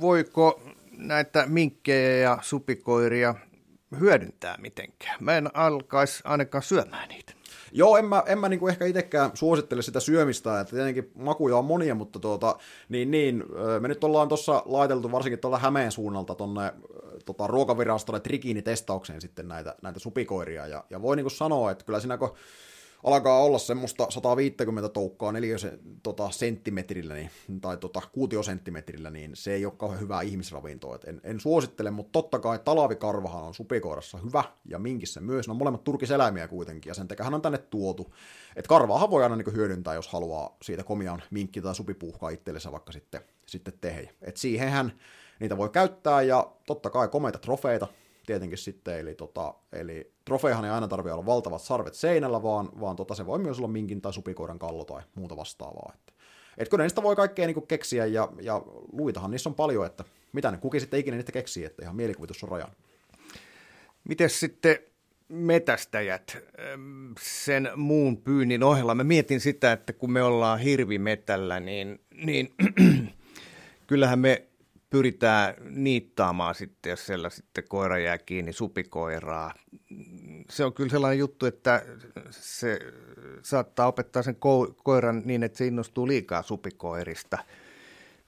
Voiko 0.00 0.62
näitä 0.98 1.46
minkkejä 1.46 2.16
ja 2.16 2.38
supikoiria 2.40 3.34
hyödyntää 4.00 4.56
mitenkään? 4.58 5.16
Mä 5.20 5.36
en 5.36 5.56
alkaisi 5.56 6.22
ainakaan 6.24 6.62
syömään 6.62 7.08
niitä. 7.08 7.32
Joo, 7.72 7.96
en 7.96 8.04
mä, 8.04 8.22
en 8.26 8.38
mä 8.38 8.48
niinku 8.48 8.68
ehkä 8.68 8.84
itsekään 8.84 9.30
suosittele 9.34 9.82
sitä 9.82 10.00
syömistä, 10.00 10.60
että 10.60 10.76
tietenkin 10.76 11.10
makuja 11.14 11.56
on 11.56 11.64
monia, 11.64 11.94
mutta 11.94 12.18
tuota, 12.18 12.56
niin, 12.88 13.10
niin, 13.10 13.44
me 13.80 13.88
nyt 13.88 14.04
ollaan 14.04 14.28
tuossa 14.28 14.62
laiteltu 14.64 15.12
varsinkin 15.12 15.38
tuolla 15.38 15.58
Hämeen 15.58 15.92
suunnalta 15.92 16.34
tuonne 16.34 16.72
tota, 17.24 17.46
ruokavirastolle 17.46 18.20
trikiinitestaukseen 18.20 19.20
sitten 19.20 19.48
näitä, 19.48 19.74
näitä 19.82 19.98
supikoiria, 19.98 20.66
ja, 20.66 20.84
ja 20.90 21.02
voi 21.02 21.16
niinku 21.16 21.30
sanoa, 21.30 21.70
että 21.70 21.84
kyllä 21.84 22.00
siinä 22.00 22.18
kun 22.18 22.34
alkaa 23.04 23.42
olla 23.42 23.58
semmoista 23.58 24.06
150 24.10 24.88
toukkaa 24.88 25.32
neljä 25.32 25.56
tota, 26.02 26.30
senttimetrillä 26.30 27.14
niin, 27.14 27.30
tai 27.60 27.76
tota, 27.76 28.02
kuutiosenttimetrillä, 28.12 29.10
niin 29.10 29.30
se 29.34 29.54
ei 29.54 29.64
ole 29.64 29.74
kauhean 29.76 30.00
hyvää 30.00 30.22
ihmisravintoa. 30.22 30.94
Et 30.94 31.04
en, 31.04 31.20
en, 31.24 31.40
suosittele, 31.40 31.90
mutta 31.90 32.12
totta 32.12 32.38
kai 32.38 32.58
talavikarvahan 32.64 33.44
on 33.44 33.54
supikoirassa 33.54 34.18
hyvä 34.18 34.44
ja 34.64 34.78
minkissä 34.78 35.20
myös. 35.20 35.46
Ne 35.46 35.50
on 35.50 35.56
molemmat 35.56 35.84
turkiseläimiä 35.84 36.48
kuitenkin 36.48 36.90
ja 36.90 36.94
sen 36.94 37.08
takia 37.08 37.26
on 37.26 37.42
tänne 37.42 37.58
tuotu. 37.58 38.14
Et 38.56 38.66
karvaahan 38.66 39.10
voi 39.10 39.22
aina 39.22 39.36
niin 39.36 39.54
hyödyntää, 39.54 39.94
jos 39.94 40.08
haluaa 40.08 40.56
siitä 40.62 40.84
komian 40.84 41.22
minkki 41.30 41.60
tai 41.60 41.74
supipuuhkaa 41.74 42.30
itsellensä 42.30 42.72
vaikka 42.72 42.92
sitten, 42.92 43.20
sitten 43.46 43.74
tehdä. 43.80 44.10
Et 44.22 44.36
siihenhän 44.36 44.92
niitä 45.40 45.56
voi 45.56 45.68
käyttää 45.68 46.22
ja 46.22 46.52
totta 46.66 46.90
kai 46.90 47.08
komeita 47.08 47.38
trofeita, 47.38 47.86
tietenkin 48.28 48.58
sitten, 48.58 48.98
eli, 48.98 49.14
tota, 49.14 49.54
eli 49.72 50.12
trofeihan 50.24 50.64
ei 50.64 50.70
aina 50.70 50.88
tarvitse 50.88 51.12
olla 51.12 51.26
valtavat 51.26 51.62
sarvet 51.62 51.94
seinällä, 51.94 52.42
vaan, 52.42 52.68
vaan 52.80 52.96
tota, 52.96 53.14
se 53.14 53.26
voi 53.26 53.38
myös 53.38 53.58
olla 53.58 53.68
minkin 53.68 54.00
tai 54.00 54.12
supikoiran 54.12 54.58
kallo 54.58 54.84
tai 54.84 55.02
muuta 55.14 55.36
vastaavaa. 55.36 55.92
Että, 55.94 56.12
et 56.58 56.68
kyllä 56.68 56.84
niistä 56.84 57.02
voi 57.02 57.16
kaikkea 57.16 57.46
niin 57.46 57.66
keksiä, 57.66 58.06
ja, 58.06 58.28
ja 58.40 58.62
luitahan 58.92 59.30
niissä 59.30 59.48
on 59.48 59.54
paljon, 59.54 59.86
että 59.86 60.04
mitä 60.32 60.50
ne 60.50 60.56
kuki 60.56 60.80
sitten 60.80 61.00
ikinä 61.00 61.16
niitä 61.16 61.32
keksii, 61.32 61.64
että 61.64 61.82
ihan 61.82 61.96
mielikuvitus 61.96 62.42
on 62.44 62.48
rajan. 62.48 62.70
Miten 64.08 64.30
sitten 64.30 64.78
metästäjät 65.28 66.38
sen 67.20 67.70
muun 67.76 68.16
pyynnin 68.16 68.62
ohella? 68.62 68.94
Mä 68.94 69.04
mietin 69.04 69.40
sitä, 69.40 69.72
että 69.72 69.92
kun 69.92 70.12
me 70.12 70.22
ollaan 70.22 70.58
hirvimetällä, 70.58 71.60
niin, 71.60 72.00
niin 72.24 72.54
kyllähän 73.86 74.18
me 74.18 74.48
pyritään 74.90 75.54
niittaamaan 75.70 76.54
sitten, 76.54 76.90
jos 76.90 77.06
siellä 77.06 77.30
sitten 77.30 77.64
koira 77.68 77.98
jää 77.98 78.18
kiinni 78.18 78.52
supikoiraa. 78.52 79.54
Se 80.50 80.64
on 80.64 80.72
kyllä 80.72 80.90
sellainen 80.90 81.18
juttu, 81.18 81.46
että 81.46 81.82
se 82.30 82.78
saattaa 83.42 83.86
opettaa 83.86 84.22
sen 84.22 84.34
ko- 84.36 84.74
koiran 84.82 85.22
niin, 85.24 85.42
että 85.42 85.58
se 85.58 85.66
innostuu 85.66 86.08
liikaa 86.08 86.42
supikoirista. 86.42 87.38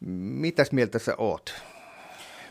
Mitäs 0.01 0.73
mieltä 0.73 0.99
sä 0.99 1.15
oot? 1.19 1.55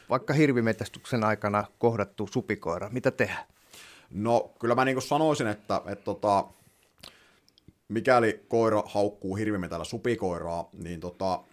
Vaikka 0.09 0.33
hirvimetästyksen 0.33 1.23
aikana 1.23 1.63
kohdattu 1.79 2.29
supikoira, 2.33 2.89
mitä 2.89 3.11
tehdään? 3.11 3.45
No 4.11 4.51
kyllä 4.59 4.75
mä 4.75 4.85
niin 4.85 5.01
sanoisin, 5.01 5.47
että, 5.47 5.81
että 5.85 6.05
tota, 6.05 6.45
mikäli 7.87 8.45
koira 8.47 8.83
haukkuu 8.85 9.35
hirvimetällä 9.35 9.85
supikoiraa, 9.85 10.69
niin 10.73 10.99
tota, 10.99 11.43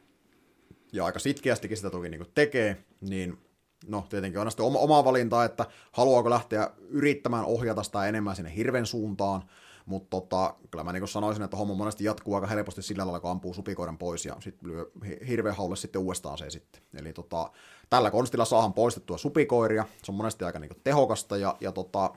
ja 0.96 1.04
aika 1.04 1.18
sitkeästikin 1.18 1.76
sitä 1.76 1.90
toki 1.90 2.08
niin 2.08 2.26
tekee, 2.34 2.84
niin 3.00 3.38
no 3.86 4.06
tietenkin 4.08 4.40
on 4.40 4.50
sitten 4.50 4.66
oma, 4.66 4.78
oma 4.78 5.04
valinta, 5.04 5.44
että 5.44 5.66
haluaako 5.92 6.30
lähteä 6.30 6.70
yrittämään 6.88 7.44
ohjata 7.44 7.82
sitä 7.82 8.06
enemmän 8.06 8.36
sinne 8.36 8.56
hirven 8.56 8.86
suuntaan, 8.86 9.42
mutta 9.86 10.10
tota, 10.10 10.54
kyllä 10.70 10.84
mä 10.84 10.92
niin 10.92 11.08
sanoisin, 11.08 11.42
että 11.42 11.56
homma 11.56 11.74
monesti 11.74 12.04
jatkuu 12.04 12.34
aika 12.34 12.46
helposti 12.46 12.82
sillä 12.82 13.04
lailla, 13.04 13.20
kun 13.20 13.30
ampuu 13.30 13.54
supikoiran 13.54 13.98
pois 13.98 14.26
ja 14.26 14.36
sitten 14.40 14.70
lyö 14.70 14.90
hirveän 15.28 15.56
haulle 15.56 15.76
sitten 15.76 16.02
uudestaan 16.02 16.38
se 16.38 16.50
sitten. 16.50 16.82
Eli 16.94 17.12
tota, 17.12 17.50
tällä 17.90 18.10
konstilla 18.10 18.44
saahan 18.44 18.72
poistettua 18.72 19.18
supikoiria, 19.18 19.84
se 20.02 20.12
on 20.12 20.16
monesti 20.16 20.44
aika 20.44 20.58
niin 20.58 20.80
tehokasta 20.84 21.36
ja, 21.36 21.56
ja 21.60 21.72
tota, 21.72 22.10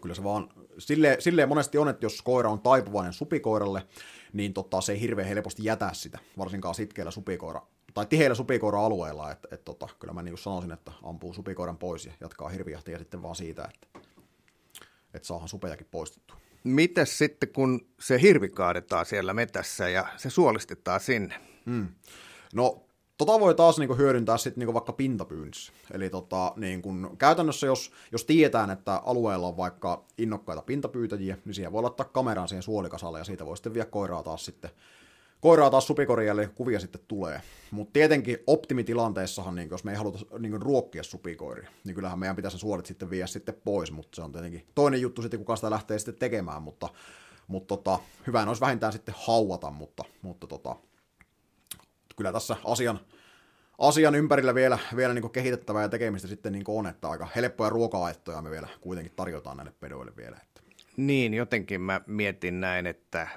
kyllä 0.00 0.14
se 0.14 0.24
vaan 0.24 0.48
silleen, 0.78 1.22
silleen 1.22 1.48
monesti 1.48 1.78
on, 1.78 1.88
että 1.88 2.06
jos 2.06 2.22
koira 2.22 2.50
on 2.50 2.60
taipuvainen 2.60 3.12
supikoiralle, 3.12 3.86
niin 4.32 4.52
tota, 4.52 4.80
se 4.80 4.92
ei 4.92 5.00
hirveän 5.00 5.28
helposti 5.28 5.64
jätä 5.64 5.90
sitä, 5.92 6.18
varsinkaan 6.38 6.74
sitkeillä 6.74 7.10
supikoira 7.10 7.62
tai 7.94 8.06
tiheillä 8.06 8.34
supikoira-alueilla, 8.34 9.30
että 9.30 9.48
et, 9.50 9.64
tota, 9.64 9.88
kyllä 9.98 10.14
mä 10.14 10.22
niin 10.22 10.38
sanoisin, 10.38 10.72
että 10.72 10.92
ampuu 11.02 11.34
supikoiran 11.34 11.78
pois 11.78 12.06
ja 12.06 12.12
jatkaa 12.20 12.48
hirvijahtia 12.48 12.98
sitten 12.98 13.22
vaan 13.22 13.36
siitä, 13.36 13.68
että 13.74 14.10
et 15.14 15.24
saahan 15.24 15.48
supejakin 15.48 15.86
poistettua. 15.90 16.36
Mitäs 16.64 17.18
sitten, 17.18 17.48
kun 17.48 17.86
se 18.00 18.20
hirvi 18.20 18.48
kaadetaan 18.48 19.06
siellä 19.06 19.34
metässä 19.34 19.88
ja 19.88 20.06
se 20.16 20.30
suolistetaan 20.30 21.00
sinne? 21.00 21.34
Hmm. 21.66 21.88
No, 22.54 22.82
tota 23.18 23.40
voi 23.40 23.54
taas 23.54 23.78
niinku 23.78 23.94
hyödyntää 23.94 24.36
sitten 24.36 24.60
niinku 24.60 24.74
vaikka 24.74 24.92
pintapyynnissä. 24.92 25.72
Eli 25.90 26.10
tota, 26.10 26.52
niin 26.56 26.82
kun, 26.82 27.16
käytännössä, 27.18 27.66
jos, 27.66 27.92
jos 28.12 28.24
tiedetään, 28.24 28.70
että 28.70 29.02
alueella 29.04 29.46
on 29.46 29.56
vaikka 29.56 30.04
innokkaita 30.18 30.62
pintapyytäjiä, 30.62 31.38
niin 31.44 31.54
siihen 31.54 31.72
voi 31.72 31.82
laittaa 31.82 32.06
kameraan 32.06 32.48
siihen 32.48 32.62
suolikasalle 32.62 33.18
ja 33.18 33.24
siitä 33.24 33.46
voi 33.46 33.56
sitten 33.56 33.74
viedä 33.74 33.90
koiraa 33.90 34.22
taas 34.22 34.44
sitten 34.44 34.70
koiraa 35.42 35.70
taas 35.70 35.86
supikorialle 35.86 36.46
kuvia 36.46 36.80
sitten 36.80 37.00
tulee. 37.08 37.40
Mutta 37.70 37.92
tietenkin 37.92 38.38
optimitilanteessahan, 38.46 39.54
niin 39.54 39.68
jos 39.70 39.84
me 39.84 39.90
ei 39.90 39.96
haluta 39.96 40.38
niin 40.38 40.62
ruokkia 40.62 41.02
supikoiria, 41.02 41.70
niin 41.84 41.94
kyllähän 41.94 42.18
meidän 42.18 42.36
pitäisi 42.36 42.58
suolet 42.58 42.86
sitten 42.86 43.10
viedä 43.10 43.26
sitten 43.26 43.54
pois, 43.64 43.92
mutta 43.92 44.16
se 44.16 44.22
on 44.22 44.32
tietenkin 44.32 44.66
toinen 44.74 45.00
juttu 45.00 45.22
sitten, 45.22 45.40
kuka 45.40 45.56
sitä 45.56 45.70
lähtee 45.70 45.98
sitten 45.98 46.14
tekemään, 46.14 46.62
mutta, 46.62 46.88
mutta 47.48 47.76
tota, 47.76 47.98
hyvä 48.26 48.42
olisi 48.42 48.60
vähintään 48.60 48.92
sitten 48.92 49.14
hauata, 49.18 49.70
mutta, 49.70 50.04
mutta 50.22 50.46
tota, 50.46 50.76
kyllä 52.16 52.32
tässä 52.32 52.56
asian, 52.64 53.00
asian 53.78 54.14
ympärillä 54.14 54.54
vielä, 54.54 54.78
vielä 54.96 55.14
niin 55.14 55.30
kehitettävää 55.30 55.82
ja 55.82 55.88
tekemistä 55.88 56.28
sitten 56.28 56.52
niin 56.52 56.64
on, 56.68 56.86
että 56.86 57.08
aika 57.08 57.28
helppoja 57.36 57.70
ruoka-aittoja 57.70 58.42
me 58.42 58.50
vielä 58.50 58.68
kuitenkin 58.80 59.12
tarjotaan 59.16 59.56
näille 59.56 59.72
pedoille 59.80 60.12
vielä. 60.16 60.36
Että. 60.42 60.60
Niin, 60.96 61.34
jotenkin 61.34 61.80
mä 61.80 62.00
mietin 62.06 62.60
näin, 62.60 62.86
että 62.86 63.28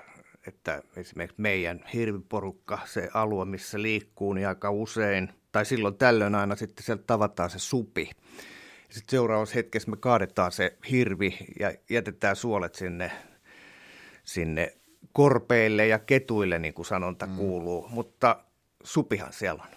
että 0.48 0.84
esimerkiksi 0.96 1.42
meidän 1.42 1.84
hirviporukka, 1.94 2.80
se 2.86 3.10
alue, 3.14 3.46
missä 3.46 3.82
liikkuu, 3.82 4.34
niin 4.34 4.48
aika 4.48 4.72
usein, 4.72 5.30
tai 5.52 5.66
silloin 5.66 5.96
tällöin 5.96 6.36
aina 6.36 6.56
sitten 6.56 6.86
sieltä 6.86 7.04
tavataan 7.08 7.50
se 7.50 7.60
supi. 7.60 8.10
Sitten 8.90 9.12
seuraavassa 9.12 9.56
hetkessä 9.56 9.90
me 9.90 9.98
kaadetaan 9.98 10.52
se 10.52 10.78
hirvi 10.92 11.38
ja 11.60 11.74
jätetään 11.90 12.36
suolet 12.36 12.76
sinne, 12.76 13.12
sinne 14.24 14.78
korpeille 15.12 15.88
ja 15.88 16.00
ketuille, 16.00 16.60
niin 16.60 16.74
kuin 16.74 16.86
sanonta 16.86 17.26
mm. 17.26 17.36
kuuluu, 17.36 17.88
mutta 17.90 18.44
supihan 18.84 19.34
siellä 19.34 19.64
on. 19.64 19.70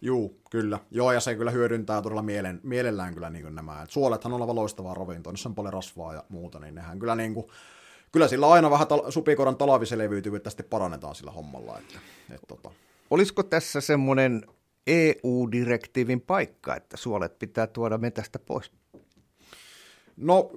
Juu, 0.00 0.40
kyllä. 0.50 0.78
Joo, 0.90 1.12
ja 1.12 1.20
se 1.20 1.34
kyllä 1.34 1.50
hyödyntää 1.50 2.02
todella 2.02 2.22
mielen, 2.22 2.60
mielellään 2.62 3.14
kyllä 3.14 3.30
niin 3.30 3.54
nämä. 3.54 3.82
Et 3.82 3.90
suolethan 3.90 4.32
on 4.32 4.40
aivan 4.40 4.56
loistavaa 4.56 4.94
ravintoa, 4.94 5.32
niissä 5.32 5.48
on 5.48 5.54
paljon 5.54 5.72
rasvaa 5.72 6.14
ja 6.14 6.24
muuta, 6.28 6.58
niin 6.58 6.74
nehän 6.74 6.98
kyllä 6.98 7.14
niin 7.14 7.34
kuin 7.34 7.46
kyllä 8.12 8.28
sillä 8.28 8.50
aina 8.50 8.70
vähän 8.70 8.86
tal- 8.86 9.10
supikoran 9.10 9.56
talaviselevyytyvyyttä 9.56 10.50
sitten 10.50 10.66
parannetaan 10.70 11.14
sillä 11.14 11.30
hommalla. 11.30 11.78
Että, 11.78 11.98
et, 12.34 12.40
tota. 12.48 12.70
Olisiko 13.10 13.42
tässä 13.42 13.80
semmoinen 13.80 14.42
EU-direktiivin 14.86 16.20
paikka, 16.20 16.76
että 16.76 16.96
suolet 16.96 17.38
pitää 17.38 17.66
tuoda 17.66 17.98
metästä 17.98 18.38
pois? 18.38 18.72
No, 20.16 20.50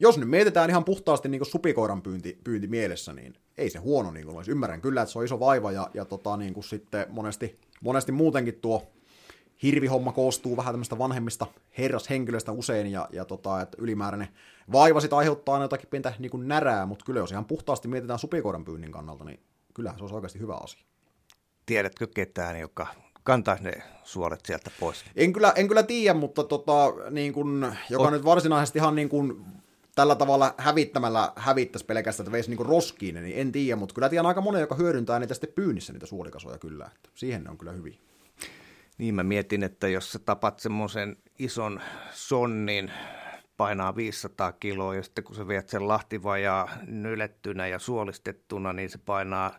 jos 0.00 0.18
nyt 0.18 0.28
mietitään 0.28 0.70
ihan 0.70 0.84
puhtaasti 0.84 1.28
niin 1.28 1.46
supikoiran 1.46 2.02
pyynti, 2.02 2.38
pyynti 2.44 2.66
mielessä, 2.66 3.12
niin 3.12 3.34
ei 3.58 3.70
se 3.70 3.78
huono 3.78 4.10
niin 4.10 4.26
kuin 4.26 4.36
olisi. 4.36 4.50
Ymmärrän 4.50 4.80
kyllä, 4.80 5.02
että 5.02 5.12
se 5.12 5.18
on 5.18 5.24
iso 5.24 5.40
vaiva 5.40 5.72
ja, 5.72 5.90
ja 5.94 6.04
tota, 6.04 6.36
niin 6.36 6.54
kuin 6.54 6.64
sitten 6.64 7.06
monesti, 7.10 7.58
monesti 7.80 8.12
muutenkin 8.12 8.54
tuo 8.54 8.93
hirvihomma 9.62 10.12
koostuu 10.12 10.56
vähän 10.56 10.72
tämmöistä 10.72 10.98
vanhemmista 10.98 11.46
herrashenkilöistä 11.78 12.52
usein, 12.52 12.86
ja, 12.86 13.08
ja 13.12 13.24
tota, 13.24 13.60
että 13.60 13.76
ylimääräinen 13.80 14.28
vaiva 14.72 15.00
sit 15.00 15.12
aiheuttaa 15.12 15.54
aina 15.54 15.64
jotakin 15.64 15.88
pientä 15.88 16.12
niin 16.18 16.30
kuin 16.30 16.48
närää, 16.48 16.86
mutta 16.86 17.04
kyllä 17.04 17.20
jos 17.20 17.30
ihan 17.30 17.44
puhtaasti 17.44 17.88
mietitään 17.88 18.18
supikoiran 18.18 18.64
pyynnin 18.64 18.92
kannalta, 18.92 19.24
niin 19.24 19.40
kyllähän 19.74 19.98
se 19.98 20.04
olisi 20.04 20.14
oikeasti 20.14 20.38
hyvä 20.38 20.54
asia. 20.54 20.84
Tiedätkö 21.66 22.06
ketään, 22.14 22.60
joka 22.60 22.86
kantaa 23.22 23.56
ne 23.60 23.72
suolet 24.04 24.40
sieltä 24.46 24.70
pois? 24.80 25.04
En 25.16 25.32
kyllä, 25.32 25.52
en 25.56 25.68
kyllä 25.68 25.82
tiedä, 25.82 26.14
mutta 26.14 26.44
tota, 26.44 26.92
niin 27.10 27.32
kun, 27.32 27.72
joka 27.90 28.04
oh. 28.04 28.10
nyt 28.10 28.24
varsinaisesti 28.24 28.78
ihan 28.78 28.94
niin 28.94 29.08
kuin 29.08 29.44
tällä 29.94 30.14
tavalla 30.14 30.54
hävittämällä 30.58 31.32
hävittäisi 31.36 31.86
pelkästään, 31.86 32.24
että 32.24 32.32
veisi 32.32 32.50
niin 32.50 32.66
roskiin, 32.66 33.14
niin 33.14 33.38
en 33.38 33.52
tiedä, 33.52 33.76
mutta 33.76 33.94
kyllä 33.94 34.08
tiedän 34.08 34.26
aika 34.26 34.40
monen, 34.40 34.60
joka 34.60 34.74
hyödyntää 34.74 35.18
niitä 35.18 35.34
sitten 35.34 35.52
pyynnissä 35.54 35.92
niitä 35.92 36.06
suolikasoja 36.06 36.58
kyllä, 36.58 36.90
että 36.94 37.10
siihen 37.14 37.44
ne 37.44 37.50
on 37.50 37.58
kyllä 37.58 37.72
hyvin. 37.72 37.98
Niin 38.98 39.14
mä 39.14 39.22
mietin, 39.22 39.62
että 39.62 39.88
jos 39.88 40.12
sä 40.12 40.18
tapat 40.18 40.58
semmoisen 40.58 41.16
ison 41.38 41.80
sonnin 42.10 42.92
painaa 43.56 43.96
500 43.96 44.52
kiloa 44.52 44.94
ja 44.94 45.02
sitten 45.02 45.24
kun 45.24 45.36
sä 45.36 45.48
viet 45.48 45.68
sen 45.68 45.88
lahtivajaa 45.88 46.68
nylettynä 46.86 47.66
ja 47.66 47.78
suolistettuna, 47.78 48.72
niin 48.72 48.90
se 48.90 48.98
painaa 48.98 49.58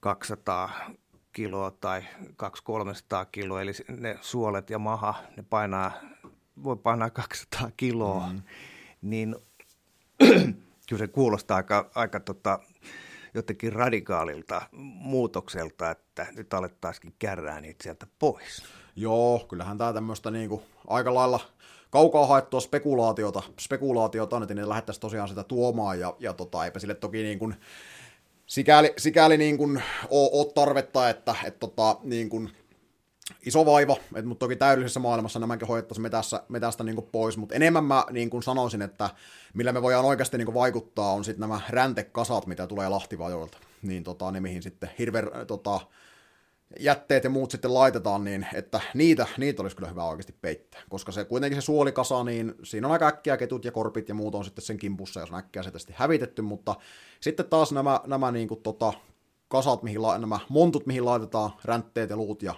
200 0.00 0.70
kiloa 1.32 1.70
tai 1.70 2.02
200-300 2.42 3.26
kiloa, 3.32 3.62
eli 3.62 3.72
ne 3.88 4.18
suolet 4.20 4.70
ja 4.70 4.78
maha, 4.78 5.14
ne 5.36 5.44
painaa, 5.50 5.92
voi 6.64 6.76
painaa 6.76 7.10
200 7.10 7.70
kiloa, 7.76 8.32
mm. 8.32 8.42
niin 9.02 9.36
kyllä 10.88 10.98
se 10.98 11.08
kuulostaa 11.08 11.56
aika, 11.56 11.90
aika 11.94 12.20
tota, 12.20 12.58
jotenkin 13.34 13.72
radikaalilta 13.72 14.62
muutokselta, 14.72 15.90
että 15.90 16.26
nyt 16.36 16.54
alettaisikin 16.54 17.14
kärrää 17.18 17.60
niitä 17.60 17.82
sieltä 17.82 18.06
pois. 18.18 18.62
Joo, 18.96 19.46
kyllähän 19.48 19.78
tämä 19.78 19.92
tämmöistä 19.92 20.30
niinku 20.30 20.62
aika 20.86 21.14
lailla 21.14 21.40
kaukaa 21.90 22.26
haettua 22.26 22.60
spekulaatiota, 22.60 23.42
spekulaatiota 23.60 24.36
on, 24.36 24.42
että 24.42 24.54
ne 24.54 24.68
lähettäisiin 24.68 25.00
tosiaan 25.00 25.28
sitä 25.28 25.44
tuomaan, 25.44 26.00
ja, 26.00 26.16
ja 26.18 26.32
tota, 26.32 26.64
eipä 26.64 26.78
sille 26.78 26.94
toki 26.94 27.22
niin 27.22 27.38
kuin, 27.38 27.54
sikäli, 28.46 28.92
sikäli 28.98 29.36
niin 29.36 29.58
kuin 29.58 29.82
ole, 30.10 30.30
ole 30.32 30.52
tarvetta, 30.52 31.08
että 31.08 31.34
et 31.44 31.58
tota, 31.58 31.96
niin 32.02 32.28
kuin 32.28 32.50
iso 33.46 33.66
vaiva, 33.66 33.96
että, 34.16 34.28
mutta 34.28 34.44
toki 34.44 34.56
täydellisessä 34.56 35.00
maailmassa 35.00 35.38
nämäkin 35.38 35.68
hoidettaisiin 35.68 36.02
metästä, 36.02 36.42
metästä 36.48 36.84
niin 36.84 37.08
pois, 37.12 37.36
mutta 37.36 37.54
enemmän 37.54 37.84
mä 37.84 38.04
niin 38.10 38.30
kuin 38.30 38.42
sanoisin, 38.42 38.82
että 38.82 39.10
millä 39.54 39.72
me 39.72 39.82
voidaan 39.82 40.04
oikeasti 40.04 40.38
niin 40.38 40.54
vaikuttaa, 40.54 41.12
on 41.12 41.24
sitten 41.24 41.40
nämä 41.40 41.60
räntekasat, 41.68 42.46
mitä 42.46 42.66
tulee 42.66 42.88
Lahtivajoilta, 42.88 43.58
niin 43.82 44.04
tota, 44.04 44.30
ne 44.30 44.40
mihin 44.40 44.62
sitten 44.62 44.90
hirveän 44.98 45.28
tota, 45.46 45.80
jätteet 46.80 47.24
ja 47.24 47.30
muut 47.30 47.50
sitten 47.50 47.74
laitetaan, 47.74 48.24
niin 48.24 48.46
että 48.54 48.80
niitä, 48.94 49.26
niitä 49.36 49.62
olisi 49.62 49.76
kyllä 49.76 49.88
hyvä 49.88 50.04
oikeasti 50.04 50.34
peittää, 50.40 50.80
koska 50.88 51.12
se 51.12 51.24
kuitenkin 51.24 51.62
se 51.62 51.64
suolikasa, 51.64 52.24
niin 52.24 52.54
siinä 52.62 52.86
on 52.86 52.92
aika 52.92 53.06
äkkiä 53.06 53.36
ketut 53.36 53.64
ja 53.64 53.72
korpit 53.72 54.08
ja 54.08 54.14
muut 54.14 54.34
on 54.34 54.44
sitten 54.44 54.64
sen 54.64 54.78
kimpussa, 54.78 55.20
jos 55.20 55.30
on 55.30 55.38
äkkiä 55.38 55.62
se 55.62 55.70
hävitetty, 55.92 56.42
mutta 56.42 56.74
sitten 57.20 57.46
taas 57.46 57.72
nämä, 57.72 58.00
nämä 58.06 58.30
niin 58.30 58.48
kuin 58.48 58.62
tota, 58.62 58.92
kasat, 59.48 59.82
mihin 59.82 60.02
la, 60.02 60.18
nämä 60.18 60.38
montut, 60.48 60.86
mihin 60.86 61.04
laitetaan 61.04 61.50
räntteet 61.64 62.10
ja 62.10 62.16
luut 62.16 62.42
ja 62.42 62.54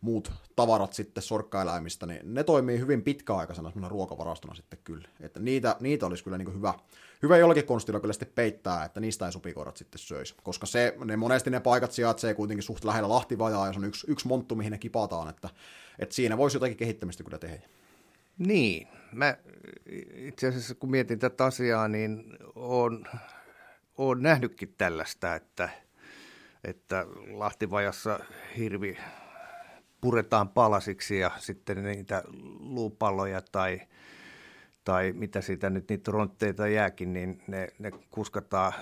muut 0.00 0.32
tavarat 0.56 0.92
sitten 0.92 1.22
sorkkaeläimistä, 1.22 2.06
niin 2.06 2.34
ne 2.34 2.44
toimii 2.44 2.78
hyvin 2.78 3.02
pitkäaikaisena 3.02 3.88
ruokavarastona 3.88 4.54
sitten 4.54 4.78
kyllä. 4.84 5.08
Että 5.20 5.40
niitä, 5.40 5.76
niitä 5.80 6.06
olisi 6.06 6.24
kyllä 6.24 6.38
niin 6.38 6.54
hyvä, 6.54 6.74
hyvä 7.22 7.36
jollakin 7.36 7.66
konstilla 7.66 8.00
kyllä 8.00 8.12
sitten 8.12 8.32
peittää, 8.34 8.84
että 8.84 9.00
niistä 9.00 9.26
ei 9.26 9.32
supikoirat 9.32 9.76
sitten 9.76 9.98
söisi. 9.98 10.34
Koska 10.42 10.66
se, 10.66 10.96
ne 11.04 11.16
monesti 11.16 11.50
ne 11.50 11.60
paikat 11.60 11.92
sijaitsee 11.92 12.34
kuitenkin 12.34 12.62
suht 12.62 12.84
lähellä 12.84 13.08
lahtivajaa 13.08 13.66
ja 13.66 13.72
se 13.72 13.78
on 13.78 13.84
yksi, 13.84 14.06
yksi 14.10 14.28
monttu, 14.28 14.54
mihin 14.54 14.72
ne 14.72 14.78
kipataan, 14.78 15.28
että, 15.28 15.48
että 15.98 16.14
siinä 16.14 16.36
voisi 16.36 16.56
jotakin 16.56 16.76
kehittämistä 16.76 17.24
kyllä 17.24 17.38
tehdä. 17.38 17.68
Niin, 18.38 18.88
mä 19.12 19.36
itse 20.14 20.48
asiassa 20.48 20.74
kun 20.74 20.90
mietin 20.90 21.18
tätä 21.18 21.44
asiaa, 21.44 21.88
niin 21.88 22.38
on, 22.54 23.06
on 23.98 24.22
nähnytkin 24.22 24.74
tällaista, 24.78 25.34
että, 25.34 25.68
että 26.64 27.06
Lahtivajassa 27.30 28.20
hirvi 28.56 28.98
puretaan 30.06 30.48
palasiksi 30.48 31.18
ja 31.18 31.30
sitten 31.38 31.82
niitä 31.82 32.22
luupalloja 32.60 33.42
tai, 33.52 33.80
tai 34.84 35.12
mitä 35.12 35.40
siitä 35.40 35.70
nyt 35.70 35.88
niitä 35.88 36.10
rontteita 36.10 36.68
jääkin, 36.68 37.12
niin 37.12 37.42
ne, 37.46 37.68
ne 37.78 37.90
kuskataan 38.10 38.72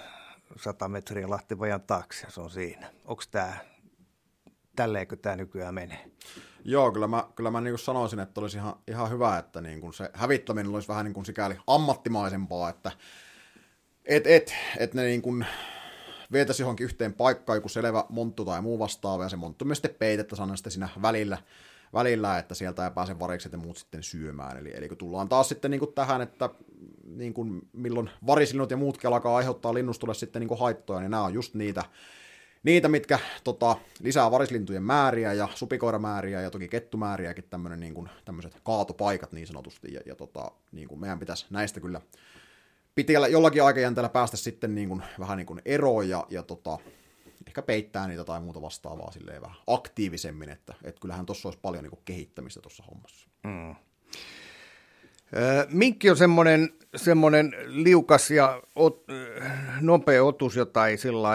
100 0.56 0.88
metriä 0.88 1.30
Lahtivajan 1.30 1.80
taakse 1.80 2.26
ja 2.26 2.30
se 2.30 2.40
on 2.40 2.50
siinä. 2.50 2.90
Onko 3.04 3.22
tämä, 3.30 3.56
tälleenkö 4.76 5.16
tämä 5.16 5.36
nykyään 5.36 5.74
menee? 5.74 6.10
Joo, 6.64 6.92
kyllä 6.92 7.08
mä, 7.08 7.24
kyllä 7.34 7.50
mä 7.50 7.60
niin 7.60 7.78
sanoisin, 7.78 8.20
että 8.20 8.40
olisi 8.40 8.56
ihan, 8.56 8.74
ihan 8.88 9.10
hyvä, 9.10 9.38
että 9.38 9.60
niin 9.60 9.80
kuin 9.80 9.94
se 9.94 10.10
hävittäminen 10.14 10.74
olisi 10.74 10.88
vähän 10.88 11.04
niin 11.04 11.14
kuin 11.14 11.26
sikäli 11.26 11.56
ammattimaisempaa, 11.66 12.68
että 12.68 12.92
et, 14.04 14.26
et, 14.26 14.54
et 14.78 14.94
ne 14.94 15.02
niin 15.02 15.22
kuin 15.22 15.46
vietäisi 16.34 16.62
johonkin 16.62 16.84
yhteen 16.84 17.12
paikkaan, 17.12 17.56
joku 17.56 17.68
selvä 17.68 18.04
monttu 18.08 18.44
tai 18.44 18.62
muu 18.62 18.78
vastaava, 18.78 19.22
ja 19.22 19.28
se 19.28 19.36
monttu 19.36 19.64
myös 19.64 19.78
sitten 19.78 19.94
peitettä 19.98 20.36
sanan 20.36 20.56
sitten 20.56 20.72
siinä 20.72 20.88
välillä, 21.02 21.38
välillä, 21.92 22.38
että 22.38 22.54
sieltä 22.54 22.84
ei 22.84 22.90
pääse 22.90 23.18
varikset 23.18 23.52
ja 23.52 23.58
muut 23.58 23.76
sitten 23.76 24.02
syömään. 24.02 24.56
Eli, 24.56 24.76
eli 24.76 24.88
kun 24.88 24.98
tullaan 24.98 25.28
taas 25.28 25.48
sitten 25.48 25.70
niin 25.70 25.78
kuin 25.78 25.92
tähän, 25.92 26.20
että 26.20 26.50
niin 27.04 27.34
kuin 27.34 27.68
milloin 27.72 28.10
varislinnut 28.26 28.70
ja 28.70 28.76
muutkin 28.76 29.08
alkaa 29.08 29.36
aiheuttaa 29.36 29.74
linnustolle 29.74 30.14
sitten 30.14 30.40
niin 30.40 30.48
kuin 30.48 30.60
haittoja, 30.60 31.00
niin 31.00 31.10
nämä 31.10 31.24
on 31.24 31.34
just 31.34 31.54
niitä, 31.54 31.84
niitä 32.62 32.88
mitkä 32.88 33.18
tota, 33.44 33.76
lisää 34.02 34.30
varislintujen 34.30 34.82
määriä 34.82 35.32
ja 35.32 35.48
supikoiramääriä 35.54 36.40
ja 36.40 36.50
toki 36.50 36.68
kettumääriäkin 36.68 37.44
tämmöinen 37.50 37.80
niin 37.80 38.08
tämmöiset 38.24 38.60
kaatopaikat 38.64 39.32
niin 39.32 39.46
sanotusti, 39.46 39.94
ja, 39.94 40.00
ja 40.06 40.14
tota, 40.14 40.50
niin 40.72 40.88
kuin 40.88 41.00
meidän 41.00 41.18
pitäisi 41.18 41.46
näistä 41.50 41.80
kyllä 41.80 42.00
piti 42.94 43.12
jollakin 43.12 43.62
aikajänteellä 43.62 44.08
päästä 44.08 44.36
sitten 44.36 44.74
niin 44.74 44.88
kuin, 44.88 45.02
vähän 45.18 45.36
niin 45.36 45.46
kuin 45.46 45.62
eroon 45.64 46.08
ja, 46.08 46.26
ja 46.30 46.42
tota, 46.42 46.78
ehkä 47.46 47.62
peittää 47.62 48.08
niitä 48.08 48.24
tai 48.24 48.40
muuta 48.40 48.62
vastaavaa 48.62 49.10
silleen 49.10 49.42
vähän 49.42 49.56
aktiivisemmin, 49.66 50.50
että, 50.50 50.74
että 50.84 51.00
kyllähän 51.00 51.26
tuossa 51.26 51.48
olisi 51.48 51.58
paljon 51.62 51.84
niin 51.84 51.90
kuin 51.90 52.02
kehittämistä 52.04 52.60
tuossa 52.60 52.84
hommassa. 52.90 53.28
Mm. 53.44 53.74
Minkki 55.68 56.10
on 56.10 56.16
semmoinen, 56.16 56.68
semmoinen 56.96 57.52
liukas 57.66 58.30
ja 58.30 58.62
ot, 58.76 59.04
nopea 59.80 60.24
otus, 60.24 60.56
jota 60.56 60.86
ei 60.86 60.96
sillä 60.96 61.30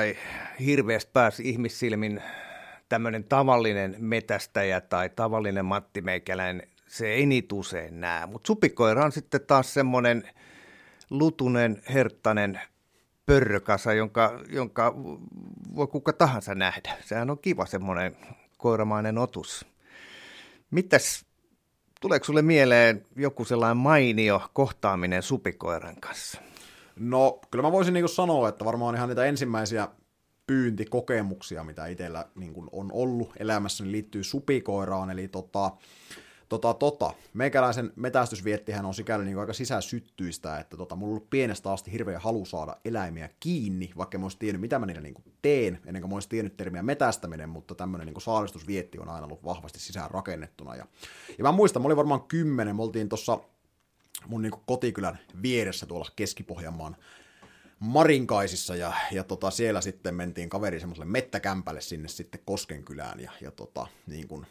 hirveästi 0.60 1.12
pääsi 1.14 1.50
ihmissilmin 1.50 2.22
tämmöinen 2.90 3.24
tavallinen 3.24 3.96
metästäjä 4.00 4.82
tai 4.82 5.10
tavallinen 5.10 5.66
Matti 5.66 6.02
Meikäläinen, 6.02 6.68
se 6.88 7.08
ei 7.08 7.26
niitä 7.26 7.56
usein 7.56 8.02
näe. 8.02 8.26
Mutta 8.26 8.48
supikoira 8.48 9.06
on 9.06 9.12
sitten 9.12 9.42
taas 9.48 9.74
semmoinen– 9.74 10.24
lutunen, 11.10 11.82
herttainen 11.94 12.62
pörrökasa, 13.26 13.94
jonka, 13.94 14.40
jonka 14.50 14.96
voi 15.76 15.88
kuka 15.88 16.14
tahansa 16.14 16.56
nähdä. 16.56 16.98
Sehän 17.06 17.30
on 17.30 17.40
kiva 17.40 17.66
semmoinen 17.66 18.18
koiramainen 18.58 19.18
otus. 19.18 19.66
Mitäs, 20.72 21.26
tuleeko 22.02 22.26
sulle 22.26 22.42
mieleen 22.42 23.06
joku 23.16 23.46
sellainen 23.46 23.78
mainio 23.78 24.42
kohtaaminen 24.54 25.24
supikoiran 25.24 25.96
kanssa? 25.96 26.42
No, 26.96 27.40
kyllä 27.52 27.62
mä 27.62 27.72
voisin 27.72 27.94
niin 27.94 28.10
sanoa, 28.10 28.50
että 28.50 28.66
varmaan 28.66 28.96
ihan 28.96 29.10
niitä 29.10 29.26
ensimmäisiä 29.26 29.88
pyyntikokemuksia, 30.48 31.64
mitä 31.64 31.88
itsellä 31.88 32.26
niin 32.36 32.54
on 32.72 32.90
ollut 32.94 33.32
elämässäni, 33.40 33.92
liittyy 33.92 34.24
supikoiraan. 34.24 35.10
Eli 35.10 35.28
tota, 35.28 35.72
Tota, 36.50 36.74
tota, 36.74 37.14
meikäläisen 37.34 37.94
metästysviettihän 37.96 38.86
on 38.86 38.94
sikäli 38.94 39.26
niin 39.26 39.40
aika 39.40 39.54
sisäsyttyistä, 39.54 40.60
että 40.60 40.78
tota, 40.78 40.96
mulla 40.96 41.12
on 41.12 41.16
ollut 41.16 41.30
pienestä 41.30 41.72
asti 41.72 41.92
hirveä 41.92 42.20
halu 42.20 42.46
saada 42.46 42.76
eläimiä 42.86 43.30
kiinni, 43.40 43.90
vaikka 43.98 44.18
mä 44.18 44.26
olisi 44.26 44.38
tiennyt, 44.40 44.62
mitä 44.62 44.80
mä 44.80 44.86
niillä 44.86 45.02
niin 45.02 45.16
teen, 45.42 45.80
ennen 45.86 46.02
kuin 46.02 46.10
mä 46.10 46.16
olisi 46.16 46.30
tiennyt 46.30 46.58
termiä 46.58 46.84
metästäminen, 46.84 47.50
mutta 47.50 47.76
tämmöinen 47.76 48.08
niin 48.08 48.22
saalistusvietti 48.22 49.00
on 49.00 49.10
aina 49.10 49.26
ollut 49.26 49.44
vahvasti 49.44 49.80
sisään 49.80 50.12
rakennettuna. 50.12 50.76
Ja, 50.76 50.86
ja 51.38 51.44
mä 51.44 51.52
muistan, 51.52 51.82
mä 51.82 51.86
olin 51.86 51.98
varmaan 51.98 52.22
kymmenen, 52.22 52.76
me 52.76 52.84
oltiin 52.84 53.10
tuossa 53.10 53.40
mun 54.28 54.42
niin 54.42 54.54
kotikylän 54.66 55.20
vieressä 55.42 55.86
tuolla 55.86 56.08
Keski-Pohjanmaan 56.16 56.96
Marinkaisissa 57.80 58.76
ja, 58.76 58.94
ja 59.12 59.24
tota, 59.24 59.52
siellä 59.52 59.82
sitten 59.82 60.16
mentiin 60.16 60.50
kaveri 60.50 60.80
semmoiselle 60.80 61.12
mettäkämpälle 61.12 61.82
sinne 61.82 62.08
sitten 62.08 62.42
Koskenkylään 62.46 63.20
ja, 63.20 63.32
ja 63.42 63.52
tota, 63.52 63.88
niin 64.08 64.28
kuin 64.28 64.46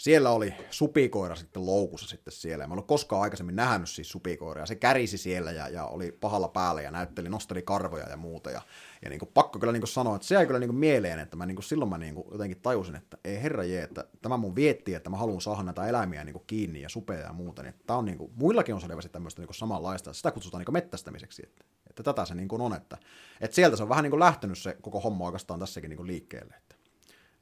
siellä 0.00 0.30
oli 0.30 0.54
supikoira 0.70 1.36
sitten 1.36 1.66
loukussa 1.66 2.08
sitten 2.08 2.32
siellä. 2.32 2.66
Mä 2.66 2.74
en 2.74 2.78
ole 2.78 2.86
koskaan 2.86 3.22
aikaisemmin 3.22 3.56
nähnyt 3.56 3.88
siis 3.88 4.10
supikoiraa. 4.10 4.66
Se 4.66 4.74
kärisi 4.74 5.18
siellä 5.18 5.52
ja, 5.52 5.68
ja 5.68 5.86
oli 5.86 6.12
pahalla 6.12 6.48
päällä 6.48 6.82
ja 6.82 6.90
näytteli, 6.90 7.28
nosteli 7.28 7.62
karvoja 7.62 8.08
ja 8.08 8.16
muuta. 8.16 8.50
Ja, 8.50 8.62
ja 9.02 9.10
niin 9.10 9.18
kuin, 9.18 9.30
pakko 9.34 9.58
kyllä 9.58 9.72
niin 9.72 9.80
kuin 9.80 9.88
sanoa, 9.88 10.16
että 10.16 10.28
se 10.28 10.34
jäi 10.34 10.46
kyllä 10.46 10.60
niin 10.60 10.68
kuin 10.68 10.78
mieleen, 10.78 11.18
että 11.18 11.36
mä 11.36 11.46
niin 11.46 11.56
kuin, 11.56 11.64
silloin 11.64 11.90
mä 11.90 11.98
niin 11.98 12.14
kuin, 12.14 12.26
jotenkin 12.32 12.60
tajusin, 12.60 12.96
että 12.96 13.18
ei 13.24 13.42
herra 13.42 13.64
jee, 13.64 13.82
että 13.82 14.04
tämä 14.22 14.36
mun 14.36 14.56
vietti, 14.56 14.94
että 14.94 15.10
mä 15.10 15.16
haluan 15.16 15.40
saada 15.40 15.62
näitä 15.62 15.86
eläimiä 15.86 16.24
niin 16.24 16.32
kuin, 16.32 16.44
kiinni 16.46 16.82
ja 16.82 16.88
supeja 16.88 17.20
ja 17.26 17.32
muuta. 17.32 17.62
Niin, 17.62 17.74
tämä 17.86 17.98
on 17.98 18.04
niin 18.04 18.18
kuin, 18.18 18.32
muillakin 18.34 18.74
on 18.74 18.80
selvästi 18.80 19.08
tämmöistä 19.08 19.40
niin 19.40 19.48
kuin, 19.48 19.56
samanlaista. 19.56 20.12
Sitä 20.12 20.30
kutsutaan 20.30 20.60
niin 20.60 20.66
kuin, 20.66 20.72
mettästämiseksi. 20.72 21.42
Että, 21.46 21.64
että 21.90 22.02
tätä 22.02 22.24
se 22.24 22.34
niin 22.34 22.48
kuin 22.48 22.62
on. 22.62 22.74
Että, 22.74 22.98
että 23.40 23.54
sieltä 23.54 23.76
se 23.76 23.82
on 23.82 23.88
vähän 23.88 24.02
niin 24.02 24.10
kuin, 24.10 24.20
lähtenyt 24.20 24.58
se 24.58 24.76
koko 24.80 25.00
homma 25.00 25.24
oikeastaan 25.24 25.60
tässäkin 25.60 25.90
niin 25.90 25.96
kuin, 25.96 26.06
liikkeelle. 26.06 26.54
Että, 26.54 26.76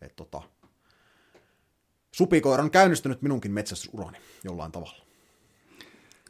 että, 0.00 0.16
tota, 0.16 0.42
supikoira 2.18 2.62
on 2.64 2.70
käynnistynyt 2.70 3.22
minunkin 3.22 3.52
metsästysurani 3.52 4.18
jollain 4.44 4.72
tavalla. 4.72 5.04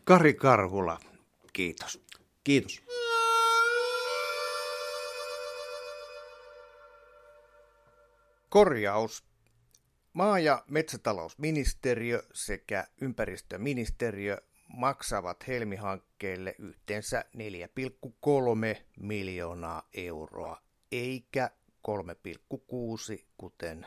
Kari 0.05 0.35
Karhula, 0.35 1.01
kiitos. 1.53 2.01
Kiitos. 2.45 2.83
Korjaus. 8.49 9.25
Maa- 10.13 10.39
ja 10.39 10.65
metsätalousministeriö 10.71 12.23
sekä 12.33 12.87
ympäristöministeriö 13.01 14.39
maksavat 14.77 15.49
Helmi-hankkeelle 15.49 16.55
yhteensä 16.59 17.25
4,3 17.33 18.85
miljoonaa 19.01 19.89
euroa, 19.95 20.63
eikä 20.93 21.51
3,6 21.83 23.25
kuten 23.37 23.87